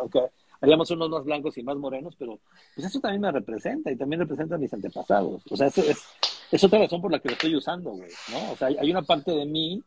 aunque 0.00 0.20
hayamos 0.60 0.90
unos 0.90 1.10
más 1.10 1.24
blancos 1.24 1.58
y 1.58 1.62
más 1.62 1.76
morenos, 1.76 2.14
pero 2.16 2.38
pues 2.74 2.86
eso 2.86 3.00
también 3.00 3.22
me 3.22 3.32
representa 3.32 3.90
y 3.90 3.96
también 3.96 4.20
representa 4.20 4.54
a 4.54 4.58
mis 4.58 4.72
antepasados. 4.72 5.42
O 5.50 5.56
sea, 5.56 5.66
eso 5.66 5.82
es, 5.82 6.04
es 6.52 6.64
otra 6.64 6.78
razón 6.78 7.00
por 7.00 7.10
la 7.10 7.18
que 7.18 7.28
lo 7.28 7.34
estoy 7.34 7.56
usando, 7.56 7.90
güey, 7.90 8.10
¿no? 8.30 8.52
O 8.52 8.56
sea, 8.56 8.68
hay 8.68 8.90
una 8.90 9.02
parte 9.02 9.32
de 9.32 9.44
mí 9.44 9.82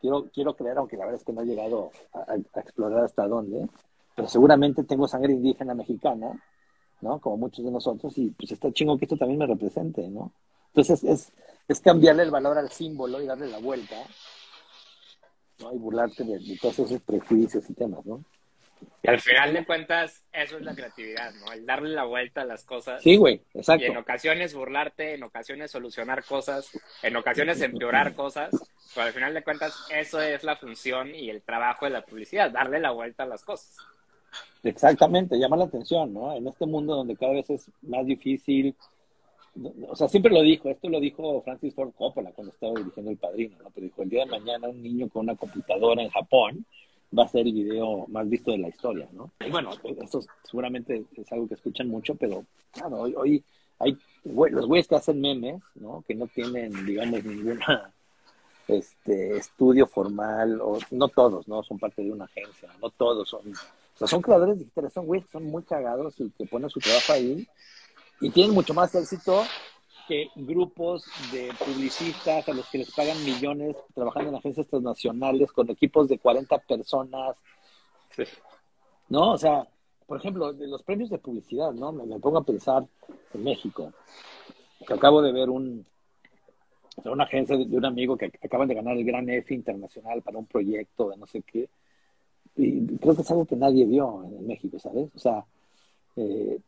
quiero, 0.00 0.28
quiero 0.32 0.56
creer, 0.56 0.78
aunque 0.78 0.96
la 0.96 1.04
verdad 1.04 1.20
es 1.20 1.24
que 1.24 1.32
no 1.32 1.42
he 1.42 1.46
llegado 1.46 1.90
a, 2.12 2.34
explorar 2.60 3.04
hasta 3.04 3.28
dónde, 3.28 3.68
pero 4.14 4.28
seguramente 4.28 4.84
tengo 4.84 5.08
sangre 5.08 5.32
indígena 5.32 5.74
mexicana, 5.74 6.40
¿no? 7.04 7.20
Como 7.20 7.36
muchos 7.36 7.64
de 7.64 7.70
nosotros, 7.70 8.16
y 8.18 8.30
pues 8.30 8.50
está 8.50 8.72
chingo 8.72 8.98
que 8.98 9.04
esto 9.04 9.16
también 9.16 9.38
me 9.38 9.46
represente, 9.46 10.08
¿no? 10.08 10.32
Entonces 10.68 11.04
es, 11.04 11.32
es 11.68 11.80
cambiarle 11.80 12.24
el 12.24 12.30
valor 12.30 12.58
al 12.58 12.70
símbolo 12.70 13.22
y 13.22 13.26
darle 13.26 13.46
la 13.46 13.58
vuelta, 13.58 13.96
¿no? 15.60 15.72
Y 15.72 15.78
burlarte 15.78 16.24
de, 16.24 16.38
de 16.38 16.58
todos 16.60 16.80
esos 16.80 17.00
prejuicios 17.02 17.68
y 17.70 17.74
temas, 17.74 18.04
¿no? 18.04 18.24
Y 19.02 19.08
al 19.08 19.20
final 19.20 19.52
de 19.52 19.64
cuentas, 19.64 20.24
eso 20.32 20.56
es 20.56 20.62
la 20.62 20.74
creatividad, 20.74 21.32
¿no? 21.34 21.52
El 21.52 21.66
darle 21.66 21.90
la 21.90 22.04
vuelta 22.04 22.40
a 22.40 22.44
las 22.44 22.64
cosas. 22.64 23.02
Sí, 23.02 23.16
güey, 23.16 23.42
exacto. 23.52 23.84
Y 23.84 23.88
en 23.88 23.96
ocasiones 23.96 24.54
burlarte, 24.54 25.14
en 25.14 25.22
ocasiones 25.22 25.70
solucionar 25.70 26.24
cosas, 26.24 26.70
en 27.02 27.16
ocasiones 27.16 27.60
empeorar 27.60 28.14
cosas, 28.16 28.50
pero 28.94 29.06
al 29.06 29.12
final 29.12 29.34
de 29.34 29.44
cuentas, 29.44 29.74
eso 29.90 30.20
es 30.20 30.42
la 30.42 30.56
función 30.56 31.14
y 31.14 31.30
el 31.30 31.42
trabajo 31.42 31.84
de 31.84 31.92
la 31.92 32.04
publicidad, 32.04 32.50
darle 32.50 32.80
la 32.80 32.92
vuelta 32.92 33.24
a 33.24 33.26
las 33.26 33.44
cosas. 33.44 33.76
Exactamente, 34.62 35.38
llama 35.38 35.56
la 35.56 35.64
atención, 35.64 36.12
¿no? 36.12 36.34
En 36.34 36.46
este 36.46 36.66
mundo 36.66 36.96
donde 36.96 37.16
cada 37.16 37.32
vez 37.32 37.50
es 37.50 37.70
más 37.82 38.06
difícil 38.06 38.74
o 39.88 39.94
sea, 39.94 40.08
siempre 40.08 40.32
lo 40.32 40.42
dijo, 40.42 40.68
esto 40.68 40.88
lo 40.88 41.00
dijo 41.00 41.40
Francis 41.42 41.74
Ford 41.74 41.92
Coppola 41.96 42.32
cuando 42.32 42.52
estaba 42.52 42.74
dirigiendo 42.74 43.10
El 43.10 43.16
Padrino, 43.16 43.56
¿no? 43.62 43.70
Pero 43.70 43.86
dijo, 43.86 44.02
el 44.02 44.10
día 44.10 44.24
de 44.24 44.30
mañana 44.30 44.68
un 44.68 44.82
niño 44.82 45.08
con 45.08 45.22
una 45.22 45.36
computadora 45.36 46.02
en 46.02 46.10
Japón 46.10 46.66
va 47.16 47.24
a 47.24 47.28
ser 47.28 47.46
el 47.46 47.52
video 47.52 48.06
más 48.08 48.28
visto 48.28 48.50
de 48.50 48.58
la 48.58 48.68
historia, 48.68 49.08
¿no? 49.12 49.30
Y 49.46 49.50
bueno, 49.50 49.70
esto 50.00 50.20
seguramente 50.42 51.04
es 51.16 51.32
algo 51.32 51.46
que 51.46 51.54
escuchan 51.54 51.88
mucho, 51.88 52.16
pero 52.16 52.44
claro, 52.72 53.02
hoy, 53.02 53.14
hoy 53.16 53.44
hay 53.78 53.96
los 54.24 54.66
güeyes 54.66 54.88
que 54.88 54.96
hacen 54.96 55.20
memes, 55.20 55.62
¿no? 55.76 56.02
Que 56.06 56.14
no 56.14 56.26
tienen, 56.26 56.72
digamos, 56.84 57.24
ninguna 57.24 57.92
este 58.68 59.36
estudio 59.36 59.86
formal, 59.86 60.60
o 60.60 60.78
no 60.90 61.08
todos, 61.08 61.46
¿no? 61.46 61.62
Son 61.62 61.78
parte 61.78 62.02
de 62.02 62.10
una 62.10 62.24
agencia, 62.24 62.70
no 62.82 62.90
todos 62.90 63.28
son, 63.28 63.42
o 63.94 63.98
sea, 63.98 64.08
son 64.08 64.22
creadores 64.22 64.58
digitales, 64.58 64.92
son 64.92 65.06
güeyes 65.06 65.26
que 65.26 65.32
son 65.32 65.44
muy 65.44 65.62
cagados 65.62 66.18
y 66.18 66.30
que 66.30 66.46
ponen 66.46 66.68
su 66.68 66.80
trabajo 66.80 67.12
ahí 67.12 67.46
y 68.20 68.30
tienen 68.30 68.54
mucho 68.54 68.74
más 68.74 68.94
éxito 68.94 69.44
que 70.06 70.28
grupos 70.34 71.06
de 71.32 71.50
publicistas 71.58 72.48
a 72.48 72.52
los 72.52 72.68
que 72.68 72.78
les 72.78 72.90
pagan 72.92 73.22
millones 73.24 73.76
trabajando 73.94 74.30
en 74.30 74.36
agencias 74.36 74.66
transnacionales 74.66 75.50
con 75.52 75.70
equipos 75.70 76.08
de 76.08 76.18
40 76.18 76.58
personas. 76.58 77.36
¿No? 79.08 79.32
O 79.32 79.38
sea, 79.38 79.66
por 80.06 80.18
ejemplo, 80.18 80.52
de 80.52 80.66
los 80.66 80.82
premios 80.82 81.10
de 81.10 81.18
publicidad, 81.18 81.72
¿no? 81.72 81.92
Me, 81.92 82.18
pongo 82.18 82.38
a 82.38 82.44
pensar 82.44 82.86
en 83.32 83.44
México, 83.44 83.92
que 84.86 84.92
acabo 84.92 85.22
de 85.22 85.32
ver 85.32 85.48
un, 85.48 85.86
una 87.04 87.24
agencia 87.24 87.56
de, 87.56 87.64
un 87.64 87.84
amigo 87.84 88.16
que 88.16 88.30
acaban 88.42 88.68
de 88.68 88.74
ganar 88.74 88.96
el 88.96 89.04
Gran 89.04 89.28
F 89.30 89.54
internacional 89.54 90.22
para 90.22 90.38
un 90.38 90.46
proyecto 90.46 91.10
de 91.10 91.16
no 91.16 91.26
sé 91.26 91.42
qué. 91.42 91.68
Y 92.56 92.86
creo 92.98 93.16
que 93.16 93.22
es 93.22 93.30
algo 93.30 93.46
que 93.46 93.56
nadie 93.56 93.84
vio 93.84 94.24
en 94.24 94.46
México, 94.46 94.78
¿sabes? 94.78 95.08
O 95.14 95.18
sea, 95.18 95.44
eh, 96.16 96.58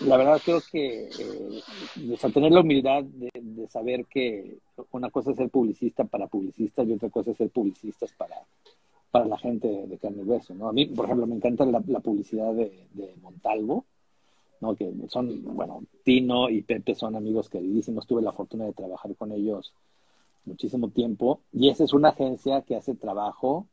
la 0.00 0.16
verdad 0.16 0.40
creo 0.44 0.60
que 0.70 1.08
eh, 1.08 2.32
tener 2.34 2.52
la 2.52 2.60
humildad 2.60 3.02
de, 3.04 3.66
saber 3.68 4.04
que 4.06 4.58
una 4.92 5.10
cosa 5.10 5.30
es 5.30 5.36
ser 5.36 5.48
publicista 5.48 6.04
para 6.04 6.26
publicistas 6.26 6.86
y 6.86 6.92
otra 6.92 7.08
cosa 7.08 7.30
es 7.30 7.36
ser 7.38 7.50
publicistas 7.50 8.12
para, 8.12 8.36
para 9.10 9.26
la 9.26 9.38
gente 9.38 9.68
de 9.68 9.98
carne 9.98 10.22
y 10.22 10.52
¿no? 10.54 10.68
A 10.68 10.72
mí, 10.72 10.86
por 10.86 11.06
ejemplo, 11.06 11.26
me 11.26 11.36
encanta 11.36 11.64
la, 11.64 11.80
publicidad 11.80 12.52
de, 12.52 12.86
Montalvo, 13.22 13.86
¿no? 14.60 14.74
Que 14.76 14.92
son, 15.08 15.42
bueno, 15.56 15.82
Tino 16.04 16.50
y 16.50 16.62
Pepe 16.62 16.94
son 16.94 17.16
amigos 17.16 17.48
queridísimos, 17.48 18.06
tuve 18.06 18.22
la 18.22 18.32
fortuna 18.32 18.66
de 18.66 18.72
trabajar 18.72 19.14
con 19.16 19.32
ellos 19.32 19.72
muchísimo 20.44 20.90
tiempo 20.90 21.40
y 21.52 21.70
esa 21.70 21.84
es 21.84 21.92
una 21.92 22.10
agencia 22.10 22.62
que 22.62 22.76
hace 22.76 22.94
trabajo 22.94 23.66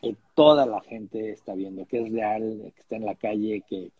que 0.00 0.16
toda 0.34 0.66
la 0.66 0.80
gente 0.80 1.30
está 1.30 1.54
viendo, 1.54 1.86
que 1.86 2.02
es 2.02 2.12
real, 2.12 2.72
que 2.74 2.80
está 2.80 2.96
en 2.96 3.06
la 3.06 3.14
calle, 3.14 3.62
que, 3.68 3.90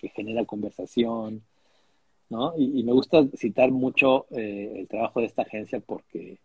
que, 0.00 0.08
genera 0.08 0.44
conversación, 0.44 1.42
¿no? 2.28 2.54
Y, 2.56 2.82
me 2.82 2.92
gusta 2.92 3.24
citar 3.34 3.70
mucho 3.70 4.26
eh, 4.30 4.72
el 4.76 4.88
trabajo 4.88 5.20
de 5.20 5.26
esta 5.26 5.42
agencia 5.42 5.80
porque 5.80 6.38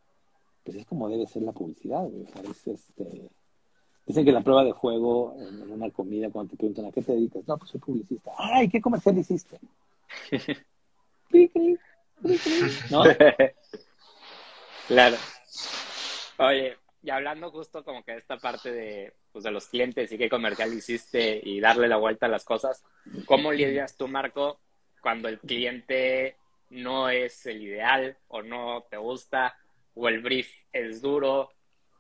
pues 0.64 0.78
es 0.78 0.86
como 0.86 1.10
debe 1.10 1.28
ser 1.28 1.44
la 1.44 1.52
publicidad. 1.52 2.08
este... 2.66 3.30
Dicen 4.06 4.26
que 4.26 4.32
la 4.32 4.42
prueba 4.42 4.64
de 4.64 4.72
juego 4.72 5.36
en, 5.40 5.72
una 5.72 5.90
comida, 5.92 6.30
cuando 6.32 6.52
te 6.52 6.58
preguntan 6.58 6.86
a 6.86 6.92
qué 6.92 7.02
te 7.02 7.14
dedicas, 7.14 7.48
no, 7.48 7.58
pues 7.58 7.72
soy 7.72 7.80
publicista. 7.80 8.32
Ay, 8.38 8.68
¿qué 8.68 8.82
comercial 8.82 9.18
hiciste? 9.18 9.60
¿No? 12.90 13.04
claro. 14.88 15.18
Oye, 16.40 16.74
y 17.04 17.10
hablando 17.10 17.52
justo 17.52 17.84
como 17.84 18.04
que 18.04 18.14
de 18.14 18.18
esta 18.20 18.38
parte 18.38 18.72
de, 18.72 19.14
pues, 19.32 19.44
de 19.44 19.52
los 19.52 19.68
clientes 19.68 20.12
y 20.12 20.18
qué 20.18 20.30
comercial 20.30 20.74
hiciste 20.74 21.42
y 21.44 21.60
darle 21.60 21.88
la 21.88 21.98
vuelta 21.98 22.28
a 22.28 22.30
las 22.30 22.46
cosas, 22.46 22.84
¿cómo 23.26 23.52
lidias 23.52 23.98
tú, 23.98 24.08
Marco, 24.08 24.60
cuando 25.02 25.28
el 25.28 25.40
cliente 25.40 26.36
no 26.70 27.10
es 27.10 27.46
el 27.46 27.62
ideal 27.64 28.18
o 28.28 28.44
no 28.44 28.86
te 28.90 28.98
gusta 28.98 29.56
o 29.96 30.08
el 30.08 30.22
brief 30.22 30.50
es 30.72 31.02
duro? 31.02 31.52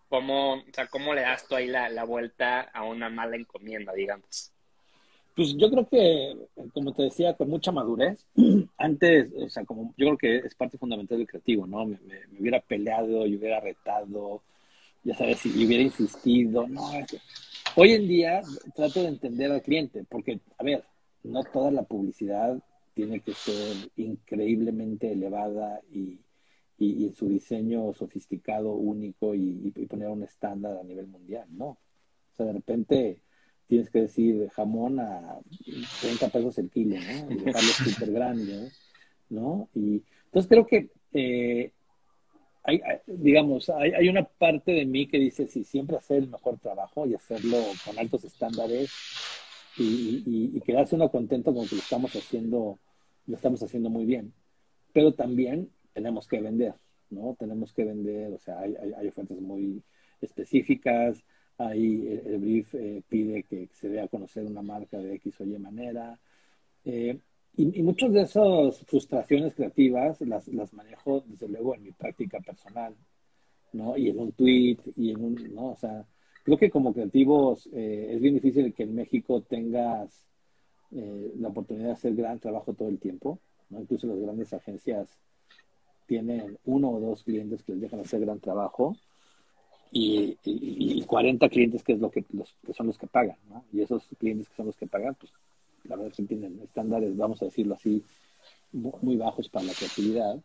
¿Cómo, 0.07 0.55
o 0.55 0.63
sea, 0.73 0.87
¿cómo 0.87 1.13
le 1.13 1.21
das 1.21 1.47
tú 1.47 1.55
ahí 1.55 1.67
la, 1.67 1.89
la 1.89 2.03
vuelta 2.03 2.61
a 2.61 2.83
una 2.83 3.09
mala 3.09 3.37
encomienda, 3.37 3.93
digamos? 3.93 4.51
Pues 5.35 5.55
yo 5.55 5.71
creo 5.71 5.87
que, 5.87 6.35
como 6.73 6.93
te 6.93 7.03
decía, 7.03 7.33
con 7.35 7.49
mucha 7.49 7.71
madurez, 7.71 8.27
antes, 8.77 9.31
o 9.37 9.49
sea, 9.49 9.63
como 9.63 9.93
yo 9.97 10.07
creo 10.07 10.17
que 10.17 10.37
es 10.45 10.53
parte 10.53 10.77
fundamental 10.77 11.17
del 11.17 11.27
creativo, 11.27 11.65
¿no? 11.65 11.85
Me, 11.85 11.97
me, 12.01 12.27
me 12.27 12.41
hubiera 12.41 12.59
peleado, 12.59 13.25
y 13.25 13.37
hubiera 13.37 13.61
retado, 13.61 14.43
ya 15.03 15.15
sabes, 15.15 15.39
si 15.39 15.49
hubiera 15.65 15.83
insistido, 15.83 16.67
no, 16.67 16.91
hoy 17.75 17.91
en 17.93 18.07
día 18.07 18.41
trato 18.75 19.01
de 19.01 19.09
entender 19.09 19.51
al 19.51 19.61
cliente, 19.61 20.03
porque, 20.09 20.39
a 20.57 20.63
ver, 20.63 20.83
no 21.23 21.43
toda 21.43 21.71
la 21.71 21.83
publicidad 21.83 22.61
tiene 22.93 23.21
que 23.21 23.33
ser 23.33 23.89
increíblemente 23.95 25.11
elevada 25.11 25.79
y, 25.91 26.19
y, 26.77 27.05
en 27.05 27.13
su 27.13 27.29
diseño 27.29 27.93
sofisticado, 27.93 28.73
único 28.73 29.33
y, 29.33 29.71
poner 29.89 30.09
un 30.09 30.23
estándar 30.23 30.77
a 30.77 30.83
nivel 30.83 31.07
mundial, 31.07 31.47
¿no? 31.51 31.65
O 31.65 32.35
sea, 32.35 32.45
de 32.45 32.53
repente 32.53 33.21
tienes 33.67 33.89
que 33.89 34.01
decir 34.01 34.49
jamón 34.49 34.99
a 34.99 35.39
30 36.01 36.29
pesos 36.29 36.57
el 36.57 36.69
kilo, 36.69 36.95
¿no? 36.95 37.31
Y 37.31 37.35
dejarlo 37.43 37.69
súper 37.85 38.11
grande, 38.11 38.69
¿no? 39.29 39.69
Y 39.73 40.03
entonces 40.25 40.49
creo 40.49 40.65
que 40.65 40.89
eh, 41.13 41.71
hay, 42.63 42.81
digamos, 43.07 43.69
hay, 43.69 43.91
hay, 43.91 44.09
una 44.09 44.23
parte 44.23 44.71
de 44.71 44.85
mí 44.85 45.07
que 45.07 45.17
dice, 45.17 45.47
sí, 45.47 45.63
siempre 45.63 45.97
hacer 45.97 46.17
el 46.17 46.29
mejor 46.29 46.59
trabajo 46.59 47.07
y 47.07 47.15
hacerlo 47.15 47.57
con 47.85 47.97
altos 47.97 48.23
estándares 48.23 48.91
y, 49.77 50.23
y, 50.25 50.51
y 50.57 50.61
quedarse 50.61 50.95
uno 50.95 51.09
contento 51.09 51.53
con 51.53 51.67
que 51.67 51.75
lo 51.75 51.81
estamos 51.81 52.15
haciendo, 52.15 52.77
lo 53.25 53.35
estamos 53.35 53.63
haciendo 53.63 53.89
muy 53.89 54.05
bien. 54.05 54.33
Pero 54.93 55.13
también 55.13 55.69
tenemos 55.93 56.27
que 56.27 56.41
vender, 56.41 56.75
¿no? 57.09 57.35
Tenemos 57.39 57.73
que 57.73 57.83
vender, 57.83 58.33
o 58.33 58.39
sea, 58.39 58.59
hay, 58.59 58.75
hay, 58.75 59.07
ofertas 59.07 59.39
muy 59.39 59.81
específicas, 60.21 61.23
ahí 61.57 62.21
el, 62.25 62.37
brief 62.37 62.75
eh, 62.75 63.01
pide 63.07 63.43
que 63.43 63.69
se 63.73 63.89
dé 63.89 64.01
a 64.01 64.07
conocer 64.07 64.45
una 64.45 64.61
marca 64.61 64.97
de 64.97 65.15
X 65.15 65.41
o 65.41 65.45
Y 65.45 65.57
manera. 65.57 66.19
Eh, 66.85 67.17
y, 67.55 67.79
y 67.79 67.83
muchas 67.83 68.13
de 68.13 68.21
esas 68.21 68.79
frustraciones 68.85 69.53
creativas 69.53 70.21
las, 70.21 70.47
las 70.47 70.73
manejo, 70.73 71.23
desde 71.27 71.47
luego, 71.47 71.75
en 71.75 71.83
mi 71.83 71.91
práctica 71.91 72.39
personal, 72.39 72.95
¿no? 73.73 73.97
Y 73.97 74.09
en 74.09 74.19
un 74.19 74.31
tweet, 74.31 74.77
y 74.95 75.11
en 75.11 75.23
un, 75.23 75.55
¿no? 75.55 75.71
O 75.71 75.75
sea, 75.75 76.05
creo 76.43 76.57
que 76.57 76.69
como 76.69 76.93
creativos 76.93 77.69
eh, 77.73 78.11
es 78.13 78.21
bien 78.21 78.35
difícil 78.35 78.73
que 78.73 78.83
en 78.83 78.95
México 78.95 79.41
tengas 79.41 80.25
eh, 80.91 81.33
la 81.39 81.49
oportunidad 81.49 81.87
de 81.87 81.93
hacer 81.93 82.15
gran 82.15 82.39
trabajo 82.39 82.73
todo 82.73 82.87
el 82.87 82.99
tiempo, 82.99 83.39
¿no? 83.69 83.81
Incluso 83.81 84.07
las 84.07 84.19
grandes 84.19 84.53
agencias 84.53 85.19
tienen 86.07 86.57
uno 86.65 86.89
o 86.89 86.99
dos 86.99 87.23
clientes 87.23 87.63
que 87.63 87.73
les 87.73 87.81
dejan 87.81 88.01
hacer 88.01 88.21
gran 88.21 88.39
trabajo 88.39 88.95
y, 89.91 90.37
y, 90.43 90.99
y 90.99 91.03
40 91.03 91.47
clientes 91.49 91.83
que 91.83 91.93
es 91.93 91.99
lo 91.99 92.09
que, 92.09 92.25
los, 92.31 92.53
que 92.65 92.73
son 92.73 92.87
los 92.87 92.97
que 92.97 93.07
pagan, 93.07 93.37
¿no? 93.49 93.65
Y 93.73 93.81
esos 93.81 94.07
clientes 94.17 94.47
que 94.49 94.55
son 94.55 94.67
los 94.67 94.77
que 94.77 94.87
pagan, 94.87 95.15
pues 95.15 95.31
la 95.91 95.97
verdad 95.97 96.13
que 96.15 96.23
tienen 96.23 96.59
estándares, 96.63 97.15
vamos 97.17 97.41
a 97.41 97.45
decirlo 97.45 97.75
así, 97.75 98.03
muy 98.71 99.17
bajos 99.17 99.49
para 99.49 99.65
la 99.65 99.73
creatividad. 99.73 100.39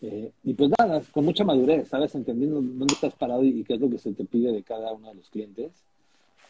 Eh, 0.00 0.32
y 0.42 0.54
pues 0.54 0.70
nada, 0.76 1.00
con 1.12 1.24
mucha 1.24 1.44
madurez, 1.44 1.88
¿sabes? 1.88 2.14
Entendiendo 2.14 2.56
dónde 2.56 2.92
estás 2.92 3.14
parado 3.14 3.44
y 3.44 3.64
qué 3.64 3.74
es 3.74 3.80
lo 3.80 3.88
que 3.88 3.98
se 3.98 4.12
te 4.12 4.24
pide 4.24 4.52
de 4.52 4.62
cada 4.62 4.92
uno 4.92 5.08
de 5.08 5.14
los 5.14 5.30
clientes, 5.30 5.72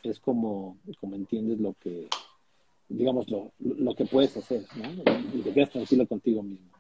es 0.03 0.19
como, 0.19 0.79
como 0.99 1.15
entiendes 1.15 1.61
lo 1.61 1.75
que, 1.75 2.09
digamos, 2.89 3.27
lo, 3.29 3.95
que 3.95 4.07
puedes 4.07 4.37
hacer, 4.37 4.63
¿no? 4.75 4.91
Y 5.35 5.43
te 5.43 5.53
quedas 5.53 5.71
tranquilo 5.71 6.07
contigo 6.07 6.43
mismo. 6.43 6.71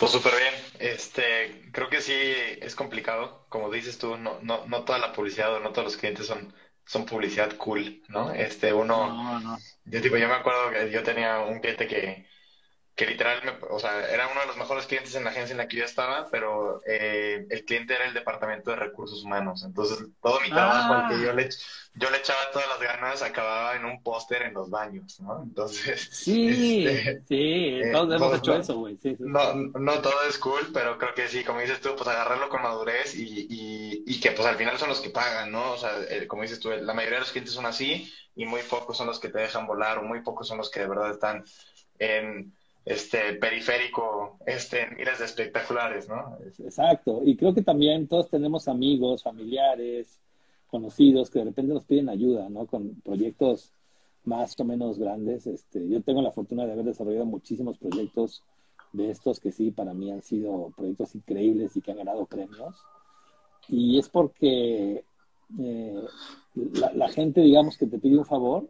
Pues 0.00 0.12
súper 0.12 0.32
bien. 0.32 0.54
Este, 0.92 1.70
creo 1.72 1.88
que 1.88 2.00
sí 2.00 2.12
es 2.60 2.74
complicado. 2.74 3.44
Como 3.48 3.70
dices 3.70 3.98
tú, 3.98 4.16
no, 4.16 4.40
no, 4.42 4.66
no 4.66 4.84
toda 4.84 4.98
la 4.98 5.12
publicidad 5.12 5.54
o 5.54 5.60
no 5.60 5.70
todos 5.70 5.84
los 5.84 5.96
clientes 5.96 6.26
son 6.26 6.52
son 6.88 7.06
publicidad 7.06 7.56
cool, 7.58 8.02
¿no? 8.08 8.32
Este, 8.32 8.72
uno, 8.74 9.24
no, 9.24 9.40
no. 9.40 9.58
yo 9.84 10.02
tipo, 10.02 10.16
yo 10.16 10.28
me 10.28 10.34
acuerdo 10.34 10.70
que 10.72 10.90
yo 10.90 11.02
tenía 11.02 11.40
un 11.40 11.60
cliente 11.60 11.86
que, 11.88 12.26
que 12.98 13.06
literal, 13.06 13.40
o 13.70 13.78
sea, 13.78 14.10
era 14.10 14.26
uno 14.26 14.40
de 14.40 14.48
los 14.48 14.56
mejores 14.56 14.86
clientes 14.86 15.14
en 15.14 15.22
la 15.22 15.30
agencia 15.30 15.52
en 15.52 15.58
la 15.58 15.68
que 15.68 15.76
yo 15.76 15.84
estaba, 15.84 16.26
pero 16.32 16.82
eh, 16.84 17.46
el 17.48 17.64
cliente 17.64 17.94
era 17.94 18.06
el 18.06 18.12
departamento 18.12 18.72
de 18.72 18.76
recursos 18.76 19.22
humanos. 19.22 19.62
Entonces, 19.64 20.04
todo 20.20 20.40
mi 20.40 20.50
trabajo 20.50 20.94
al 20.94 21.08
que 21.08 21.14
ah. 21.14 21.26
yo 21.26 21.32
le, 21.32 21.48
yo 21.94 22.10
le 22.10 22.16
echaba 22.16 22.50
todas 22.52 22.66
las 22.66 22.80
ganas 22.80 23.22
acababa 23.22 23.76
en 23.76 23.84
un 23.84 24.02
póster 24.02 24.42
en 24.42 24.54
los 24.54 24.68
baños, 24.68 25.20
¿no? 25.20 25.44
Entonces. 25.44 26.08
Sí, 26.10 26.84
este, 26.88 27.22
sí, 27.28 27.80
eh, 27.84 27.90
todos 27.92 28.16
hemos 28.16 28.36
hecho 28.36 28.56
eso, 28.56 28.74
güey. 28.74 28.96
Sí, 29.00 29.14
no, 29.20 29.54
no 29.54 30.00
todo 30.00 30.20
es 30.28 30.36
cool, 30.36 30.68
pero 30.74 30.98
creo 30.98 31.14
que 31.14 31.28
sí, 31.28 31.44
como 31.44 31.60
dices 31.60 31.80
tú, 31.80 31.94
pues 31.94 32.08
agarrarlo 32.08 32.48
con 32.48 32.62
madurez 32.62 33.14
y, 33.14 33.46
y, 33.48 34.02
y 34.08 34.20
que 34.20 34.32
pues 34.32 34.48
al 34.48 34.56
final 34.56 34.76
son 34.76 34.88
los 34.88 35.00
que 35.00 35.10
pagan, 35.10 35.52
¿no? 35.52 35.70
O 35.70 35.78
sea, 35.78 35.92
como 36.26 36.42
dices 36.42 36.58
tú, 36.58 36.70
la 36.70 36.94
mayoría 36.94 37.18
de 37.18 37.20
los 37.20 37.30
clientes 37.30 37.54
son 37.54 37.66
así 37.66 38.12
y 38.34 38.44
muy 38.44 38.62
pocos 38.62 38.96
son 38.96 39.06
los 39.06 39.20
que 39.20 39.28
te 39.28 39.38
dejan 39.38 39.68
volar 39.68 39.98
o 39.98 40.02
muy 40.02 40.20
pocos 40.22 40.48
son 40.48 40.58
los 40.58 40.68
que 40.68 40.80
de 40.80 40.88
verdad 40.88 41.12
están 41.12 41.44
en 42.00 42.57
este 42.84 43.34
periférico 43.34 44.38
este, 44.46 44.86
miles 44.96 45.18
de 45.18 45.24
espectaculares, 45.24 46.08
¿no? 46.08 46.38
Exacto, 46.58 47.22
y 47.24 47.36
creo 47.36 47.54
que 47.54 47.62
también 47.62 48.08
todos 48.08 48.30
tenemos 48.30 48.68
amigos, 48.68 49.22
familiares, 49.22 50.20
conocidos 50.68 51.30
que 51.30 51.40
de 51.40 51.46
repente 51.46 51.74
nos 51.74 51.84
piden 51.84 52.08
ayuda, 52.08 52.48
¿no? 52.48 52.66
Con 52.66 53.00
proyectos 53.00 53.72
más 54.24 54.58
o 54.60 54.64
menos 54.64 54.98
grandes. 54.98 55.46
Este, 55.46 55.88
yo 55.88 56.02
tengo 56.02 56.22
la 56.22 56.32
fortuna 56.32 56.66
de 56.66 56.72
haber 56.72 56.84
desarrollado 56.84 57.26
muchísimos 57.26 57.78
proyectos 57.78 58.44
de 58.92 59.10
estos 59.10 59.40
que 59.40 59.52
sí, 59.52 59.70
para 59.70 59.94
mí 59.94 60.10
han 60.10 60.22
sido 60.22 60.72
proyectos 60.76 61.14
increíbles 61.14 61.76
y 61.76 61.80
que 61.80 61.90
han 61.90 61.98
ganado 61.98 62.26
premios. 62.26 62.76
Y 63.68 63.98
es 63.98 64.08
porque 64.08 65.04
eh, 65.58 66.04
la, 66.94 67.08
gente, 67.08 67.40
digamos, 67.40 67.76
que 67.76 67.86
te 67.86 67.98
pide 67.98 68.18
un 68.18 68.24
favor 68.24 68.68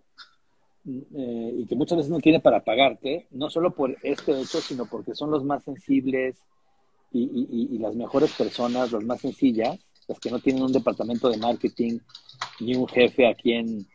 eh, 0.88 1.54
y 1.54 1.66
que 1.66 1.76
muchas 1.76 1.98
veces 1.98 2.10
no 2.10 2.18
tiene 2.18 2.40
para 2.40 2.64
pagarte, 2.64 3.26
no 3.32 3.50
solo 3.50 3.74
por 3.74 3.94
este 4.02 4.32
hecho, 4.40 4.58
sino 4.60 4.86
porque 4.86 5.14
son 5.14 5.30
los 5.30 5.44
más 5.44 5.62
sensibles 5.62 6.38
y, 7.12 7.78
las 7.78 7.94
mejores 7.94 8.32
personas, 8.32 8.92
las 8.92 9.04
más 9.04 9.20
sencillas, 9.20 9.78
las 10.06 10.18
que 10.18 10.30
no 10.30 10.38
tienen 10.38 10.62
un 10.62 10.72
departamento 10.72 11.28
de 11.28 11.36
marketing 11.36 11.98
ni 12.60 12.74
un 12.74 12.88
jefe 12.88 13.26
a 13.26 13.34
quien 13.34 13.86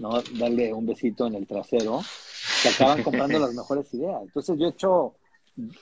¿no? 0.00 0.20
darle 0.38 0.72
un 0.72 0.84
besito 0.84 1.28
en 1.28 1.36
el 1.36 1.46
trasero, 1.46 2.00
que 2.62 2.68
acaban 2.70 3.02
comprando 3.04 3.38
las 3.38 3.54
mejores 3.54 3.92
ideas. 3.94 4.22
Entonces 4.22 4.58
yo 4.58 4.66
he 4.66 4.70
hecho, 4.70 5.14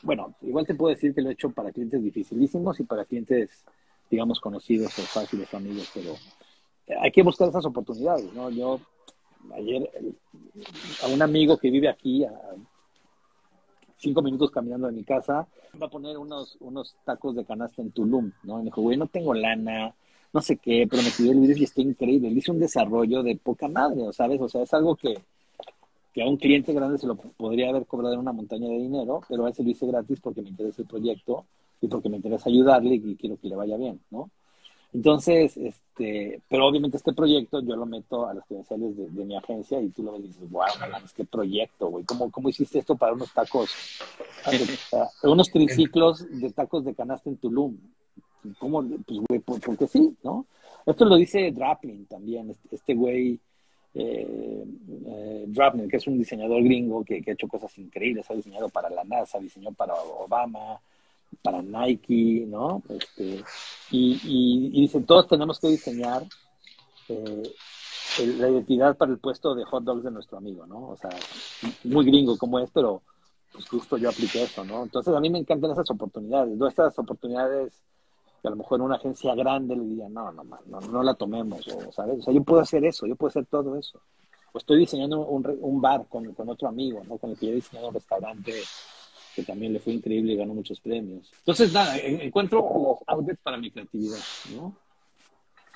bueno, 0.03 0.35
igual 0.43 0.67
te 0.67 0.75
puedo 0.75 0.95
decir 0.95 1.15
que 1.15 1.23
lo 1.23 1.31
he 1.31 1.33
hecho 1.33 1.51
para 1.51 1.73
clientes 1.73 2.03
dificilísimos 2.03 2.79
y 2.81 2.85
para 2.85 3.07
clientes, 3.07 3.65
digamos, 4.11 4.41
conocidos 4.41 4.99
o 4.99 5.03
fáciles, 5.03 5.53
amigos, 5.55 5.91
pero 5.95 6.15
hay 7.01 7.11
que 7.11 7.23
buscar 7.23 7.49
esas 7.49 7.65
oportunidades, 7.65 8.31
¿no? 8.35 8.51
Yo 8.51 8.81
ayer 9.55 9.91
a 11.03 11.09
un 11.09 11.23
amigo 11.23 11.57
que 11.57 11.71
vive 11.71 11.89
aquí 11.89 12.25
a 12.25 12.33
cinco 13.97 14.23
minutos 14.23 14.51
caminando 14.51 14.87
de 14.87 14.95
mi 14.95 15.05
casa 15.05 15.47
va 15.81 15.87
a 15.87 15.91
poner 15.91 16.19
unos 16.19 16.57
unos 16.61 16.97
tacos 17.05 17.37
de 17.37 17.45
canasta 17.45 17.83
en 17.83 17.93
Tulum, 17.93 18.33
¿no? 18.43 18.55
Y 18.55 18.59
me 18.59 18.65
dijo, 18.65 18.83
güey, 18.83 18.97
no 18.97 19.07
tengo 19.07 19.35
lana, 19.35 19.95
no 20.33 20.41
sé 20.41 20.57
qué, 20.57 20.87
pero 20.91 21.03
me 21.03 21.11
pidió 21.11 21.33
el 21.33 21.41
video 21.41 21.57
y 21.57 21.65
está 21.65 21.81
increíble. 21.81 22.31
Le 22.31 22.39
hice 22.39 22.51
un 22.51 22.59
desarrollo 22.59 23.23
de 23.23 23.37
poca 23.37 23.69
madre, 23.69 24.13
¿sabes? 24.13 24.41
O 24.41 24.49
sea, 24.49 24.63
es 24.63 24.73
algo 24.75 24.97
que, 24.97 25.19
que 26.13 26.23
a 26.23 26.27
un 26.27 26.37
cliente 26.37 26.73
grande 26.73 26.99
se 26.99 27.07
lo 27.07 27.17
podría 27.17 27.69
haber 27.69 27.87
cobrado 27.87 28.15
en 28.15 28.21
una 28.21 28.33
montaña 28.33 28.69
de 28.69 28.79
dinero, 28.79 29.21
pero 29.29 29.47
a 29.47 29.51
ese 29.51 29.63
lo 29.63 29.71
hice 29.71 29.87
gratis 29.87 30.21
porque 30.21 30.43
me 30.43 30.49
interesa 30.49 30.83
el 30.83 30.89
proyecto 30.89 31.47
y 31.81 31.89
porque 31.89 32.09
me 32.09 32.17
interesa 32.17 32.49
ayudarle 32.49 32.95
y 32.97 33.17
quiero 33.17 33.37
que 33.37 33.49
le 33.49 33.57
vaya 33.57 33.77
bien, 33.77 34.01
¿no? 34.11 34.31
Entonces, 34.93 35.57
este, 35.57 36.43
pero 36.49 36.67
obviamente 36.67 36.97
este 36.97 37.13
proyecto 37.13 37.61
yo 37.61 37.77
lo 37.77 37.87
meto 37.87 38.27
a 38.27 38.35
las 38.35 38.45
credenciales 38.47 38.97
de, 38.97 39.25
mi 39.25 39.37
agencia 39.37 39.81
y 39.81 39.91
tú 39.91 40.03
lo 40.03 40.13
ves 40.13 40.23
y 40.23 40.27
dices, 40.29 40.51
wow, 40.51 40.65
qué 41.15 41.25
proyecto, 41.25 41.89
güey, 41.89 42.05
¿Cómo, 42.05 42.31
¿cómo 42.31 42.49
hiciste 42.49 42.81
esto 42.81 42.97
para 42.97 43.13
unos 43.13 43.33
tacos, 43.33 43.71
unos 45.23 45.51
triciclos 45.51 46.27
de 46.29 46.51
tacos 46.51 46.85
de 46.85 46.95
canasta 46.95 47.31
en 47.31 47.37
Tulum? 47.37 47.77
¿Cómo? 48.59 48.83
Pues, 49.07 49.21
güey, 49.29 49.41
porque 49.41 49.87
sí, 49.87 50.17
¿no? 50.25 50.47
Esto 50.87 51.05
lo 51.05 51.17
dice 51.17 51.53
Draplin 51.53 52.07
también, 52.07 52.51
este, 52.51 52.75
este 52.75 52.95
güey, 52.95 53.39
eh, 53.95 54.65
eh, 55.07 55.45
Draplin, 55.47 55.89
que 55.89 55.99
es 55.99 56.07
un 56.09 56.19
diseñador 56.19 56.65
gringo 56.65 57.05
que, 57.05 57.23
que, 57.23 57.31
ha 57.31 57.35
hecho 57.35 57.47
cosas 57.47 57.77
increíbles, 57.79 58.29
ha 58.29 58.35
diseñado 58.35 58.69
para 58.71 58.91
la 58.91 59.05
NASA, 59.05 59.39
diseñó 59.39 59.73
para 59.73 59.95
Obama, 59.95 60.81
para 61.43 61.63
Nike, 61.63 62.45
¿no? 62.47 62.83
Este, 62.89 63.43
y, 63.91 64.81
dicen, 64.81 65.05
todos 65.05 65.27
tenemos 65.29 65.59
que 65.59 65.69
diseñar 65.69 66.25
eh, 67.09 67.43
la 68.39 68.51
identidad 68.51 68.97
para 68.97 69.13
el 69.13 69.19
puesto 69.19 69.55
de 69.55 69.65
hot 69.65 69.85
dogs 69.85 70.05
de 70.05 70.11
nuestro 70.11 70.39
amigo, 70.39 70.67
¿no? 70.67 70.91
O 70.91 70.97
sea, 70.97 71.11
muy 71.85 72.05
gringo 72.05 72.37
como 72.37 72.59
es, 72.59 72.71
pero 72.73 73.03
pues 73.53 73.69
justo 73.69 73.97
yo 73.97 74.11
apliqué 74.11 74.43
eso, 74.43 74.65
¿no? 74.65 74.83
Entonces 74.83 75.15
a 75.15 75.21
mí 75.21 75.31
me 75.31 75.39
encantan 75.39 75.73
esas 75.73 75.91
oportunidades, 75.91 76.57
¿no? 76.57 76.67
Estas 76.67 76.99
oportunidades 76.99 77.83
que 78.41 78.49
a 78.49 78.51
lo 78.51 78.57
mejor 78.57 78.81
una 78.81 78.97
agencia 78.97 79.35
grande 79.35 79.77
le 79.77 79.85
diría, 79.85 80.09
no, 80.09 80.33
no, 80.33 80.43
no, 80.45 80.81
no 80.81 81.03
la 81.03 81.15
tomemos, 81.15 81.67
o, 81.69 81.93
¿sabes? 81.93 82.21
O 82.21 82.23
sea, 82.23 82.35
yo 82.35 82.43
puedo 82.43 82.61
hacer 82.61 82.85
eso, 82.85 83.07
yo 83.07 83.17
puedo 83.17 83.29
hacer 83.29 83.47
todo 83.47 83.77
eso. 83.77 84.01
O 84.53 84.59
estoy 84.59 84.79
diseñando 84.79 85.27
un, 85.27 85.47
un 85.61 85.81
bar 85.81 86.07
con, 86.09 86.33
con 86.35 86.49
otro 86.49 86.69
amigo, 86.69 87.03
¿no? 87.07 87.19
Con 87.19 87.31
el 87.31 87.39
que 87.39 87.47
yo 87.47 87.53
he 87.53 87.57
diseñado 87.57 87.89
un 87.89 87.95
restaurante 87.95 88.53
que 89.35 89.43
también 89.43 89.73
le 89.73 89.81
fue 89.81 89.93
increíble 89.93 90.33
y 90.33 90.37
ganó 90.37 90.55
muchos 90.55 90.81
premios. 90.81 91.31
Entonces, 91.39 91.73
nada, 91.73 91.97
encuentro 91.99 92.61
los 92.61 93.09
outlets 93.09 93.41
para 93.43 93.57
mi 93.57 93.71
creatividad, 93.71 94.19
¿no? 94.55 94.77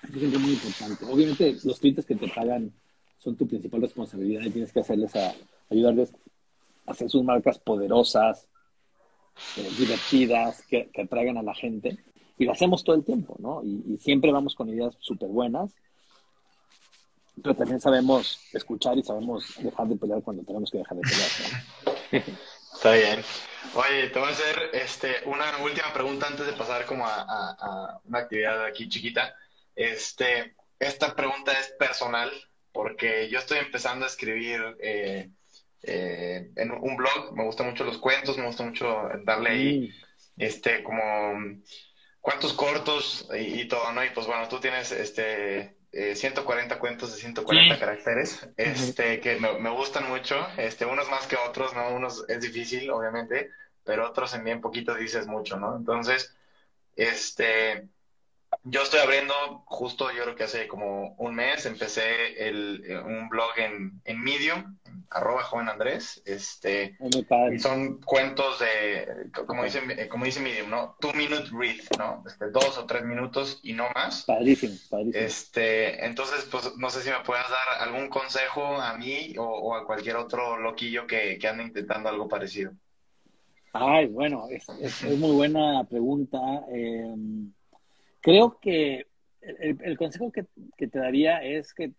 es 0.03 0.41
muy 0.41 0.53
importante. 0.53 1.05
Obviamente, 1.07 1.57
los 1.65 1.79
clientes 1.79 2.05
que 2.05 2.15
te 2.15 2.29
pagan 2.29 2.73
son 3.19 3.37
tu 3.37 3.47
principal 3.47 3.81
responsabilidad 3.81 4.43
y 4.43 4.51
tienes 4.51 4.73
que 4.73 4.81
hacerles 4.81 5.15
a, 5.17 5.35
ayudarles 5.71 6.13
a 6.87 6.93
hacer 6.93 7.09
sus 7.09 7.25
marcas 7.25 7.59
poderosas, 7.59 8.49
eh, 9.57 9.69
divertidas, 9.79 10.63
que, 10.67 10.91
que, 10.93 11.03
atraigan 11.03 11.39
a 11.39 11.43
la 11.43 11.55
gente. 11.55 11.99
Y 12.37 12.45
lo 12.45 12.53
hacemos 12.53 12.85
todo 12.85 12.97
el 12.97 13.05
tiempo, 13.05 13.37
¿no? 13.39 13.63
Y, 13.65 13.95
y 13.95 13.99
siempre 13.99 14.31
vamos 14.31 14.55
con 14.55 14.69
ideas 14.69 14.95
súper 15.01 15.29
buenas, 15.29 15.75
pero 17.43 17.55
también 17.55 17.81
sabemos 17.81 18.39
escuchar 18.53 18.99
y 18.99 19.03
sabemos 19.03 19.55
dejar 19.59 19.89
de 19.89 19.97
pelear 19.97 20.23
cuando 20.23 20.45
tenemos 20.45 20.71
que 20.71 20.79
dejar 20.79 20.99
de 20.99 21.03
pelear. 21.03 21.31
¿no? 22.13 22.35
Está 22.75 22.93
bien. 22.93 23.25
Oye, 23.75 24.11
te 24.11 24.19
voy 24.19 24.29
a 24.29 24.33
hacer 24.33 24.71
este, 24.73 25.23
una 25.25 25.59
última 25.59 25.93
pregunta 25.93 26.27
antes 26.27 26.47
de 26.47 26.53
pasar 26.53 26.85
como 26.85 27.07
a, 27.07 28.01
una 28.05 28.19
actividad 28.19 28.65
aquí 28.65 28.89
chiquita. 28.89 29.35
Este, 29.75 30.55
esta 30.79 31.15
pregunta 31.15 31.53
es 31.53 31.69
personal 31.79 32.31
porque 32.73 33.29
yo 33.31 33.39
estoy 33.39 33.59
empezando 33.59 34.05
a 34.05 34.09
escribir 34.09 34.77
eh, 34.81 35.31
eh, 35.83 36.51
en 36.57 36.71
un 36.73 36.97
blog. 36.97 37.33
Me 37.35 37.45
gustan 37.45 37.71
mucho 37.71 37.85
los 37.85 37.99
cuentos, 37.99 38.37
me 38.37 38.47
gusta 38.47 38.65
mucho 38.65 39.09
darle 39.25 39.51
ahí, 39.51 39.95
mm. 40.37 40.43
este, 40.43 40.83
como 40.83 41.63
cuentos 42.21 42.53
cortos 42.53 43.29
y, 43.33 43.63
y, 43.63 43.69
todo, 43.69 43.93
¿no? 43.93 44.05
Y 44.05 44.11
pues 44.11 44.27
bueno, 44.27 44.49
tú 44.49 44.61
tienes 44.61 44.93
este 44.93 45.77
140 46.15 46.75
eh, 46.75 46.79
cuentos 46.79 47.13
de 47.13 47.21
140 47.21 47.79
caracteres, 47.79 48.49
este, 48.57 49.21
que 49.21 49.39
me, 49.39 49.71
gustan 49.71 50.09
mucho, 50.09 50.47
este, 50.57 50.87
unos 50.87 51.09
más 51.09 51.27
que 51.27 51.37
otros, 51.37 51.75
¿no? 51.75 51.89
Unos 51.91 52.25
es 52.29 52.41
difícil, 52.41 52.91
obviamente, 52.91 53.51
pero 53.85 54.09
otros 54.09 54.35
en 54.35 54.45
bien 54.45 54.61
poquito 54.61 54.95
dices 54.95 55.27
mucho, 55.27 55.57
¿no? 55.57 55.77
Entonces, 55.77 56.35
este, 56.97 57.89
yo 58.65 58.83
estoy 58.83 59.01
abriendo, 59.01 59.35
justo 59.67 60.11
yo 60.11 60.23
creo 60.23 60.35
que 60.35 60.45
hace 60.45 60.67
como 60.67 61.15
un 61.19 61.35
mes, 61.35 61.67
empecé 61.67 62.49
el, 62.49 62.83
un 63.05 63.29
blog 63.29 63.51
en, 63.59 64.01
en 64.05 64.21
Medium, 64.23 64.79
arroba 65.11 65.43
joven 65.43 65.69
Andrés, 65.69 66.23
este, 66.25 66.97
y 67.53 67.59
son 67.59 68.01
cuentos 68.01 68.61
de, 68.61 69.31
como 69.47 69.65
dice, 69.65 70.09
como 70.09 70.25
dice 70.25 70.41
Medium, 70.41 70.71
¿no? 70.71 70.97
Two 70.99 71.13
minute 71.13 71.51
read, 71.53 71.77
¿no? 71.99 72.25
Este, 72.27 72.51
dos 72.51 72.79
o 72.79 72.87
tres 72.87 73.05
minutos 73.05 73.61
y 73.63 73.75
no 73.75 73.85
más. 73.95 74.25
Padrísimo, 74.25 74.75
padrísimo. 74.89 75.25
Este, 75.25 76.07
entonces, 76.07 76.49
pues, 76.51 76.75
no 76.79 76.89
sé 76.89 77.03
si 77.03 77.11
me 77.11 77.21
puedas 77.21 77.49
dar 77.51 77.83
algún 77.87 78.09
consejo 78.09 78.81
a 78.81 78.97
mí 78.97 79.35
o, 79.37 79.75
a 79.75 79.85
cualquier 79.85 80.17
otro 80.17 80.59
loquillo 80.59 81.07
que, 81.07 81.39
que 81.39 81.49
ande 81.49 81.65
intentando 81.65 82.09
algo 82.09 82.29
parecido. 82.29 82.73
Ay, 83.75 84.07
bueno, 84.07 84.47
es, 84.49 84.69
es, 84.81 85.19
muy 85.19 85.33
buena 85.33 85.85
pregunta. 85.85 86.39
Eh, 86.73 87.13
creo 88.25 88.59
que 88.59 89.07
el, 89.41 89.99
consejo 89.99 90.33
que, 90.33 90.47
te 90.87 90.99
daría 90.99 91.45
es 91.45 91.75
que 91.75 91.93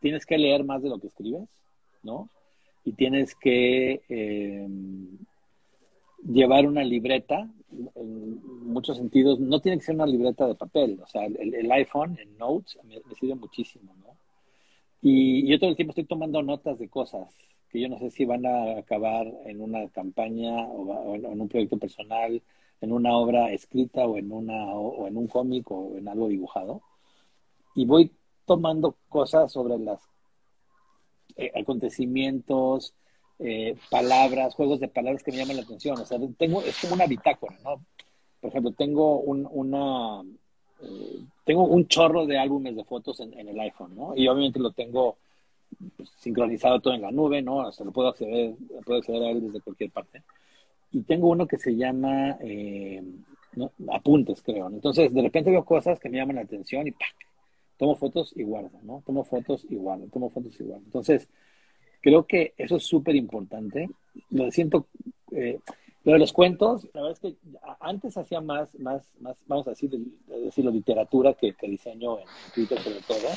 tienes 0.00 0.26
que 0.26 0.36
leer 0.36 0.64
más 0.64 0.82
de 0.82 0.88
lo 0.88 0.98
que 0.98 1.06
escribes. 1.06 1.48
¿no? 2.04 2.28
Y 2.84 2.92
tienes 2.92 3.34
que 3.34 4.02
eh, 4.08 4.68
llevar 6.26 6.66
una 6.66 6.84
libreta, 6.84 7.48
en 7.96 8.40
muchos 8.66 8.98
sentidos, 8.98 9.40
no 9.40 9.60
tiene 9.60 9.78
que 9.78 9.84
ser 9.84 9.94
una 9.94 10.06
libreta 10.06 10.46
de 10.46 10.54
papel, 10.54 11.00
o 11.02 11.06
sea, 11.06 11.24
el, 11.24 11.72
iPhone, 11.72 12.16
el 12.20 12.36
Notes, 12.36 12.78
me, 12.84 13.00
sirve 13.14 13.34
muchísimo, 13.34 13.94
¿no? 13.96 14.16
Y 15.00 15.46
yo 15.48 15.58
todo 15.58 15.70
el 15.70 15.76
tiempo 15.76 15.90
estoy 15.90 16.04
tomando 16.04 16.42
notas 16.42 16.78
de 16.78 16.88
cosas 16.88 17.28
que 17.68 17.80
yo 17.80 17.88
no 17.88 17.98
sé 17.98 18.10
si 18.10 18.24
van 18.24 18.46
a 18.46 18.78
acabar 18.78 19.26
en 19.44 19.60
una 19.60 19.88
campaña 19.88 20.66
o, 20.68 21.14
en, 21.14 21.40
un 21.40 21.48
proyecto 21.48 21.76
personal, 21.76 22.40
en 22.84 22.92
una 22.92 23.16
obra 23.16 23.50
escrita 23.52 24.06
o 24.06 24.16
en, 24.16 24.30
una, 24.30 24.66
o 24.74 25.08
en 25.08 25.16
un 25.16 25.26
cómic 25.26 25.70
o 25.70 25.96
en 25.96 26.08
algo 26.08 26.28
dibujado. 26.28 26.82
Y 27.74 27.86
voy 27.86 28.12
tomando 28.44 28.96
cosas 29.08 29.50
sobre 29.50 29.78
las 29.78 30.00
eh, 31.36 31.50
acontecimientos, 31.54 32.94
eh, 33.38 33.76
palabras, 33.90 34.54
juegos 34.54 34.78
de 34.80 34.88
palabras 34.88 35.22
que 35.22 35.32
me 35.32 35.38
llaman 35.38 35.56
la 35.56 35.62
atención. 35.62 35.98
O 36.00 36.06
sea, 36.06 36.18
tengo, 36.38 36.62
es 36.62 36.78
como 36.80 36.94
una 36.94 37.06
bitácora, 37.06 37.58
¿no? 37.64 37.84
Por 38.40 38.50
ejemplo, 38.50 38.72
tengo 38.72 39.20
un, 39.20 39.48
una, 39.50 40.22
eh, 40.82 41.24
tengo 41.44 41.64
un 41.64 41.88
chorro 41.88 42.26
de 42.26 42.38
álbumes 42.38 42.76
de 42.76 42.84
fotos 42.84 43.18
en, 43.20 43.32
el 43.34 43.58
iPhone, 43.58 43.96
¿no? 43.96 44.14
Y 44.14 44.28
obviamente 44.28 44.60
lo 44.60 44.70
tengo 44.70 45.16
pues, 45.96 46.10
sincronizado 46.18 46.80
todo 46.80 46.94
en 46.94 47.02
la 47.02 47.10
nube, 47.10 47.42
¿no? 47.42 47.56
O 47.56 47.72
sea, 47.72 47.84
lo 47.84 47.92
puedo 47.92 48.08
acceder, 48.08 48.54
puedo 48.84 49.00
acceder 49.00 49.22
a 49.24 49.30
él 49.30 49.46
desde 49.46 49.60
cualquier 49.60 49.90
parte. 49.90 50.22
Y 50.94 51.02
tengo 51.02 51.28
uno 51.28 51.46
que 51.46 51.58
se 51.58 51.74
llama 51.74 52.38
apuntes, 53.92 54.42
creo. 54.42 54.68
Entonces, 54.68 55.12
de 55.12 55.22
repente 55.22 55.50
veo 55.50 55.64
cosas 55.64 55.98
que 56.00 56.08
me 56.08 56.18
llaman 56.18 56.36
la 56.36 56.42
atención 56.42 56.86
y 56.86 56.92
¡pac! 56.92 57.14
tomo 57.76 57.96
fotos 57.96 58.32
y 58.36 58.44
guardo, 58.44 58.78
¿no? 58.82 59.02
Tomo 59.04 59.24
fotos 59.24 59.66
y 59.68 59.74
guardo, 59.74 60.06
tomo 60.12 60.30
fotos 60.30 60.58
y 60.60 60.64
guardo. 60.64 60.84
Entonces, 60.84 61.28
creo 62.00 62.26
que 62.26 62.54
eso 62.56 62.76
es 62.76 62.84
súper 62.84 63.16
importante. 63.16 63.88
Lo 64.30 64.50
siento, 64.50 64.86
eh, 65.32 65.58
lo 66.04 66.12
de 66.12 66.18
los 66.18 66.32
cuentos, 66.32 66.88
la 66.94 67.02
verdad 67.02 67.18
es 67.20 67.32
que 67.32 67.36
antes 67.80 68.16
hacía 68.16 68.40
más, 68.40 68.78
más, 68.78 69.10
más 69.20 69.36
vamos 69.46 69.66
a 69.66 69.70
decir, 69.70 69.90
decirlo, 70.26 70.70
literatura 70.70 71.34
que, 71.34 71.54
que 71.54 71.68
diseño 71.68 72.20
en 72.20 72.26
Twitter 72.54 72.78
sobre 72.78 73.00
todo. 73.00 73.28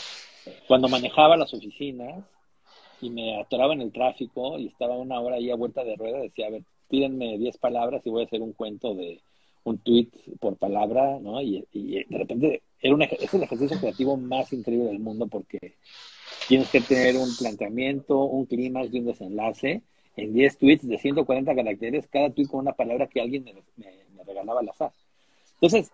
Cuando 0.68 0.88
manejaba 0.88 1.36
las 1.36 1.54
oficinas, 1.54 2.24
y 3.02 3.10
me 3.10 3.40
atoraba 3.40 3.74
en 3.74 3.82
el 3.82 3.92
tráfico 3.92 4.58
y 4.58 4.68
estaba 4.68 4.98
una 4.98 5.20
hora 5.20 5.36
ahí 5.36 5.52
a 5.52 5.56
vuelta 5.56 5.84
de 5.84 5.96
rueda, 5.96 6.20
decía, 6.20 6.48
a 6.48 6.52
ver, 6.52 6.64
pídenme 6.90 7.38
10 7.38 7.58
palabras 7.58 8.02
y 8.06 8.10
voy 8.10 8.24
a 8.24 8.26
hacer 8.26 8.42
un 8.42 8.54
cuento 8.54 8.94
de 8.96 9.22
un 9.64 9.78
tweet 9.80 10.10
por 10.40 10.56
palabra, 10.58 11.20
¿no? 11.20 11.42
Y, 11.42 11.66
de 11.74 12.18
repente 12.18 12.62
era 12.82 12.96
un, 12.96 13.02
es 13.02 13.34
el 13.34 13.44
ejercicio 13.44 13.78
creativo 13.80 14.18
más 14.18 14.54
increíble 14.54 14.88
del 14.88 15.00
mundo 15.00 15.28
porque 15.28 15.76
tienes 16.48 16.70
que 16.70 16.82
tener 16.82 17.18
un 17.18 17.36
planteamiento, 17.36 18.24
un 18.24 18.46
clímax 18.46 18.94
y 18.94 19.00
un 19.00 19.06
desenlace 19.06 19.82
en 20.16 20.34
10 20.34 20.58
tweets 20.58 20.88
de 20.88 20.98
140 20.98 21.56
caracteres, 21.56 22.08
cada 22.08 22.30
tweet 22.32 22.48
con 22.48 22.62
una 22.62 22.74
palabra 22.74 23.08
que 23.08 23.22
alguien 23.22 23.44
me, 23.44 24.24
regalaba 24.26 24.62
al 24.62 24.70
azar. 24.70 24.92
Entonces, 25.56 25.92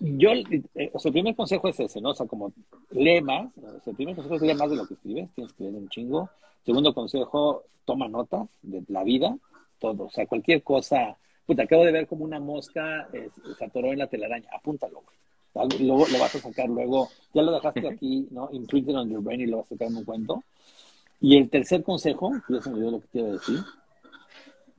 yo, 0.00 0.30
eh, 0.32 0.90
o 0.92 0.98
sea, 0.98 1.10
el 1.10 1.12
primer 1.12 1.36
consejo 1.36 1.68
es 1.68 1.78
ese, 1.78 2.00
¿no? 2.00 2.10
O 2.10 2.14
sea, 2.14 2.26
como 2.26 2.52
lee 2.90 3.20
más, 3.20 3.50
o 3.58 3.80
sea, 3.82 3.90
el 3.90 3.96
primer 3.96 4.16
consejo 4.16 4.36
es 4.36 4.42
lee 4.42 4.54
más 4.54 4.70
de 4.70 4.76
lo 4.76 4.86
que 4.86 4.94
escribes, 4.94 5.30
tienes 5.34 5.52
que 5.52 5.64
leer 5.64 5.76
un 5.76 5.88
chingo. 5.88 6.30
Segundo 6.64 6.92
consejo, 6.92 7.62
toma 7.84 8.08
notas 8.08 8.48
de 8.62 8.82
la 8.88 9.04
vida, 9.04 9.36
todo, 9.78 10.04
o 10.04 10.10
sea, 10.10 10.26
cualquier 10.26 10.62
cosa. 10.62 11.16
Puta, 11.44 11.62
acabo 11.62 11.84
de 11.84 11.92
ver 11.92 12.06
como 12.06 12.24
una 12.24 12.40
mosca 12.40 13.08
eh, 13.12 13.28
se 13.56 13.64
atoró 13.64 13.92
en 13.92 13.98
la 13.98 14.08
telaraña, 14.08 14.48
apúntalo, 14.52 15.02
güey. 15.02 15.16
Luego 15.80 16.06
lo 16.08 16.18
vas 16.18 16.34
a 16.34 16.38
sacar 16.38 16.68
luego, 16.68 17.08
ya 17.32 17.42
lo 17.42 17.52
dejaste 17.52 17.88
aquí, 17.88 18.28
¿no? 18.30 18.50
Imprinted 18.52 18.94
on 18.94 19.08
your 19.08 19.22
brain 19.22 19.40
y 19.40 19.46
lo 19.46 19.58
vas 19.58 19.66
a 19.66 19.68
sacar 19.70 19.88
en 19.88 19.96
un 19.96 20.04
cuento. 20.04 20.44
Y 21.20 21.38
el 21.38 21.48
tercer 21.48 21.82
consejo, 21.82 22.32
ya 22.48 22.60
se 22.60 22.68
me 22.68 22.76
olvidó 22.76 22.90
lo 22.90 23.00
que 23.00 23.06
te 23.08 23.18
iba 23.20 23.28
a 23.28 23.32
decir, 23.32 23.58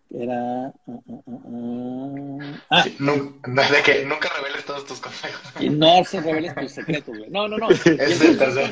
era... 0.10 0.74
Uh, 0.86 1.02
uh, 1.06 1.24
uh, 1.26 2.41
ah, 2.70 2.84
de 2.84 3.84
que 3.84 4.06
nunca 4.06 4.30
reveles 4.38 4.66
todos 4.66 4.86
tus 4.86 5.00
consejos. 5.00 5.41
Y 5.60 5.70
no 5.70 6.04
se 6.06 6.22
reveles 6.22 6.56
tus 6.56 6.72
secretos, 6.72 7.18
güey. 7.18 7.30
No, 7.30 7.48
no, 7.48 7.58
no. 7.58 7.70
es 7.72 7.86
el, 8.22 8.38
tercer. 8.38 8.72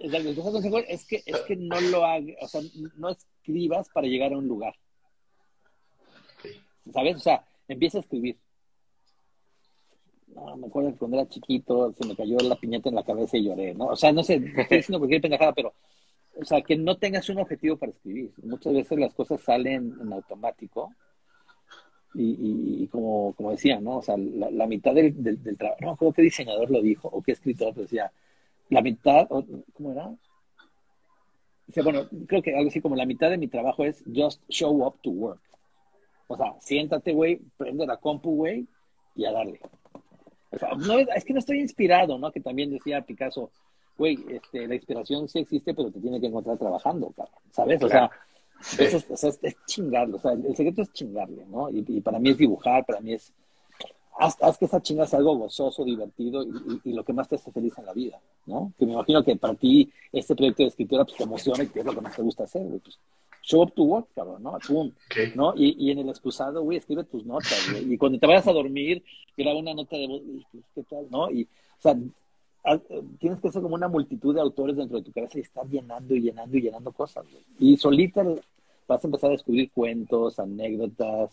el 0.00 0.10
tercer 0.10 0.34
consejo 0.34 0.78
es 0.78 1.04
que, 1.06 1.22
es 1.24 1.40
que 1.42 1.56
no 1.56 1.80
lo 1.80 2.04
hagas, 2.04 2.36
o 2.40 2.48
sea, 2.48 2.60
no 2.96 3.10
escribas 3.10 3.88
para 3.90 4.06
llegar 4.06 4.32
a 4.32 4.38
un 4.38 4.46
lugar. 4.46 4.74
¿Sabes? 6.92 7.16
O 7.16 7.20
sea, 7.20 7.44
empieza 7.68 7.98
a 7.98 8.00
escribir. 8.00 8.38
No, 10.28 10.56
me 10.56 10.66
acuerdo 10.66 10.92
que 10.92 10.98
cuando 10.98 11.18
era 11.18 11.28
chiquito 11.28 11.92
se 11.92 12.06
me 12.06 12.16
cayó 12.16 12.36
la 12.38 12.56
piñata 12.56 12.88
en 12.88 12.96
la 12.96 13.04
cabeza 13.04 13.36
y 13.36 13.44
lloré, 13.44 13.74
¿no? 13.74 13.86
O 13.86 13.96
sea, 13.96 14.12
no 14.12 14.22
sé, 14.22 14.34
estoy 14.56 14.78
diciendo 14.78 14.98
cualquier 14.98 15.20
pendejada, 15.20 15.52
pero 15.52 15.74
o 16.40 16.44
sea, 16.44 16.62
que 16.62 16.76
no 16.76 16.96
tengas 16.96 17.28
un 17.28 17.38
objetivo 17.38 17.76
para 17.76 17.92
escribir. 17.92 18.32
Muchas 18.42 18.72
veces 18.72 18.98
las 18.98 19.14
cosas 19.14 19.40
salen 19.40 19.96
en 20.00 20.12
automático 20.12 20.92
y, 22.14 22.82
y, 22.82 22.86
como, 22.88 23.34
como 23.34 23.50
decía, 23.52 23.80
¿no? 23.80 23.98
O 23.98 24.02
sea, 24.02 24.16
la, 24.16 24.66
mitad 24.66 24.94
del, 24.94 25.22
del, 25.22 25.58
trabajo, 25.58 25.80
no 25.82 25.96
creo 25.96 26.12
qué 26.12 26.22
diseñador 26.22 26.70
lo 26.70 26.80
dijo 26.80 27.08
o 27.08 27.22
qué 27.22 27.32
escritor 27.32 27.74
decía, 27.74 28.12
la 28.68 28.82
mitad, 28.82 29.28
¿cómo 29.28 29.92
era? 29.92 30.06
O 30.06 31.82
bueno, 31.82 32.08
creo 32.26 32.42
que 32.42 32.54
algo 32.54 32.68
así 32.68 32.80
como 32.80 32.94
la 32.94 33.06
mitad 33.06 33.30
de 33.30 33.38
mi 33.38 33.48
trabajo 33.48 33.84
es 33.84 34.04
just 34.14 34.42
show 34.48 34.86
up 34.86 35.00
to 35.02 35.10
work. 35.10 35.40
O 36.26 36.36
sea, 36.36 36.54
siéntate, 36.60 37.12
güey, 37.12 37.40
prende 37.56 37.86
la 37.86 37.96
compu, 37.96 38.34
güey, 38.36 38.66
y 39.14 39.24
a 39.24 39.32
darle. 39.32 39.60
O 40.50 40.58
sea, 40.58 40.70
no, 40.74 40.98
es 40.98 41.24
que 41.24 41.32
no 41.32 41.38
estoy 41.38 41.60
inspirado, 41.60 42.18
¿no? 42.18 42.30
Que 42.30 42.40
también 42.40 42.70
decía 42.70 43.02
Picasso, 43.02 43.50
güey, 43.98 44.18
este, 44.28 44.66
la 44.66 44.74
inspiración 44.74 45.28
sí 45.28 45.40
existe, 45.40 45.74
pero 45.74 45.90
te 45.90 46.00
tiene 46.00 46.20
que 46.20 46.26
encontrar 46.26 46.58
trabajando, 46.58 47.10
cabrón, 47.10 47.34
¿sabes? 47.50 47.82
O 47.82 47.88
sea, 47.88 48.10
es, 48.78 48.94
es, 49.42 49.56
chingarle, 49.66 50.16
o 50.16 50.18
sea, 50.18 50.32
el 50.32 50.56
secreto 50.56 50.82
es 50.82 50.92
chingarle, 50.92 51.44
¿no? 51.46 51.70
Y, 51.70 52.00
para 52.00 52.18
mí 52.18 52.30
es 52.30 52.38
dibujar, 52.38 52.84
para 52.84 53.00
mí 53.00 53.12
es, 53.12 53.32
haz, 54.18 54.58
que 54.58 54.64
esa 54.64 54.80
chinga 54.80 55.06
sea 55.06 55.18
algo 55.18 55.36
gozoso, 55.36 55.84
divertido 55.84 56.44
y, 56.84 56.92
lo 56.92 57.04
que 57.04 57.12
más 57.12 57.28
te 57.28 57.36
hace 57.36 57.52
feliz 57.52 57.76
en 57.78 57.86
la 57.86 57.92
vida, 57.92 58.20
¿no? 58.46 58.72
Que 58.78 58.86
me 58.86 58.92
imagino 58.92 59.22
que 59.22 59.36
para 59.36 59.54
ti 59.54 59.90
este 60.12 60.34
proyecto 60.34 60.62
de 60.62 60.68
escritura 60.68 61.04
pues, 61.04 61.16
te 61.16 61.24
emociona 61.24 61.64
y 61.64 61.68
que 61.68 61.80
es 61.80 61.84
lo 61.84 61.92
que 61.92 62.00
más 62.00 62.16
te 62.16 62.22
gusta 62.22 62.44
hacer, 62.44 62.62
güey, 62.62 62.80
pues 62.80 62.98
show 63.44 63.62
up 63.62 63.74
to 63.74 63.82
work, 63.82 64.08
cabrón, 64.14 64.42
¿no? 64.42 64.58
Pum, 64.66 64.90
¿no? 65.34 65.54
Y, 65.56 65.76
y 65.78 65.90
en 65.90 65.98
el 65.98 66.08
excusado, 66.08 66.62
güey, 66.62 66.78
escribe 66.78 67.04
tus 67.04 67.24
notas, 67.26 67.70
güey. 67.70 67.92
Y 67.92 67.98
cuando 67.98 68.18
te 68.18 68.26
vayas 68.26 68.46
a 68.46 68.52
dormir, 68.52 69.04
graba 69.36 69.58
una 69.58 69.74
nota 69.74 69.96
de 69.96 70.06
voz, 70.08 70.22
¿qué 70.74 70.82
tal, 70.84 71.06
no? 71.10 71.30
Y, 71.30 71.44
o 71.44 71.80
sea, 71.80 71.96
tienes 73.18 73.40
que 73.40 73.50
ser 73.50 73.60
como 73.60 73.74
una 73.74 73.88
multitud 73.88 74.34
de 74.34 74.40
autores 74.40 74.76
dentro 74.76 74.96
de 74.96 75.04
tu 75.04 75.12
cabeza 75.12 75.38
y 75.38 75.42
estar 75.42 75.66
llenando 75.68 76.14
y 76.14 76.22
llenando 76.22 76.56
y 76.56 76.62
llenando 76.62 76.92
cosas. 76.92 77.26
Y 77.58 77.76
solita 77.76 78.24
vas 78.88 79.04
a 79.04 79.06
empezar 79.06 79.28
a 79.28 79.34
descubrir 79.34 79.70
cuentos, 79.70 80.38
anécdotas, 80.38 81.30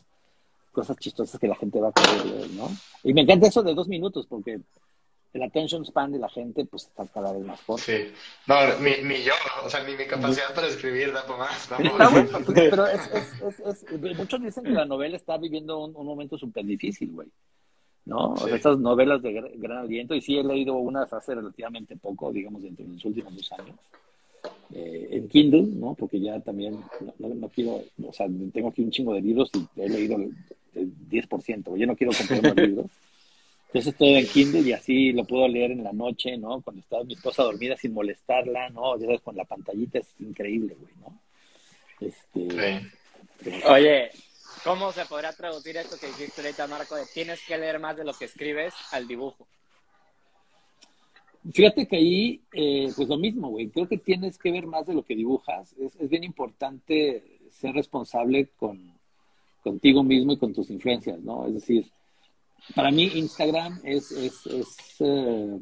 cosas 0.73 0.97
chistosas 0.97 1.39
que 1.39 1.47
la 1.47 1.55
gente 1.55 1.79
va 1.79 1.89
a 1.89 1.93
querer 1.93 2.49
¿no? 2.51 2.69
Y 3.03 3.13
me 3.13 3.21
encanta 3.21 3.47
eso 3.47 3.63
de 3.63 3.73
dos 3.73 3.87
minutos 3.87 4.25
porque 4.27 4.59
el 5.33 5.43
attention 5.43 5.85
span 5.85 6.11
de 6.11 6.19
la 6.19 6.29
gente 6.29 6.65
pues 6.65 6.83
está 6.83 7.05
cada 7.07 7.31
vez 7.33 7.45
más 7.45 7.61
corto. 7.61 7.83
Sí. 7.83 8.11
No, 8.47 8.55
mi, 8.79 9.03
mi 9.03 9.23
yo, 9.23 9.33
o 9.63 9.69
sea, 9.69 9.83
ni 9.83 9.95
mi 9.95 10.05
capacidad 10.05 10.53
para 10.53 10.67
escribir 10.67 11.13
da 11.13 11.25
por 11.25 11.37
más. 11.37 11.69
pero 12.53 12.87
es, 12.87 13.01
es, 13.41 13.59
es, 13.59 14.17
muchos 14.17 14.41
dicen 14.41 14.63
que 14.63 14.71
la 14.71 14.85
novela 14.85 15.15
está 15.15 15.37
viviendo 15.37 15.79
un, 15.79 15.95
un 15.95 16.05
momento 16.05 16.37
súper 16.37 16.65
difícil, 16.65 17.11
güey. 17.11 17.27
¿no? 18.05 18.35
estas 18.47 18.79
novelas 18.79 19.21
de 19.21 19.33
gran, 19.55 19.77
aliento, 19.77 20.15
y 20.15 20.21
sí 20.21 20.37
he 20.37 20.43
leído 20.43 20.75
unas 20.75 21.11
hace 21.13 21.35
relativamente 21.35 21.95
poco, 21.95 22.31
digamos, 22.31 22.63
dentro 22.63 22.85
de 22.85 22.93
los 22.93 23.05
últimos 23.05 23.35
dos 23.35 23.51
años, 23.53 23.75
eh, 24.73 25.09
en 25.11 25.27
Kindle, 25.27 25.63
¿no? 25.63 25.93
Porque 25.93 26.19
ya 26.19 26.39
también 26.39 26.79
no, 27.19 27.49
quiero, 27.49 27.81
o 28.03 28.13
sea, 28.13 28.27
tengo 28.53 28.69
aquí 28.69 28.81
un 28.81 28.91
chingo 28.91 29.13
de 29.13 29.21
libros 29.21 29.51
y 29.53 29.81
he 29.81 29.89
leído 29.89 30.17
el, 30.17 30.33
10%, 31.09 31.77
yo 31.77 31.85
no 31.85 31.95
quiero 31.95 32.13
comprar 32.13 32.43
más 32.43 32.55
libros. 32.67 32.85
Entonces 33.73 33.93
estoy 33.93 34.15
en 34.15 34.27
Kindle 34.27 34.61
y 34.61 34.73
así 34.73 35.13
lo 35.13 35.23
puedo 35.23 35.47
leer 35.47 35.71
en 35.71 35.83
la 35.83 35.93
noche, 35.93 36.37
¿no? 36.37 36.61
Cuando 36.61 36.81
está 36.81 37.03
mi 37.03 37.13
esposa 37.13 37.43
dormida 37.43 37.77
sin 37.77 37.93
molestarla, 37.93 38.69
¿no? 38.69 38.97
Ya 38.97 39.05
sabes, 39.05 39.21
con 39.21 39.35
la 39.35 39.45
pantallita 39.45 39.99
es 39.99 40.13
increíble, 40.19 40.75
güey, 40.77 40.93
¿no? 40.99 41.19
Este, 42.01 42.81
Oye, 43.65 44.11
¿Cómo 44.63 44.91
se 44.91 45.05
podrá 45.05 45.33
traducir 45.33 45.75
esto 45.77 45.97
que 45.99 46.05
dijiste 46.07 46.41
ahorita, 46.41 46.67
Marco, 46.67 46.95
de 46.95 47.05
tienes 47.11 47.43
que 47.47 47.57
leer 47.57 47.79
más 47.79 47.97
de 47.97 48.03
lo 48.03 48.13
que 48.13 48.25
escribes 48.25 48.73
al 48.91 49.07
dibujo? 49.07 49.47
Fíjate 51.51 51.87
que 51.87 51.95
ahí, 51.95 52.41
eh, 52.53 52.91
pues 52.95 53.07
lo 53.07 53.17
mismo, 53.17 53.49
güey. 53.49 53.69
Creo 53.69 53.87
que 53.87 53.97
tienes 53.97 54.37
que 54.37 54.51
ver 54.51 54.67
más 54.67 54.85
de 54.85 54.93
lo 54.93 55.03
que 55.03 55.15
dibujas. 55.15 55.73
Es, 55.79 56.09
bien 56.09 56.23
importante 56.23 57.23
ser 57.49 57.73
responsable 57.73 58.49
con, 58.55 58.93
contigo 59.63 60.03
mismo 60.03 60.33
y 60.33 60.37
con 60.37 60.53
tus 60.53 60.69
influencias, 60.69 61.19
¿no? 61.21 61.47
Es 61.47 61.55
decir, 61.55 61.91
para 62.75 62.91
mí 62.91 63.11
Instagram 63.15 63.79
es, 63.83 64.11
es, 64.11 64.45
es 64.47 64.77
eh, 64.99 65.59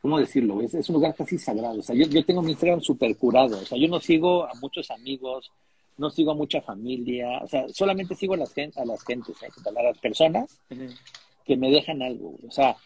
¿cómo 0.00 0.18
decirlo? 0.18 0.60
Es, 0.60 0.74
es, 0.74 0.88
un 0.88 0.94
lugar 0.94 1.14
casi 1.14 1.38
sagrado. 1.38 1.80
O 1.80 1.82
sea, 1.82 1.94
yo, 1.94 2.06
yo 2.06 2.24
tengo 2.24 2.42
mi 2.42 2.52
Instagram 2.52 2.80
súper 2.80 3.16
curado. 3.16 3.58
O 3.58 3.64
sea, 3.64 3.78
yo 3.78 3.88
no 3.88 4.00
sigo 4.00 4.44
a 4.44 4.54
muchos 4.54 4.90
amigos, 4.90 5.50
no 5.96 6.10
sigo 6.10 6.32
a 6.32 6.34
mucha 6.34 6.60
familia, 6.60 7.40
o 7.42 7.48
sea, 7.48 7.68
solamente 7.68 8.14
sigo 8.14 8.34
a 8.34 8.38
las, 8.38 8.52
a 8.76 8.84
las 8.84 9.04
gentes, 9.04 9.36
¿eh? 9.42 9.48
a 9.64 9.82
las 9.82 9.98
personas 9.98 10.60
que 11.44 11.56
me 11.56 11.70
dejan 11.70 12.02
algo, 12.02 12.36
o 12.46 12.50
sea, 12.50 12.76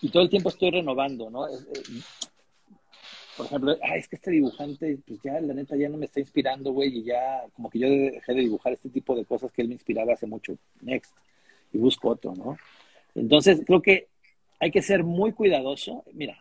y 0.00 0.08
todo 0.10 0.22
el 0.22 0.30
tiempo 0.30 0.50
estoy 0.50 0.70
renovando, 0.70 1.30
¿no? 1.30 1.46
por 3.36 3.46
ejemplo, 3.46 3.76
ah, 3.82 3.96
es 3.96 4.06
que 4.06 4.14
este 4.14 4.30
dibujante, 4.30 4.96
pues 5.06 5.20
ya, 5.24 5.40
la 5.40 5.54
neta, 5.54 5.74
ya 5.74 5.88
no 5.88 5.96
me 5.96 6.06
está 6.06 6.20
inspirando, 6.20 6.72
güey, 6.72 6.98
y 6.98 7.04
ya, 7.04 7.42
como 7.56 7.68
que 7.68 7.80
yo 7.80 7.88
dejé 7.88 8.32
de 8.32 8.42
dibujar 8.42 8.72
este 8.72 8.90
tipo 8.90 9.16
de 9.16 9.24
cosas 9.24 9.50
que 9.50 9.62
él 9.62 9.68
me 9.68 9.74
inspiraba 9.74 10.12
hace 10.12 10.26
mucho, 10.26 10.56
next, 10.82 11.12
y 11.74 11.78
busco 11.78 12.08
otro, 12.08 12.34
¿no? 12.34 12.56
Entonces, 13.14 13.60
creo 13.66 13.82
que 13.82 14.08
hay 14.58 14.70
que 14.70 14.80
ser 14.80 15.04
muy 15.04 15.32
cuidadoso, 15.32 16.04
mira, 16.14 16.38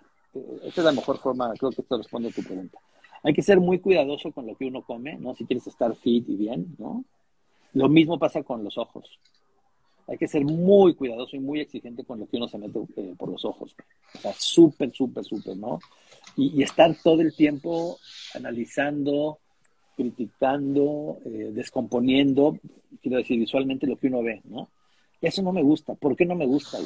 esta 0.63 0.81
es 0.81 0.85
la 0.85 0.93
mejor 0.93 1.17
forma, 1.17 1.51
creo 1.59 1.71
que 1.71 1.81
esto 1.81 1.97
responde 1.97 2.29
a 2.29 2.31
tu 2.31 2.41
pregunta 2.41 2.79
hay 3.23 3.33
que 3.33 3.41
ser 3.41 3.59
muy 3.59 3.79
cuidadoso 3.79 4.31
con 4.31 4.45
lo 4.45 4.55
que 4.55 4.65
uno 4.65 4.81
come, 4.81 5.15
¿no? 5.15 5.33
Si 5.33 5.45
quieres 5.45 5.65
estar 5.65 5.95
fit 5.95 6.27
y 6.27 6.35
bien, 6.35 6.75
¿no? 6.77 7.05
Lo 7.73 7.87
mismo 7.87 8.19
pasa 8.19 8.43
con 8.43 8.63
los 8.63 8.77
ojos. 8.77 9.17
Hay 10.07 10.17
que 10.17 10.27
ser 10.27 10.43
muy 10.43 10.93
cuidadoso 10.93 11.37
y 11.37 11.39
muy 11.39 11.61
exigente 11.61 12.03
con 12.03 12.19
lo 12.19 12.27
que 12.27 12.35
uno 12.35 12.49
se 12.49 12.57
mete 12.57 12.79
eh, 12.97 13.15
por 13.17 13.29
los 13.29 13.45
ojos. 13.45 13.73
O 14.15 14.17
sea, 14.17 14.33
súper, 14.33 14.91
súper, 14.93 15.23
súper, 15.23 15.55
¿no? 15.55 15.79
Y, 16.35 16.61
estar 16.61 16.93
todo 17.01 17.21
el 17.21 17.33
tiempo 17.33 17.97
analizando, 18.35 19.39
criticando, 19.95 21.19
eh, 21.25 21.51
descomponiendo, 21.53 22.59
quiero 23.01 23.19
decir, 23.19 23.39
visualmente 23.39 23.87
lo 23.87 23.95
que 23.95 24.07
uno 24.07 24.21
ve, 24.21 24.41
¿no? 24.43 24.67
Eso 25.23 25.41
no 25.41 25.53
me 25.53 25.63
gusta. 25.63 25.95
¿Por 25.95 26.15
qué 26.15 26.25
no 26.25 26.35
me 26.35 26.45
gusta? 26.45 26.77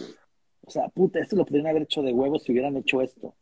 O 0.66 0.70
sea, 0.70 0.88
puta, 0.90 1.20
esto 1.20 1.36
lo 1.36 1.46
podrían 1.46 1.68
haber 1.68 1.84
hecho 1.84 2.02
de 2.02 2.14
huevos 2.14 2.44
si 2.44 2.52
hubieran 2.52 2.78
hecho 2.78 3.02
esto. 3.02 3.34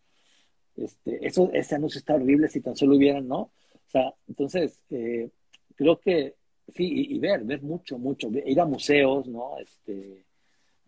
Este, 0.76 1.26
eso, 1.28 1.50
ese 1.54 1.76
anuncio 1.76 2.00
está 2.00 2.16
horrible 2.16 2.48
si 2.48 2.62
tan 2.62 2.76
solo 2.76 2.96
hubieran, 2.96 3.28
¿no? 3.28 3.39
O 3.39 3.89
sea, 3.89 4.14
entonces, 4.28 4.84
eh, 4.89 5.30
creo 5.76 6.00
que 6.00 6.36
sí, 6.74 7.08
y, 7.10 7.20
ver, 7.20 7.43
ver 7.43 7.62
mucho, 7.62 7.98
mucho, 7.98 8.30
ir 8.30 8.60
a 8.60 8.66
museos, 8.66 9.28
¿no? 9.28 9.58
Este, 9.58 10.24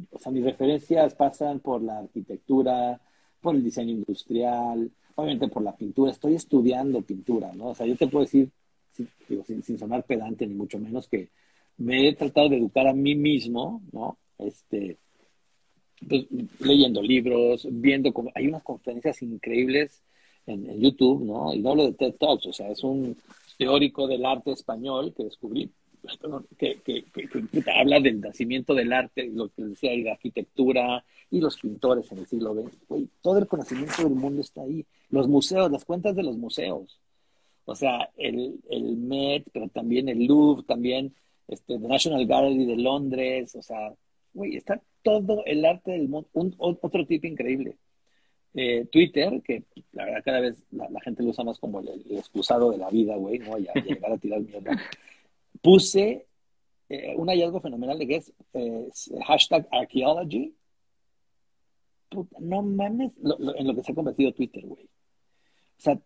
o 0.09 0.19
sea, 0.19 0.31
mis 0.31 0.43
referencias 0.43 1.13
pasan 1.13 1.59
por 1.59 1.81
la 1.81 1.99
arquitectura, 1.99 3.01
por 3.41 3.55
el 3.55 3.63
diseño 3.63 3.91
industrial, 3.91 4.89
obviamente 5.15 5.49
por 5.49 5.63
la 5.63 5.75
pintura. 5.75 6.11
Estoy 6.11 6.35
estudiando 6.35 7.01
pintura, 7.01 7.51
¿no? 7.53 7.67
O 7.67 7.75
sea, 7.75 7.85
yo 7.85 7.97
te 7.97 8.07
puedo 8.07 8.23
decir, 8.23 8.49
sin, 8.91 9.77
sonar 9.77 10.03
pedante 10.03 10.47
ni 10.47 10.55
mucho 10.55 10.79
menos, 10.79 11.07
que 11.07 11.29
me 11.77 12.09
he 12.09 12.15
tratado 12.15 12.49
de 12.49 12.57
educar 12.57 12.87
a 12.87 12.93
mí 12.93 13.15
mismo, 13.15 13.81
¿no? 13.91 14.17
Este, 14.37 14.97
pues, 16.07 16.25
leyendo 16.59 17.01
libros, 17.01 17.67
viendo 17.69 18.13
hay 18.35 18.47
unas 18.47 18.63
conferencias 18.63 19.21
increíbles 19.21 20.03
en, 20.45 20.79
YouTube, 20.79 21.23
¿no? 21.23 21.53
Y 21.53 21.59
no 21.59 21.71
hablo 21.71 21.85
de 21.85 21.93
TED 21.93 22.13
Talks, 22.13 22.47
o 22.47 22.53
sea, 22.53 22.69
es 22.69 22.83
un 22.83 23.17
teórico 23.57 24.07
del 24.07 24.25
arte 24.25 24.51
español 24.51 25.13
que 25.15 25.23
descubrí, 25.23 25.69
que, 26.57 26.79
que, 26.81 27.03
que, 27.03 27.71
habla 27.71 27.99
del 27.99 28.21
nacimiento 28.21 28.73
del 28.73 28.93
arte, 28.93 29.29
lo 29.33 29.49
que 29.49 29.63
decía, 29.63 29.93
y 29.93 30.03
la 30.03 30.13
arquitectura 30.13 31.03
y 31.29 31.41
los 31.41 31.57
pintores 31.57 32.09
en 32.11 32.19
el 32.19 32.27
siglo 32.27 32.53
XX. 32.53 33.09
todo 33.21 33.39
el 33.39 33.47
conocimiento 33.47 34.03
del 34.03 34.13
mundo 34.13 34.41
está 34.41 34.61
ahí. 34.61 34.85
Los 35.09 35.27
museos, 35.27 35.69
las 35.69 35.83
cuentas 35.83 36.15
de 36.15 36.23
los 36.23 36.37
museos. 36.37 36.99
O 37.65 37.75
sea, 37.75 38.09
el, 38.15 38.61
el 38.69 38.95
Met, 38.95 39.43
pero 39.51 39.67
también 39.67 40.07
el 40.07 40.25
Louvre, 40.25 40.63
también 40.65 41.13
este, 41.47 41.79
The 41.79 41.87
National 41.87 42.25
Gallery 42.25 42.65
de 42.65 42.77
Londres, 42.77 43.55
o 43.55 43.61
sea, 43.61 43.93
güey, 44.33 44.55
está 44.55 44.81
todo 45.01 45.43
el 45.45 45.65
arte 45.65 45.91
del 45.91 46.09
mundo, 46.09 46.29
un, 46.33 46.55
otro 46.57 47.05
tipo 47.05 47.27
increíble. 47.27 47.77
Eh, 48.53 48.85
Twitter, 48.91 49.41
que 49.43 49.63
la 49.91 50.05
verdad 50.05 50.21
cada 50.25 50.39
vez 50.39 50.63
la, 50.71 50.99
gente 51.01 51.21
lo 51.21 51.29
usa 51.29 51.43
más 51.43 51.59
como 51.59 51.79
el, 51.79 52.17
excusado 52.17 52.71
de 52.71 52.77
la 52.77 52.89
vida, 52.89 53.15
güey, 53.15 53.39
¿no? 53.39 53.57
Ya, 53.57 53.71
a 53.71 54.17
tirar 54.17 54.41
mierda. 54.41 54.71
Puse 55.61 56.25
eh, 56.89 57.13
un 57.15 57.27
hallazgo 57.27 57.61
fenomenal 57.61 57.99
de 57.99 58.07
que 58.07 58.15
es 58.15 58.33
eh, 58.53 58.89
hashtag 59.27 59.67
archaeology. 59.71 60.55
no 62.39 62.61
mames 62.63 63.11
en 63.17 63.67
lo 63.67 63.75
que 63.75 63.83
se 63.83 63.91
ha 63.91 63.95
convertido 63.95 64.33
Twitter, 64.33 64.65
güey. 64.65 64.85
O 64.85 65.81
sea, 65.81 65.99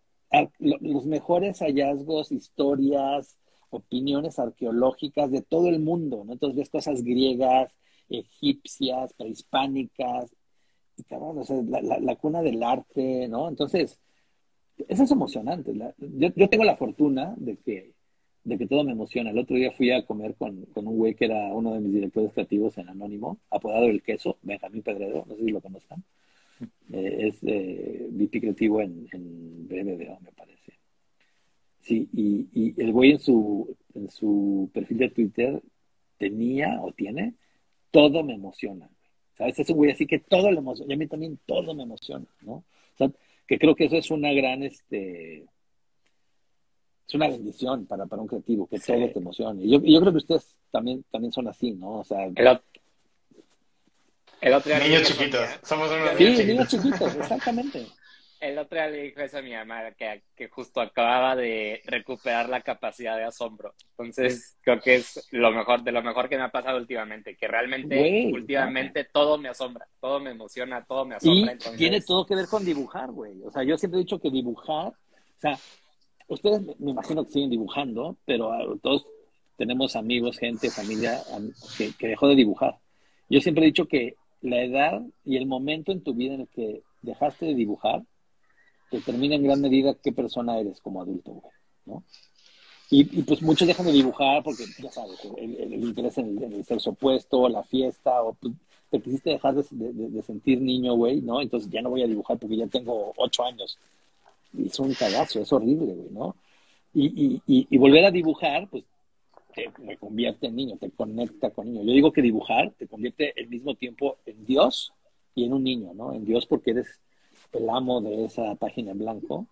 los 0.59 1.05
mejores 1.05 1.59
hallazgos, 1.59 2.31
historias, 2.31 3.37
opiniones 3.71 4.37
arqueológicas 4.39 5.31
de 5.31 5.41
todo 5.41 5.69
el 5.69 5.79
mundo, 5.79 6.23
¿no? 6.23 6.33
Entonces 6.33 6.57
ves 6.57 6.69
cosas 6.69 7.03
griegas, 7.03 7.77
egipcias, 8.09 9.13
prehispánicas, 9.13 10.31
y 10.97 11.03
cabrón, 11.03 11.39
o 11.39 11.43
sea, 11.43 11.57
la, 11.61 12.15
cuna 12.17 12.41
del 12.41 12.61
arte, 12.61 13.27
¿no? 13.27 13.49
Entonces, 13.49 13.99
eso 14.87 15.03
es 15.03 15.11
emocionante. 15.11 15.73
yo, 15.97 16.49
tengo 16.49 16.63
la 16.63 16.77
fortuna 16.77 17.33
de 17.37 17.57
que, 17.57 17.93
de 18.43 18.57
que 18.57 18.67
todo 18.67 18.83
me 18.83 18.91
emociona. 18.91 19.31
El 19.31 19.39
otro 19.39 19.55
día 19.55 19.71
fui 19.71 19.91
a 19.91 20.05
comer 20.05 20.35
con, 20.35 20.65
con 20.65 20.87
un 20.87 20.97
güey 20.97 21.15
que 21.15 21.25
era 21.25 21.53
uno 21.53 21.73
de 21.73 21.79
mis 21.79 21.93
directores 21.93 22.33
creativos 22.33 22.77
en 22.77 22.89
Anónimo, 22.89 23.39
apodado 23.49 23.85
El 23.85 24.03
Queso, 24.03 24.37
Benjamín 24.41 24.83
Pedredo, 24.83 25.25
no 25.27 25.35
sé 25.35 25.45
si 25.45 25.51
lo 25.51 25.61
conozcan. 25.61 26.03
Eh, 26.91 27.27
es 27.27 27.39
eh, 27.43 28.07
VP 28.11 28.41
creativo 28.41 28.81
en, 28.81 29.07
en 29.11 29.67
me 29.67 30.31
parece. 30.35 30.73
Sí, 31.81 32.07
y, 32.13 32.47
y 32.53 32.81
el 32.81 32.91
güey 32.91 33.11
en 33.11 33.19
su, 33.19 33.75
en 33.95 34.09
su 34.09 34.69
perfil 34.73 34.97
de 34.99 35.09
Twitter 35.09 35.61
tenía 36.17 36.79
o 36.81 36.91
tiene 36.91 37.35
todo 37.91 38.23
me 38.23 38.33
emociona. 38.33 38.89
¿Sabes? 39.37 39.59
Es 39.59 39.69
un 39.69 39.77
güey 39.77 39.91
así 39.91 40.07
que 40.07 40.19
todo 40.19 40.51
le 40.51 40.59
emociona. 40.59 40.91
Y 40.91 40.95
a 40.95 40.97
mí 40.97 41.07
también 41.07 41.39
todo 41.45 41.73
me 41.73 41.83
emociona, 41.83 42.25
¿no? 42.41 42.53
O 42.53 42.97
sea, 42.97 43.09
que 43.47 43.59
creo 43.59 43.75
que 43.75 43.85
eso 43.85 43.97
es 43.97 44.11
una 44.11 44.31
gran, 44.33 44.63
este, 44.63 45.45
es 47.07 47.15
una 47.15 47.27
bendición 47.27 47.85
para, 47.85 48.05
para 48.05 48.21
un 48.21 48.27
creativo, 48.27 48.67
que 48.67 48.79
todo 48.79 49.09
te 49.09 49.19
emocione. 49.19 49.63
Y 49.63 49.71
yo, 49.71 49.81
yo 49.83 49.99
creo 49.99 50.11
que 50.11 50.17
ustedes 50.17 50.55
también, 50.71 51.03
también 51.11 51.31
son 51.31 51.47
así, 51.47 51.71
¿no? 51.71 51.99
O 51.99 52.03
sea, 52.03 52.25
el 52.25 52.47
otro 54.53 54.79
niños 54.79 55.03
chiquitos. 55.03 55.47
Somos 55.63 55.91
unos 55.91 56.17
sí, 56.17 56.45
niños 56.45 56.67
chiquitos. 56.67 57.15
exactamente. 57.15 57.85
El 58.41 58.57
otro 58.57 58.75
día 58.75 58.87
le 58.87 59.03
dije 59.03 59.23
eso 59.23 59.37
a 59.37 59.41
mi 59.43 59.53
mamá, 59.53 59.91
que, 59.91 60.23
que 60.35 60.49
justo 60.49 60.81
acababa 60.81 61.35
de 61.35 61.79
recuperar 61.85 62.49
la 62.49 62.61
capacidad 62.61 63.15
de 63.15 63.23
asombro. 63.23 63.75
Entonces, 63.91 64.57
creo 64.61 64.79
que 64.81 64.95
es 64.95 65.27
lo 65.29 65.51
mejor, 65.51 65.83
de 65.83 65.91
lo 65.91 66.01
mejor 66.01 66.27
que 66.27 66.37
me 66.37 66.43
ha 66.43 66.49
pasado 66.49 66.79
últimamente, 66.79 67.37
que 67.37 67.47
realmente, 67.47 68.31
últimamente, 68.33 69.03
todo 69.03 69.37
me 69.37 69.49
asombra, 69.49 69.87
todo 69.99 70.19
me 70.19 70.31
emociona, 70.31 70.83
todo 70.83 71.05
me 71.05 71.15
asombra. 71.15 71.53
Y 71.53 71.77
tiene 71.77 72.01
todo 72.01 72.25
que 72.25 72.35
ver 72.35 72.47
con 72.47 72.65
dibujar, 72.65 73.11
güey. 73.11 73.43
O 73.43 73.51
sea, 73.51 73.61
yo 73.61 73.77
siempre 73.77 73.99
he 73.99 74.03
dicho 74.03 74.19
que 74.19 74.31
dibujar, 74.31 74.87
o 74.87 75.39
sea, 75.39 75.59
ustedes 76.27 76.61
me 76.79 76.89
imagino 76.89 77.23
que 77.23 77.33
siguen 77.33 77.51
dibujando, 77.51 78.17
pero 78.25 78.51
ah, 78.51 78.65
todos 78.81 79.05
tenemos 79.55 79.95
amigos, 79.95 80.39
gente, 80.39 80.71
familia 80.71 81.21
que, 81.77 81.91
que 81.95 82.07
dejó 82.07 82.27
de 82.27 82.35
dibujar. 82.35 82.79
Yo 83.29 83.39
siempre 83.39 83.65
he 83.65 83.67
dicho 83.67 83.85
que 83.85 84.15
la 84.41 84.63
edad 84.63 84.99
y 85.23 85.37
el 85.37 85.45
momento 85.45 85.91
en 85.91 86.01
tu 86.01 86.15
vida 86.15 86.33
en 86.33 86.41
el 86.41 86.47
que 86.47 86.81
dejaste 87.03 87.45
de 87.45 87.53
dibujar 87.53 88.01
determina 88.91 89.35
en 89.35 89.43
gran 89.43 89.61
medida 89.61 89.95
qué 89.95 90.11
persona 90.11 90.59
eres 90.59 90.79
como 90.81 91.01
adulto, 91.01 91.31
güey, 91.31 91.53
¿no? 91.85 92.03
Y, 92.93 93.05
pues 93.23 93.41
muchos 93.41 93.69
dejan 93.69 93.85
de 93.85 93.93
dibujar 93.93 94.43
porque, 94.43 94.65
ya 94.77 94.91
sabes, 94.91 95.17
el, 95.37 95.73
interés 95.81 96.17
en 96.17 96.43
el, 96.43 96.65
sexo 96.65 96.89
opuesto, 96.89 97.47
la 97.47 97.63
fiesta, 97.63 98.21
o 98.21 98.33
pues, 98.33 98.53
te 98.89 98.99
quisiste 98.99 99.29
dejar 99.29 99.55
de, 99.55 100.21
sentir 100.23 100.59
niño, 100.59 100.95
güey, 100.95 101.21
¿no? 101.21 101.41
Entonces 101.41 101.71
ya 101.71 101.81
no 101.81 101.89
voy 101.89 102.03
a 102.03 102.07
dibujar 102.07 102.37
porque 102.37 102.57
ya 102.57 102.67
tengo 102.67 103.13
ocho 103.15 103.45
años. 103.45 103.77
Y 104.53 104.67
es 104.67 104.77
un 104.77 104.93
cagazo, 104.93 105.39
es 105.39 105.53
horrible, 105.53 105.93
güey, 105.93 106.09
¿no? 106.11 106.35
Y, 106.93 107.77
volver 107.77 108.03
a 108.03 108.11
dibujar, 108.11 108.67
pues 108.69 108.83
te, 109.55 109.71
convierte 109.97 110.47
en 110.47 110.57
niño, 110.57 110.77
te 110.77 110.91
conecta 110.91 111.49
con 111.51 111.67
niño. 111.71 111.83
Yo 111.85 111.93
digo 111.93 112.11
que 112.11 112.21
dibujar 112.21 112.71
te 112.77 112.87
convierte 112.87 113.33
al 113.37 113.47
mismo 113.47 113.73
tiempo 113.75 114.17
en 114.25 114.45
Dios 114.45 114.91
y 115.33 115.45
en 115.45 115.53
un 115.53 115.63
niño, 115.63 115.93
¿no? 115.93 116.13
En 116.13 116.25
Dios 116.25 116.45
porque 116.45 116.71
eres 116.71 116.99
el 117.53 117.69
amo 117.69 118.01
de 118.01 118.25
esa 118.25 118.55
página 118.55 118.91
en 118.91 118.99
blanco 118.99 119.47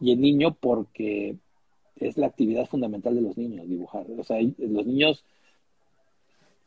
y 0.00 0.12
el 0.12 0.20
niño 0.20 0.54
porque 0.54 1.36
es 1.96 2.16
la 2.16 2.26
actividad 2.26 2.66
fundamental 2.66 3.14
de 3.14 3.22
los 3.22 3.36
niños, 3.36 3.68
dibujar. 3.68 4.06
O 4.18 4.24
sea, 4.24 4.38
los 4.40 4.86
niños 4.86 5.24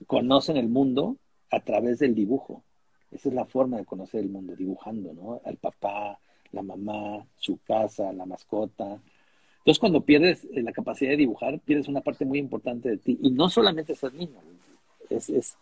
conocen 0.06 0.58
el 0.58 0.70
mundo 0.70 1.18
a 1.50 1.60
través 1.62 2.00
del 2.00 2.14
dibujo. 2.14 2.64
Esa 3.12 3.30
es 3.30 3.36
la 3.36 3.46
forma 3.46 3.78
de 3.78 3.86
conocer 3.86 4.22
el 4.22 4.30
mundo, 4.30 4.56
dibujando, 4.56 5.14
¿no? 5.14 5.42
Al 5.46 5.58
papá, 5.58 6.20
la 6.52 6.62
mamá, 6.62 7.26
su 7.38 7.58
casa, 7.64 8.12
la 8.14 8.26
mascota, 8.26 9.00
entonces, 9.64 9.80
cuando 9.80 10.02
pierdes 10.02 10.44
eh, 10.54 10.62
la 10.62 10.74
capacidad 10.74 11.12
de 11.12 11.18
dibujar, 11.18 11.58
pierdes 11.62 11.88
una 11.88 12.02
parte 12.02 12.26
muy 12.26 12.38
importante 12.38 12.90
de 12.90 12.98
ti. 12.98 13.18
Y 13.22 13.32
no 13.32 13.48
solamente 13.48 13.96
ser 13.96 14.14
niño, 14.14 14.42
es, 15.10 15.30
es, 15.30 15.56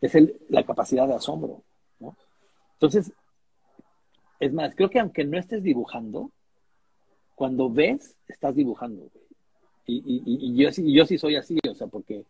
es 0.00 0.14
el, 0.16 0.36
la 0.48 0.64
capacidad 0.64 1.06
de 1.06 1.14
asombro. 1.14 1.62
Entonces, 2.72 3.12
es 4.40 4.52
más, 4.52 4.74
creo 4.74 4.90
que 4.90 5.00
aunque 5.00 5.24
no 5.24 5.38
estés 5.38 5.62
dibujando, 5.62 6.30
cuando 7.34 7.70
ves, 7.70 8.16
estás 8.28 8.54
dibujando. 8.54 9.08
Y, 9.86 9.96
y, 9.96 10.22
y, 10.26 10.56
yo, 10.56 10.70
yo 10.70 11.04
sí 11.04 11.18
soy 11.18 11.36
así, 11.36 11.58
o 11.68 11.74
sea, 11.74 11.86
porque 11.86 12.24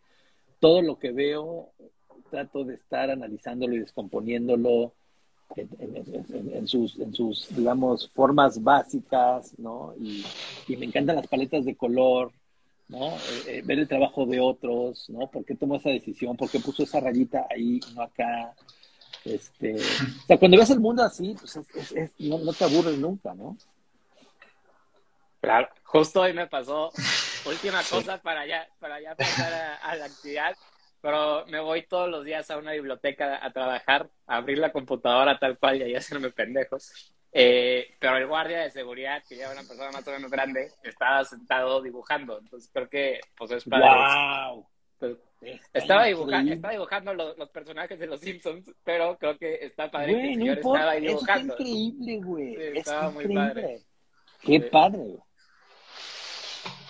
todo 0.59 0.81
lo 0.81 0.97
que 0.97 1.11
veo, 1.11 1.69
trato 2.29 2.63
de 2.63 2.75
estar 2.75 3.09
analizándolo 3.09 3.75
y 3.75 3.79
descomponiéndolo 3.79 4.93
en, 5.55 6.67
sus, 6.67 6.99
en 6.99 7.13
sus, 7.13 7.55
digamos, 7.55 8.09
formas 8.09 8.61
básicas, 8.61 9.57
¿no? 9.57 9.93
Y, 9.99 10.25
me 10.75 10.85
encantan 10.85 11.15
las 11.15 11.27
paletas 11.27 11.65
de 11.65 11.75
color, 11.75 12.31
¿no? 12.87 13.09
Eh, 13.09 13.19
eh, 13.47 13.61
ver 13.63 13.79
el 13.79 13.87
trabajo 13.87 14.25
de 14.25 14.39
otros, 14.39 15.09
¿no? 15.09 15.27
¿Por 15.27 15.45
qué 15.45 15.55
tomó 15.55 15.75
esa 15.75 15.89
decisión? 15.89 16.35
¿Por 16.35 16.49
qué 16.49 16.59
puso 16.59 16.83
esa 16.83 16.99
rayita 16.99 17.47
ahí, 17.49 17.79
no 17.95 18.01
acá? 18.01 18.53
Este, 19.25 19.75
o 19.75 20.27
sea, 20.27 20.37
cuando 20.37 20.57
ves 20.57 20.69
el 20.69 20.79
mundo 20.79 21.03
así, 21.03 21.35
pues 21.39 21.59
no, 22.19 22.53
te 22.53 22.63
aburres 22.63 22.97
nunca, 22.97 23.33
¿no? 23.33 23.57
Claro, 25.41 25.67
justo 25.83 26.21
hoy 26.21 26.33
me 26.33 26.47
pasó, 26.47 26.91
última 27.45 27.81
cosa 27.89 28.21
para 28.21 28.45
ya, 28.45 28.67
para 28.79 29.01
ya 29.01 29.15
pasar 29.15 29.79
a 29.81 29.95
la 29.95 30.05
actividad 30.05 30.55
pero 31.05 31.45
me 31.45 31.59
voy 31.59 31.85
todos 31.85 32.09
los 32.09 32.25
días 32.25 32.49
a 32.49 32.57
una 32.57 32.71
biblioteca 32.71 33.37
a 33.45 33.51
trabajar, 33.51 34.09
a 34.25 34.37
abrir 34.37 34.57
la 34.57 34.71
computadora 34.71 35.37
tal 35.37 35.55
cual 35.59 35.77
y 35.77 35.83
ahí 35.83 35.95
hacerme 35.95 36.31
pendejos. 36.31 37.13
Eh, 37.31 37.95
pero 37.99 38.17
el 38.17 38.25
guardia 38.25 38.61
de 38.61 38.71
seguridad, 38.71 39.21
que 39.29 39.35
ya 39.35 39.43
era 39.43 39.53
una 39.53 39.67
persona 39.67 39.91
más 39.91 40.07
o 40.07 40.11
menos 40.11 40.31
grande, 40.31 40.71
estaba 40.81 41.23
sentado 41.23 41.79
dibujando. 41.83 42.39
Entonces 42.39 42.71
creo 42.73 42.89
que 42.89 43.19
pues 43.37 43.51
es 43.51 43.63
para 43.65 44.49
¡Wow! 44.49 44.67
Pues, 44.97 45.17
estaba, 45.73 46.05
dibujando, 46.05 46.53
estaba 46.53 46.73
dibujando 46.73 47.13
los, 47.13 47.49
personajes 47.49 47.99
de 47.99 48.07
los 48.07 48.19
Simpsons, 48.19 48.71
pero 48.83 49.17
creo 49.17 49.37
que 49.37 49.55
está 49.61 49.91
padre 49.91 50.13
que 50.13 50.27
el 50.27 50.35
señor 50.35 50.57
estaba 50.57 50.91
ahí 50.91 51.07
dibujando. 51.07 51.53
es 51.53 51.59
increíble, 51.59 52.17
güey. 52.23 52.77
estaba 52.77 53.11
muy 53.11 53.33
padre. 53.33 53.81
Qué 54.41 54.61
padre, 54.61 54.99
güey. 54.99 55.19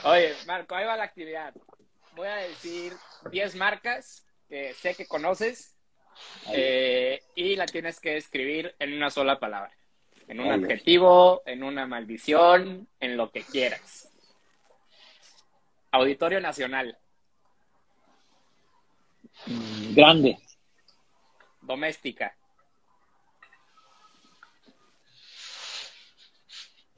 Oye, 0.05 0.33
Marco, 0.45 0.75
ahí 0.75 0.85
va 0.85 0.95
la 0.95 1.03
actividad 1.03 1.53
voy 2.15 2.27
a 2.27 2.35
decir 2.35 2.93
10 3.29 3.55
marcas 3.55 4.25
que 4.47 4.73
sé 4.73 4.95
que 4.95 5.05
conoces 5.05 5.75
eh, 6.53 7.21
y 7.35 7.55
la 7.55 7.65
tienes 7.65 7.99
que 7.99 8.17
escribir 8.17 8.73
en 8.79 8.93
una 8.93 9.09
sola 9.09 9.39
palabra. 9.39 9.71
En 10.27 10.39
un 10.39 10.51
adjetivo, 10.51 11.43
en 11.45 11.63
una 11.63 11.85
maldición, 11.85 12.87
en 12.99 13.17
lo 13.17 13.31
que 13.31 13.43
quieras. 13.43 14.09
Auditorio 15.91 16.41
Nacional. 16.41 16.97
Grande. 19.93 20.37
Doméstica. 21.61 22.35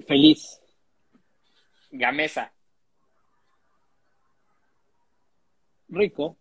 Feliz. 0.06 0.62
Gamesa. 1.92 2.52
Rico. 5.90 6.38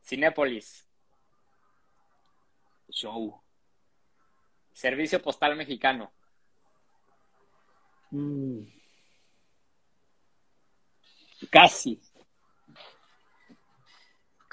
Cinépolis. 0.00 0.86
Show. 2.88 3.42
Servicio 4.72 5.20
Postal 5.20 5.56
Mexicano. 5.56 6.12
Mm. 8.10 8.64
Casi. 11.50 12.00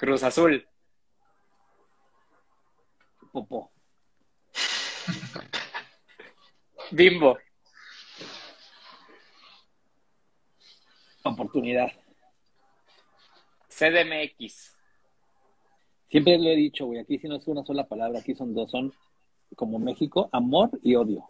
Cruz 0.00 0.22
Azul. 0.22 0.66
Popó. 3.30 3.70
Bimbo. 6.90 7.36
Oportunidad. 11.22 11.92
CDMX. 13.68 14.74
Siempre 16.08 16.38
lo 16.38 16.48
he 16.48 16.56
dicho, 16.56 16.86
güey. 16.86 17.00
Aquí 17.00 17.18
si 17.18 17.28
no 17.28 17.36
es 17.36 17.46
una 17.46 17.62
sola 17.62 17.86
palabra, 17.86 18.20
aquí 18.20 18.34
son 18.34 18.54
dos. 18.54 18.70
Son 18.70 18.94
como 19.54 19.78
México, 19.78 20.30
amor 20.32 20.70
y 20.82 20.94
odio. 20.94 21.26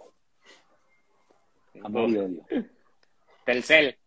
Amor 1.83 2.09
y 2.09 2.19
odio. 2.19 2.47
Telcel. 3.45 3.99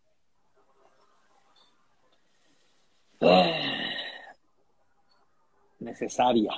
Necesaria. 5.84 6.54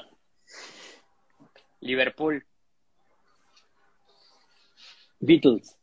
Liverpool. 1.81 2.45
Beatles. 5.19 5.77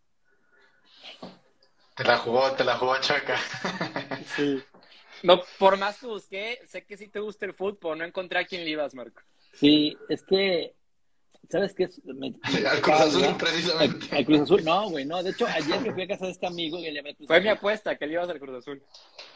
Te 1.96 2.04
la 2.04 2.18
jugó, 2.18 2.52
te 2.52 2.64
la 2.64 2.76
jugó 2.76 2.98
Chaca. 3.00 3.36
Sí. 4.36 4.62
No, 5.24 5.42
por 5.58 5.76
más 5.76 5.98
que 5.98 6.06
busqué, 6.06 6.60
sé 6.66 6.84
que 6.84 6.96
sí 6.96 7.08
te 7.08 7.20
gusta 7.20 7.46
el 7.46 7.52
fútbol, 7.52 7.98
no 7.98 8.04
encontré 8.04 8.38
a 8.38 8.44
quién 8.44 8.64
le 8.64 8.70
ibas, 8.70 8.94
Marco. 8.94 9.22
Sí, 9.52 9.96
es 10.08 10.22
que, 10.22 10.74
¿sabes 11.48 11.74
qué? 11.74 11.84
es? 11.84 12.04
Me- 12.04 12.14
me- 12.14 12.34
Al 12.68 12.80
Cruz 12.80 13.00
Azul, 13.00 13.24
Al- 13.24 13.36
precisamente. 13.36 14.16
al 14.16 14.24
Cruz 14.24 14.40
Azul, 14.40 14.64
no, 14.64 14.90
güey, 14.90 15.04
no. 15.04 15.22
De 15.22 15.30
hecho, 15.30 15.46
ayer 15.46 15.82
que 15.82 15.92
fui 15.92 16.02
a 16.02 16.08
casa 16.08 16.26
de 16.26 16.32
este 16.32 16.46
amigo 16.46 16.78
que 16.80 16.90
le 16.92 17.02
Fue 17.26 17.40
mi 17.40 17.48
apuesta 17.48 17.96
que 17.96 18.06
le 18.06 18.14
ibas 18.14 18.28
al 18.28 18.38
Cruz 18.40 18.58
Azul. 18.58 18.82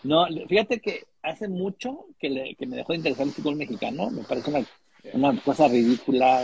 No, 0.03 0.27
fíjate 0.49 0.81
que 0.81 1.05
hace 1.23 1.49
mucho 1.49 2.07
que, 2.19 2.31
le- 2.31 2.55
que 2.55 2.67
me 2.67 2.77
dejó 2.77 2.93
de 2.93 2.99
interesar 2.99 3.27
el 3.27 3.33
fútbol 3.33 3.57
mexicano. 3.57 4.11
Me 4.11 4.23
parece 4.23 4.51
una, 4.51 4.67
una 5.31 5.41
cosa 5.43 5.69
ridícula. 5.69 6.43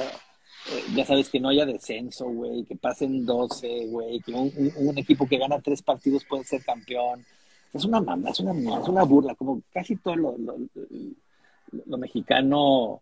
Eh, 0.70 0.84
ya 0.94 1.04
sabes 1.04 1.28
que 1.28 1.40
no 1.40 1.48
haya 1.48 1.66
descenso, 1.66 2.26
güey, 2.26 2.64
que 2.64 2.76
pasen 2.76 3.26
12, 3.26 3.86
güey, 3.86 4.20
que 4.20 4.32
un, 4.32 4.52
un- 4.56 4.72
un 4.88 4.98
equipo 4.98 5.26
que 5.26 5.36
gana 5.38 5.60
tres 5.60 5.82
partidos 5.82 6.24
puede 6.24 6.44
ser 6.44 6.62
campeón. 6.64 7.24
Es 7.72 7.84
una 7.84 8.00
mamá, 8.00 8.30
es 8.30 8.38
una, 8.40 8.52
es 8.80 8.86
una 8.88 9.02
burla, 9.02 9.34
como 9.34 9.62
casi 9.72 9.96
todo 9.96 10.14
lo, 10.14 10.36
lo, 10.38 10.56
lo- 10.58 11.82
lo 11.86 11.98
mexicano 11.98 13.00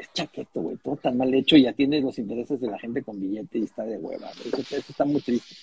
es 0.00 0.12
chaqueto, 0.12 0.60
güey, 0.60 0.76
todo 0.78 0.96
tan 0.96 1.16
mal 1.16 1.32
hecho 1.34 1.56
y 1.56 1.66
atiende 1.66 2.00
los 2.00 2.18
intereses 2.18 2.60
de 2.60 2.68
la 2.68 2.78
gente 2.78 3.02
con 3.02 3.20
billete 3.20 3.58
y 3.58 3.64
está 3.64 3.84
de 3.84 3.96
hueva. 3.98 4.30
Eso, 4.44 4.56
eso 4.58 4.76
está 4.76 5.04
muy 5.04 5.20
triste. 5.20 5.54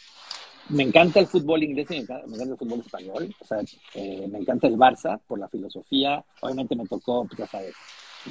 Me 0.70 0.84
encanta 0.84 1.20
el 1.22 1.28
fútbol 1.28 1.64
inglés 1.64 1.88
y 1.92 1.94
me 1.94 2.00
encanta, 2.02 2.44
el 2.44 2.58
fútbol 2.58 2.80
español. 2.82 3.34
O 3.40 3.46
sea, 3.46 3.60
eh, 3.96 4.28
me 4.30 4.40
encanta 4.40 4.68
el 4.68 4.76
Barça 4.78 5.20
por 5.26 5.40
la 5.40 5.48
filosofía. 5.48 6.24
Obviamente 6.42 6.76
me 6.76 6.86
tocó, 6.86 7.26
pues, 7.26 7.40
ya 7.40 7.48
sabes, 7.48 7.74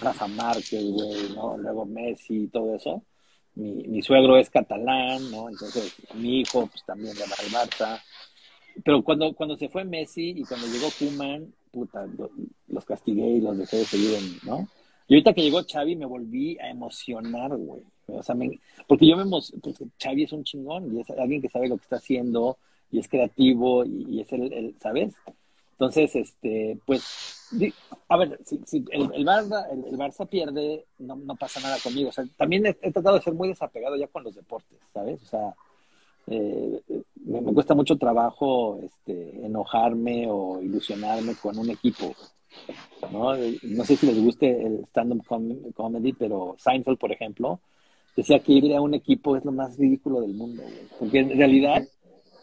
Rafa 0.01 0.27
Márquez, 0.29 0.85
güey, 0.85 1.31
¿no? 1.35 1.57
Luego 1.57 1.87
Messi 1.87 2.43
y 2.45 2.49
todo 2.49 2.75
eso. 2.75 3.03
Mi, 3.55 4.03
suegro 4.03 4.37
es 4.37 4.51
catalán, 4.51 5.31
¿no? 5.31 5.49
Entonces, 5.49 5.95
mi 6.15 6.41
hijo, 6.41 6.67
pues 6.67 6.85
también 6.85 7.15
le 7.15 7.23
va 7.23 7.37
al 7.39 7.69
Barça. 7.69 8.03
Pero 8.85 9.03
cuando, 9.03 9.33
cuando 9.35 9.57
se 9.57 9.71
fue 9.71 9.85
Messi 9.85 10.35
y 10.37 10.45
cuando 10.45 10.67
llegó 10.67 10.89
Koeman, 10.99 11.51
puta, 11.73 12.05
lo- 12.19 12.31
los 12.69 12.85
castigué 12.85 13.27
y 13.27 13.41
los 13.41 13.57
dejé 13.57 13.79
de 13.79 13.85
seguir, 13.87 14.15
en- 14.15 14.39
¿no? 14.43 14.69
Y 15.09 15.15
ahorita 15.15 15.33
que 15.35 15.43
llegó 15.43 15.61
Xavi 15.63 15.97
me 15.97 16.07
volví 16.07 16.59
a 16.59 16.69
emocionar, 16.69 17.57
güey. 17.57 17.83
O 18.09 18.23
sea, 18.23 18.35
me- 18.35 18.59
porque 18.87 19.07
yo 19.07 19.17
me 19.17 19.23
emociono, 19.23 19.61
porque 19.63 19.85
Xavi 20.03 20.25
es 20.25 20.33
un 20.33 20.45
chingón 20.45 20.97
y 20.97 21.01
es 21.01 21.11
alguien 21.11 21.43
que 21.43 21.49
sabe 21.49 21.69
lo 21.69 21.77
que 21.77 21.83
está 21.85 21.97
haciendo 21.97 22.59
y 22.91 22.99
es 23.01 23.09
creativo 23.09 23.85
y, 23.85 24.21
es 24.21 24.33
el, 24.33 24.53
el- 24.53 24.75
¿sabes? 24.81 25.15
Entonces, 25.73 26.15
este, 26.17 26.79
pues, 26.87 27.03
a 28.09 28.17
ver, 28.17 28.39
si, 28.47 28.59
si 28.65 28.85
el, 28.91 29.13
el, 29.13 29.27
Barça, 29.27 29.67
el, 29.71 29.99
Barça 29.99 30.27
pierde, 30.27 30.87
no, 30.99 31.17
no 31.17 31.37
pasa 31.37 31.61
nada 31.61 31.77
conmigo. 31.83 32.09
O 32.09 32.13
sea, 32.13 32.25
también 32.37 32.65
he, 32.67 32.71
he 32.81 32.91
tratado 32.93 33.17
de 33.17 33.23
ser 33.23 33.35
muy 33.35 33.49
desapegado 33.49 33.95
ya 33.97 34.07
con 34.07 34.25
los 34.25 34.35
deportes, 34.35 34.79
¿sabes? 34.93 35.23
O 35.23 35.27
sea, 35.27 35.55
eh, 36.29 36.81
me, 37.27 37.41
me 37.41 37.53
cuesta 37.53 37.75
mucho 37.75 37.97
trabajo 37.99 38.81
este, 38.83 39.45
enojarme 39.45 40.27
o 40.31 40.61
ilusionarme 40.63 41.35
con 41.37 41.59
un 41.59 41.71
equipo. 41.71 42.15
¿No? 43.13 43.35
no 43.37 43.85
sé 43.85 43.97
si 43.97 44.07
les 44.07 44.23
guste 44.23 44.67
el 44.67 44.85
stand-up 44.87 45.25
com- 45.27 45.73
comedy, 45.75 46.13
pero 46.13 46.57
Seinfeld, 46.59 46.99
por 46.99 47.13
ejemplo, 47.13 47.61
decía 48.17 48.39
que 48.41 48.53
irle 48.53 48.77
a 48.77 48.81
un 48.81 48.95
equipo 48.95 49.37
es 49.37 49.45
lo 49.45 49.53
más 49.53 49.77
ridículo 49.79 50.21
del 50.21 50.35
mundo, 50.35 50.63
güey. 50.63 50.89
Porque 50.99 51.19
en 51.21 51.37
realidad 51.37 51.87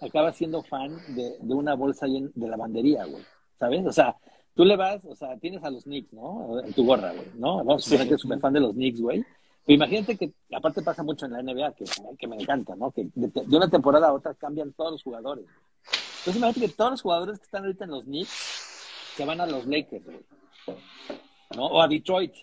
acaba 0.02 0.32
siendo 0.34 0.62
fan 0.64 0.96
de, 1.16 1.38
de 1.40 1.54
una 1.54 1.76
bolsa 1.76 2.06
de 2.08 2.48
lavandería, 2.48 3.06
güey. 3.06 3.24
¿Sabes? 3.60 3.86
O 3.86 3.92
sea, 3.92 4.16
tú 4.56 4.66
le 4.66 4.76
vas, 4.76 5.06
o 5.06 5.16
sea, 5.16 5.38
tienes 5.38 5.64
a 5.64 5.70
los 5.70 5.84
Knicks, 5.84 6.14
¿no? 6.14 6.60
En 6.60 6.74
tu 6.74 6.86
gorra, 6.86 7.12
güey, 7.14 7.28
¿no? 7.36 7.58
Vamos 7.58 7.86
a 7.86 7.90
suponer 7.90 8.08
que 8.10 8.16
es 8.16 8.22
súper 8.22 8.40
fan 8.40 8.54
de 8.54 8.60
los 8.60 8.74
Knicks, 8.74 9.02
güey. 9.02 9.24
Pero 9.66 9.76
imagínate 9.76 10.18
que, 10.18 10.32
aparte 10.54 10.82
pasa 10.82 11.04
mucho 11.04 11.26
en 11.26 11.32
la 11.32 11.42
NBA, 11.42 11.72
que, 11.74 11.86
que 12.20 12.28
me 12.28 12.36
encanta, 12.36 12.76
¿no? 12.76 12.92
Que 12.92 13.08
de, 13.16 13.28
de 13.30 13.58
una 13.58 13.70
temporada 13.70 14.10
a 14.10 14.14
otra 14.14 14.34
cambian 14.34 14.74
todos 14.74 14.92
los 14.92 15.04
jugadores. 15.04 15.46
Entonces 16.20 16.36
imagínate 16.36 16.60
que 16.72 16.78
todos 16.78 16.92
los 16.92 17.02
jugadores 17.02 17.40
que 17.40 17.46
están 17.46 17.64
ahorita 17.64 17.86
en 17.86 17.92
los 17.92 18.04
Knicks 18.04 18.73
se 19.16 19.26
van 19.26 19.42
a 19.42 19.46
los 19.46 19.66
Lakers, 19.66 20.06
güey. 20.06 20.20
¿No? 21.56 21.68
O 21.68 21.82
a 21.82 21.88
Detroit. 21.88 22.34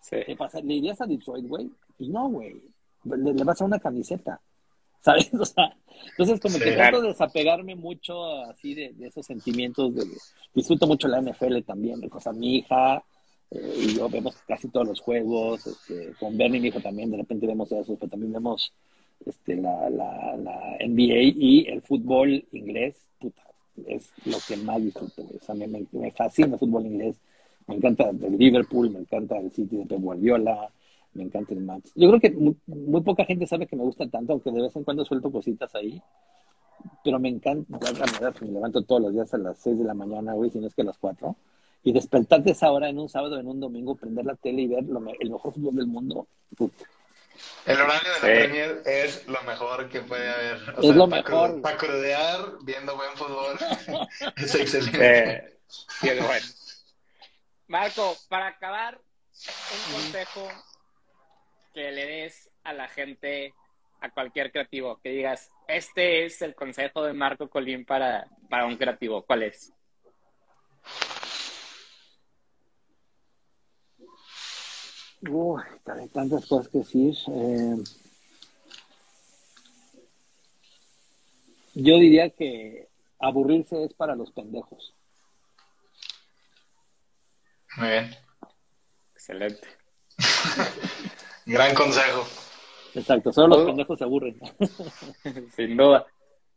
Sí. 0.00 0.16
¿Qué 0.26 0.36
pasa? 0.36 0.60
¿Le 0.60 0.74
irías 0.74 1.00
a 1.00 1.06
Detroit, 1.06 1.46
güey? 1.46 1.70
Pues 1.96 2.10
no, 2.10 2.28
güey. 2.28 2.60
Le, 3.04 3.32
le 3.34 3.44
vas 3.44 3.60
a 3.60 3.64
una 3.64 3.78
camiseta. 3.78 4.40
¿Sabes? 5.00 5.32
O 5.32 5.44
sea, 5.46 5.74
entonces 6.10 6.38
como 6.40 6.54
Sí, 6.56 6.60
que 6.64 6.74
claro. 6.74 6.98
trato 6.98 7.02
de 7.02 7.08
desapegarme 7.08 7.74
mucho 7.74 8.44
así 8.44 8.74
de, 8.74 8.92
de 8.92 9.06
esos 9.06 9.24
sentimientos. 9.24 9.94
De, 9.94 10.04
disfruto 10.54 10.86
mucho 10.86 11.08
la 11.08 11.22
NFL 11.22 11.60
también. 11.66 12.00
O 12.12 12.20
sea, 12.20 12.32
mi 12.32 12.56
hija 12.58 13.02
eh, 13.50 13.74
y 13.78 13.96
yo 13.96 14.08
vemos 14.08 14.36
casi 14.46 14.68
todos 14.68 14.86
los 14.88 15.00
juegos. 15.00 15.66
Este, 15.66 16.12
con 16.20 16.36
Bernie, 16.36 16.60
mi 16.60 16.68
hijo 16.68 16.80
también, 16.80 17.10
de 17.10 17.16
repente 17.16 17.46
vemos 17.46 17.72
eso, 17.72 17.96
pero 17.96 18.10
también 18.10 18.32
vemos 18.32 18.72
este, 19.24 19.56
la, 19.56 19.88
la, 19.90 20.36
la 20.36 20.76
NBA 20.86 21.34
y 21.36 21.66
el 21.68 21.80
fútbol 21.82 22.44
inglés. 22.52 23.06
Puta, 23.18 23.42
es 23.86 24.10
lo 24.24 24.38
que 24.46 24.56
más 24.56 24.82
disfruto. 24.82 25.22
O 25.22 25.44
sea, 25.44 25.54
me, 25.54 25.66
me, 25.66 26.10
fascina 26.12 26.54
el 26.54 26.58
fútbol 26.58 26.86
inglés. 26.86 27.16
Me 27.66 27.76
encanta 27.76 28.10
el 28.10 28.36
Liverpool, 28.36 28.90
me 28.90 29.00
encanta 29.00 29.38
el 29.38 29.50
City 29.52 29.76
de 29.76 29.86
Pep 29.86 30.00
Guardiola, 30.00 30.70
me 31.14 31.24
encanta 31.24 31.54
el 31.54 31.60
Max. 31.60 31.92
Yo 31.94 32.08
creo 32.08 32.20
que 32.20 32.30
muy, 32.30 32.56
muy 32.66 33.00
poca 33.02 33.24
gente 33.24 33.46
sabe 33.46 33.66
que 33.66 33.76
me 33.76 33.82
gusta 33.82 34.08
tanto, 34.08 34.32
aunque 34.32 34.50
de 34.50 34.62
vez 34.62 34.74
en 34.74 34.84
cuando 34.84 35.04
suelto 35.04 35.30
cositas 35.30 35.74
ahí. 35.74 36.02
Pero 37.04 37.18
me 37.18 37.28
encanta, 37.28 37.78
me 38.40 38.50
levanto 38.50 38.82
todos 38.82 39.02
los 39.02 39.12
días 39.12 39.32
a 39.34 39.38
las 39.38 39.58
6 39.58 39.78
de 39.78 39.84
la 39.84 39.94
mañana, 39.94 40.32
güey, 40.32 40.50
si 40.50 40.58
no 40.58 40.66
es 40.66 40.74
que 40.74 40.82
a 40.82 40.86
las 40.86 40.98
4. 40.98 41.36
Y 41.82 41.92
despertarte 41.92 42.50
esa 42.50 42.70
hora 42.72 42.88
en 42.88 42.98
un 42.98 43.08
sábado, 43.08 43.38
en 43.38 43.46
un 43.46 43.60
domingo, 43.60 43.94
prender 43.94 44.24
la 44.24 44.34
tele 44.34 44.62
y 44.62 44.66
ver 44.66 44.84
lo 44.84 45.02
el 45.18 45.30
mejor 45.30 45.52
fútbol 45.52 45.76
del 45.76 45.86
mundo. 45.86 46.26
puta. 46.56 46.84
El 47.66 47.80
horario 47.80 48.12
de 48.12 48.20
la 48.20 48.20
Sí. 48.20 48.20
Premier 48.20 48.82
es 48.86 49.26
lo 49.26 49.42
mejor 49.42 49.88
que 49.88 50.00
puede 50.00 50.28
haber. 50.30 50.74
Es 50.82 50.96
lo 50.96 51.08
para 51.08 51.22
mejor. 51.22 51.62
Para 51.62 51.76
crudear, 51.76 52.40
viendo 52.62 52.96
buen 52.96 53.16
fútbol. 53.16 53.58
es 54.36 54.54
excelente. 54.54 55.58
Sí, 55.68 56.08
es 56.08 56.26
bueno. 56.26 56.46
Marco, 57.68 58.16
para 58.28 58.48
acabar, 58.48 58.98
un 58.98 59.92
consejo 59.92 60.48
que 61.72 61.92
le 61.92 62.06
des 62.06 62.50
a 62.64 62.72
la 62.72 62.88
gente, 62.88 63.54
a 64.00 64.10
cualquier 64.10 64.50
creativo, 64.50 65.00
que 65.02 65.10
digas, 65.10 65.50
este 65.68 66.24
es 66.24 66.42
el 66.42 66.54
consejo 66.54 67.04
de 67.04 67.12
Marco 67.12 67.48
Colín 67.48 67.84
para, 67.84 68.26
para 68.48 68.66
un 68.66 68.76
creativo. 68.76 69.22
¿Cuál 69.24 69.44
es? 69.44 69.72
Uy, 75.28 75.62
hay 75.86 76.08
tantas 76.08 76.46
cosas 76.46 76.68
que 76.68 76.78
decir. 76.78 77.14
Eh, 77.28 77.76
yo 81.74 81.96
diría 81.98 82.30
que 82.30 82.88
aburrirse 83.18 83.84
es 83.84 83.94
para 83.94 84.14
los 84.16 84.30
pendejos. 84.32 84.94
Muy 87.76 87.88
bien. 87.88 88.16
Excelente. 89.14 89.68
Gran 91.46 91.74
consejo. 91.74 92.26
Exacto, 92.94 93.32
solo 93.32 93.48
los 93.48 93.58
Oh. 93.58 93.66
pendejos 93.66 93.98
se 93.98 94.04
aburren. 94.04 94.40
Sin 95.56 95.76
duda. 95.76 96.06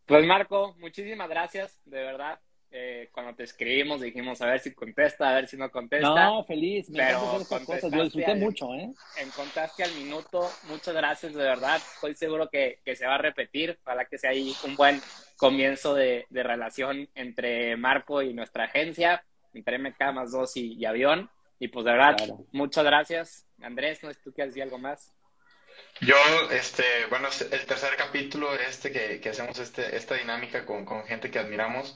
Pues 0.06 0.26
Marco, 0.26 0.74
muchísimas 0.80 1.30
gracias, 1.30 1.80
de 1.86 1.98
verdad. 2.04 2.40
Eh, 2.76 3.10
cuando 3.12 3.36
te 3.36 3.44
escribimos 3.44 4.02
dijimos 4.02 4.42
a 4.42 4.48
ver 4.48 4.60
si 4.60 4.74
contesta, 4.74 5.30
a 5.30 5.36
ver 5.36 5.48
si 5.48 5.58
no 5.58 5.70
contesta. 5.70 6.08
No, 6.10 6.44
feliz, 6.44 6.90
me 6.90 6.98
Pero 6.98 7.20
encanta 7.20 7.36
hacer 7.36 7.42
estas 7.44 7.66
cosas. 7.66 7.92
Lo 7.92 8.04
disfruté 8.04 8.32
al- 8.32 8.40
mucho, 8.40 8.74
¿eh? 8.74 8.90
encontraste 9.22 9.84
al 9.84 9.92
minuto. 9.94 10.50
Muchas 10.64 10.96
gracias, 10.96 11.36
de 11.36 11.44
verdad. 11.44 11.76
Estoy 11.78 12.16
seguro 12.16 12.50
que, 12.50 12.80
que 12.84 12.96
se 12.96 13.06
va 13.06 13.14
a 13.16 13.20
repetir. 13.20 13.78
Para 13.84 14.06
que 14.06 14.18
sea 14.18 14.32
ahí 14.32 14.56
un 14.66 14.76
buen 14.76 15.00
comienzo 15.38 15.94
de, 15.94 16.26
de 16.32 16.42
relación 16.42 17.08
entre 17.14 17.78
Marco 17.78 18.24
y 18.24 18.34
nuestra 18.34 18.64
agencia, 18.64 19.24
entre 19.54 19.78
MK 19.78 20.02
más 20.12 20.32
dos 20.32 20.58
y, 20.58 20.74
y 20.74 20.86
Avión. 20.86 21.30
Y 21.60 21.68
pues 21.68 21.86
de 21.86 21.92
verdad, 21.92 22.18
Claro. 22.18 22.40
muchas 22.54 22.84
gracias. 22.84 23.46
Andrés, 23.62 24.02
no 24.04 24.12
si 24.12 24.20
tú 24.24 24.34
quieres 24.34 24.54
decir 24.56 24.64
algo 24.64 24.80
más. 24.80 25.12
Yo, 26.02 26.16
este, 26.52 26.84
bueno, 27.12 27.28
el 27.52 27.66
tercer 27.68 27.96
capítulo, 27.98 28.52
este 28.56 28.92
que, 28.92 29.20
que 29.22 29.30
hacemos 29.30 29.60
este, 29.60 29.96
esta 29.96 30.16
dinámica 30.16 30.66
con, 30.66 30.86
con 30.86 31.04
gente 31.06 31.30
que 31.30 31.38
admiramos, 31.40 31.96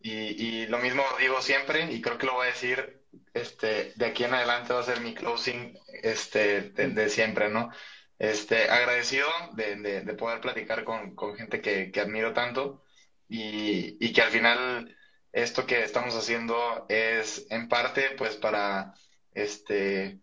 y, 0.00 0.62
y, 0.62 0.66
lo 0.66 0.78
mismo 0.78 1.02
digo 1.18 1.40
siempre, 1.42 1.92
y 1.92 2.00
creo 2.00 2.18
que 2.18 2.26
lo 2.26 2.34
voy 2.34 2.46
a 2.46 2.50
decir, 2.50 3.02
este, 3.34 3.92
de 3.96 4.06
aquí 4.06 4.24
en 4.24 4.34
adelante 4.34 4.72
va 4.72 4.80
a 4.80 4.84
ser 4.84 5.00
mi 5.00 5.14
closing, 5.14 5.78
este, 6.02 6.70
de, 6.70 7.08
siempre, 7.08 7.48
¿no? 7.48 7.70
Este, 8.18 8.70
agradecido 8.70 9.28
de, 9.54 9.76
de, 9.76 10.00
de 10.02 10.14
poder 10.14 10.40
platicar 10.40 10.84
con, 10.84 11.14
con 11.14 11.36
gente 11.36 11.60
que, 11.60 11.90
que, 11.90 12.00
admiro 12.00 12.32
tanto 12.32 12.82
y, 13.28 13.96
y 14.04 14.12
que 14.12 14.22
al 14.22 14.30
final 14.30 14.96
esto 15.32 15.66
que 15.66 15.82
estamos 15.82 16.14
haciendo 16.14 16.86
es 16.88 17.46
en 17.50 17.68
parte, 17.68 18.10
pues, 18.16 18.36
para, 18.36 18.94
este, 19.32 20.20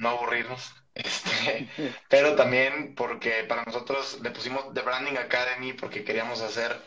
no 0.00 0.10
aburrirnos, 0.10 0.74
este, 0.94 1.68
pero 2.08 2.34
también 2.34 2.94
porque 2.94 3.44
para 3.44 3.64
nosotros 3.64 4.18
le 4.22 4.30
pusimos 4.30 4.72
The 4.74 4.82
Branding 4.82 5.16
Academy 5.16 5.72
porque 5.74 6.04
queríamos 6.04 6.40
hacer 6.40 6.80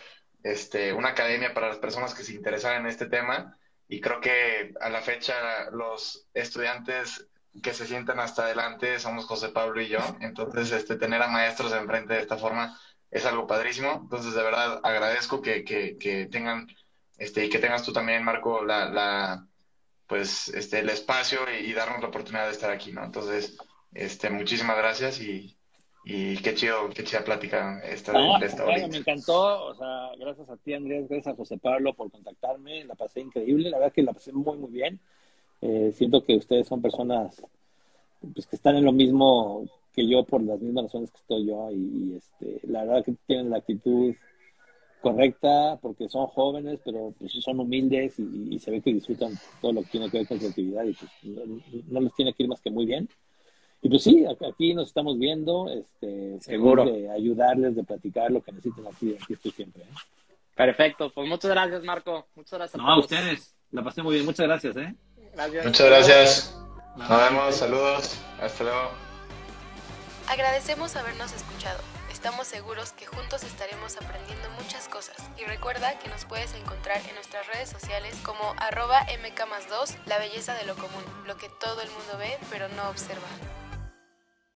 este, 0.44 0.94
una 0.94 1.10
academia 1.10 1.54
para 1.54 1.70
las 1.70 1.78
personas 1.80 2.14
que 2.14 2.24
se 2.24 2.34
interesaran 2.34 2.82
en 2.82 2.88
este 2.88 3.08
tema. 3.08 3.58
Y 3.88 4.02
creo 4.02 4.22
que 4.22 4.74
a 4.80 4.90
la 4.90 5.02
fecha 5.02 5.70
los 5.72 6.28
estudiantes 6.34 7.28
que 7.62 7.74
se 7.74 7.86
sientan 7.86 8.20
hasta 8.20 8.44
adelante 8.44 9.00
somos 9.00 9.26
José 9.26 9.50
Pablo 9.50 9.82
y 9.82 9.88
yo, 9.88 10.00
entonces 10.22 10.72
este, 10.72 10.96
tener 10.96 11.22
a 11.22 11.28
maestros 11.28 11.72
enfrente 11.74 12.16
de 12.16 12.22
esta 12.22 12.38
forma 12.38 12.80
es 13.12 13.26
algo 13.28 13.46
padrísimo, 13.46 14.00
entonces 14.04 14.34
de 14.34 14.42
verdad 14.42 14.80
agradezco 14.84 15.42
que, 15.42 15.64
que, 15.64 15.98
que 16.00 16.26
tengan 16.26 16.68
este, 17.18 17.46
y 17.46 17.50
que 17.50 17.60
tengas 17.60 17.84
tú 17.84 17.94
también, 17.94 18.24
Marco, 18.24 18.66
la, 18.66 18.90
la 18.90 19.48
pues 20.08 20.48
este, 20.50 20.80
el 20.80 20.90
espacio 20.90 21.42
y, 21.52 21.70
y 21.70 21.74
darnos 21.74 22.02
la 22.02 22.08
oportunidad 22.08 22.48
de 22.48 22.54
estar 22.54 22.72
aquí, 22.72 22.92
¿no? 22.92 23.04
Entonces, 23.04 23.58
este, 23.94 24.30
muchísimas 24.32 24.78
gracias 24.78 25.20
y, 25.22 25.58
y 26.06 26.38
qué 26.38 26.54
chido, 26.54 26.90
qué 26.94 27.04
chida 27.04 27.24
plática 27.24 27.80
esta, 27.86 28.38
esta 28.40 28.66
bueno, 28.66 28.88
me 28.90 28.98
encantó, 28.98 29.68
o 29.68 29.76
sea, 29.76 30.10
gracias 30.20 30.50
a 30.50 30.58
ti 30.58 30.74
Andrés, 30.74 31.08
gracias 31.08 31.34
a 31.34 31.38
José 31.38 31.58
Pablo 31.58 31.94
por 31.94 32.12
contactarme, 32.12 32.84
la 32.84 32.96
pasé 32.96 33.22
increíble, 33.22 33.70
la 33.70 33.78
verdad 33.78 33.94
que 33.94 34.04
la 34.04 34.14
pasé 34.14 34.34
muy 34.34 34.58
muy 34.58 34.72
bien. 34.72 35.00
Eh, 35.62 35.94
siento 35.96 36.22
que 36.26 36.36
ustedes 36.36 36.68
son 36.68 36.82
personas 36.82 37.42
pues, 38.34 38.46
que 38.48 38.58
están 38.58 38.76
en 38.76 38.84
lo 38.84 38.92
mismo 38.92 39.66
que 39.94 40.06
yo 40.06 40.26
por 40.26 40.44
las 40.44 40.60
mismas 40.60 40.86
razones 40.86 41.10
que 41.10 41.20
estoy 41.20 41.46
yo 41.46 41.70
y, 41.72 42.16
este, 42.18 42.68
la 42.68 42.84
verdad 42.84 43.06
que 43.06 43.16
tienen 43.26 43.50
la 43.50 43.58
actitud 43.58 44.14
correcta 45.02 45.80
porque 45.82 46.10
son 46.10 46.28
jóvenes 46.28 46.80
pero 46.84 47.14
pues, 47.18 47.32
son 47.32 47.62
humildes 47.62 48.20
y, 48.20 48.60
se 48.60 48.72
ve 48.72 48.82
que 48.82 48.94
disfrutan 48.94 49.32
todo 49.62 49.72
lo 49.72 49.84
que 49.84 49.90
tiene 49.92 50.10
que 50.10 50.18
ver 50.18 50.28
con 50.28 50.40
su 50.42 50.48
actividad 50.48 50.84
y 50.84 50.94
pues, 50.94 51.86
no 51.88 52.02
les 52.02 52.14
tiene 52.14 52.34
que 52.34 52.44
ir 52.44 52.50
más 52.50 52.60
que 52.60 52.70
muy 52.70 52.86
bien. 52.86 53.08
Y 53.84 53.90
pues 53.90 54.02
sí, 54.02 54.26
aquí 54.50 54.74
nos 54.74 54.88
estamos 54.88 55.20
viendo, 55.20 55.70
este, 55.70 56.40
seguro 56.40 56.86
de 56.86 57.12
ayudarles, 57.12 57.76
de 57.76 57.84
platicar 57.84 58.32
lo 58.32 58.42
que 58.42 58.54
necesiten 58.54 58.88
aquí, 58.88 59.14
aquí 59.22 59.34
estoy 59.34 59.52
siempre. 59.52 59.84
¿eh? 59.84 59.88
Perfecto, 60.56 61.12
pues 61.14 61.28
muchas 61.28 61.52
gracias 61.52 61.84
Marco, 61.84 62.26
muchas 62.34 62.60
gracias. 62.60 62.82
No, 62.82 62.90
a, 62.90 62.98
ustedes, 62.98 63.54
la 63.72 63.84
pasé 63.84 64.02
muy 64.02 64.14
bien, 64.14 64.26
muchas 64.26 64.48
gracias. 64.48 64.78
¿eh? 64.78 64.96
Gracias. 65.34 65.66
Muchas 65.66 65.86
gracias. 65.86 66.60
Nos 66.96 67.10
vemos, 67.10 67.56
saludos, 67.56 68.22
hasta 68.40 68.64
luego. 68.64 68.90
Agradecemos 70.30 70.96
habernos 70.96 71.34
escuchado. 71.34 71.82
Estamos 72.10 72.48
seguros 72.48 72.94
que 72.94 73.06
juntos 73.06 73.44
estaremos 73.44 73.98
aprendiendo 73.98 74.50
muchas 74.62 74.88
cosas. 74.88 75.18
Y 75.38 75.44
recuerda 75.44 76.00
que 76.00 76.08
nos 76.08 76.24
puedes 76.24 76.54
encontrar 76.56 77.02
en 77.10 77.16
nuestras 77.16 77.46
redes 77.48 77.68
sociales 77.68 78.16
como 78.24 78.54
arroba 78.60 79.02
mk 79.02 79.70
2, 79.70 79.96
la 80.06 80.20
belleza 80.20 80.54
de 80.54 80.66
lo 80.66 80.76
común, 80.76 81.04
lo 81.28 81.36
que 81.36 81.50
todo 81.50 81.82
el 81.82 81.90
mundo 81.90 82.18
ve 82.18 82.38
pero 82.50 82.70
no 82.70 82.90
observa. 82.90 83.28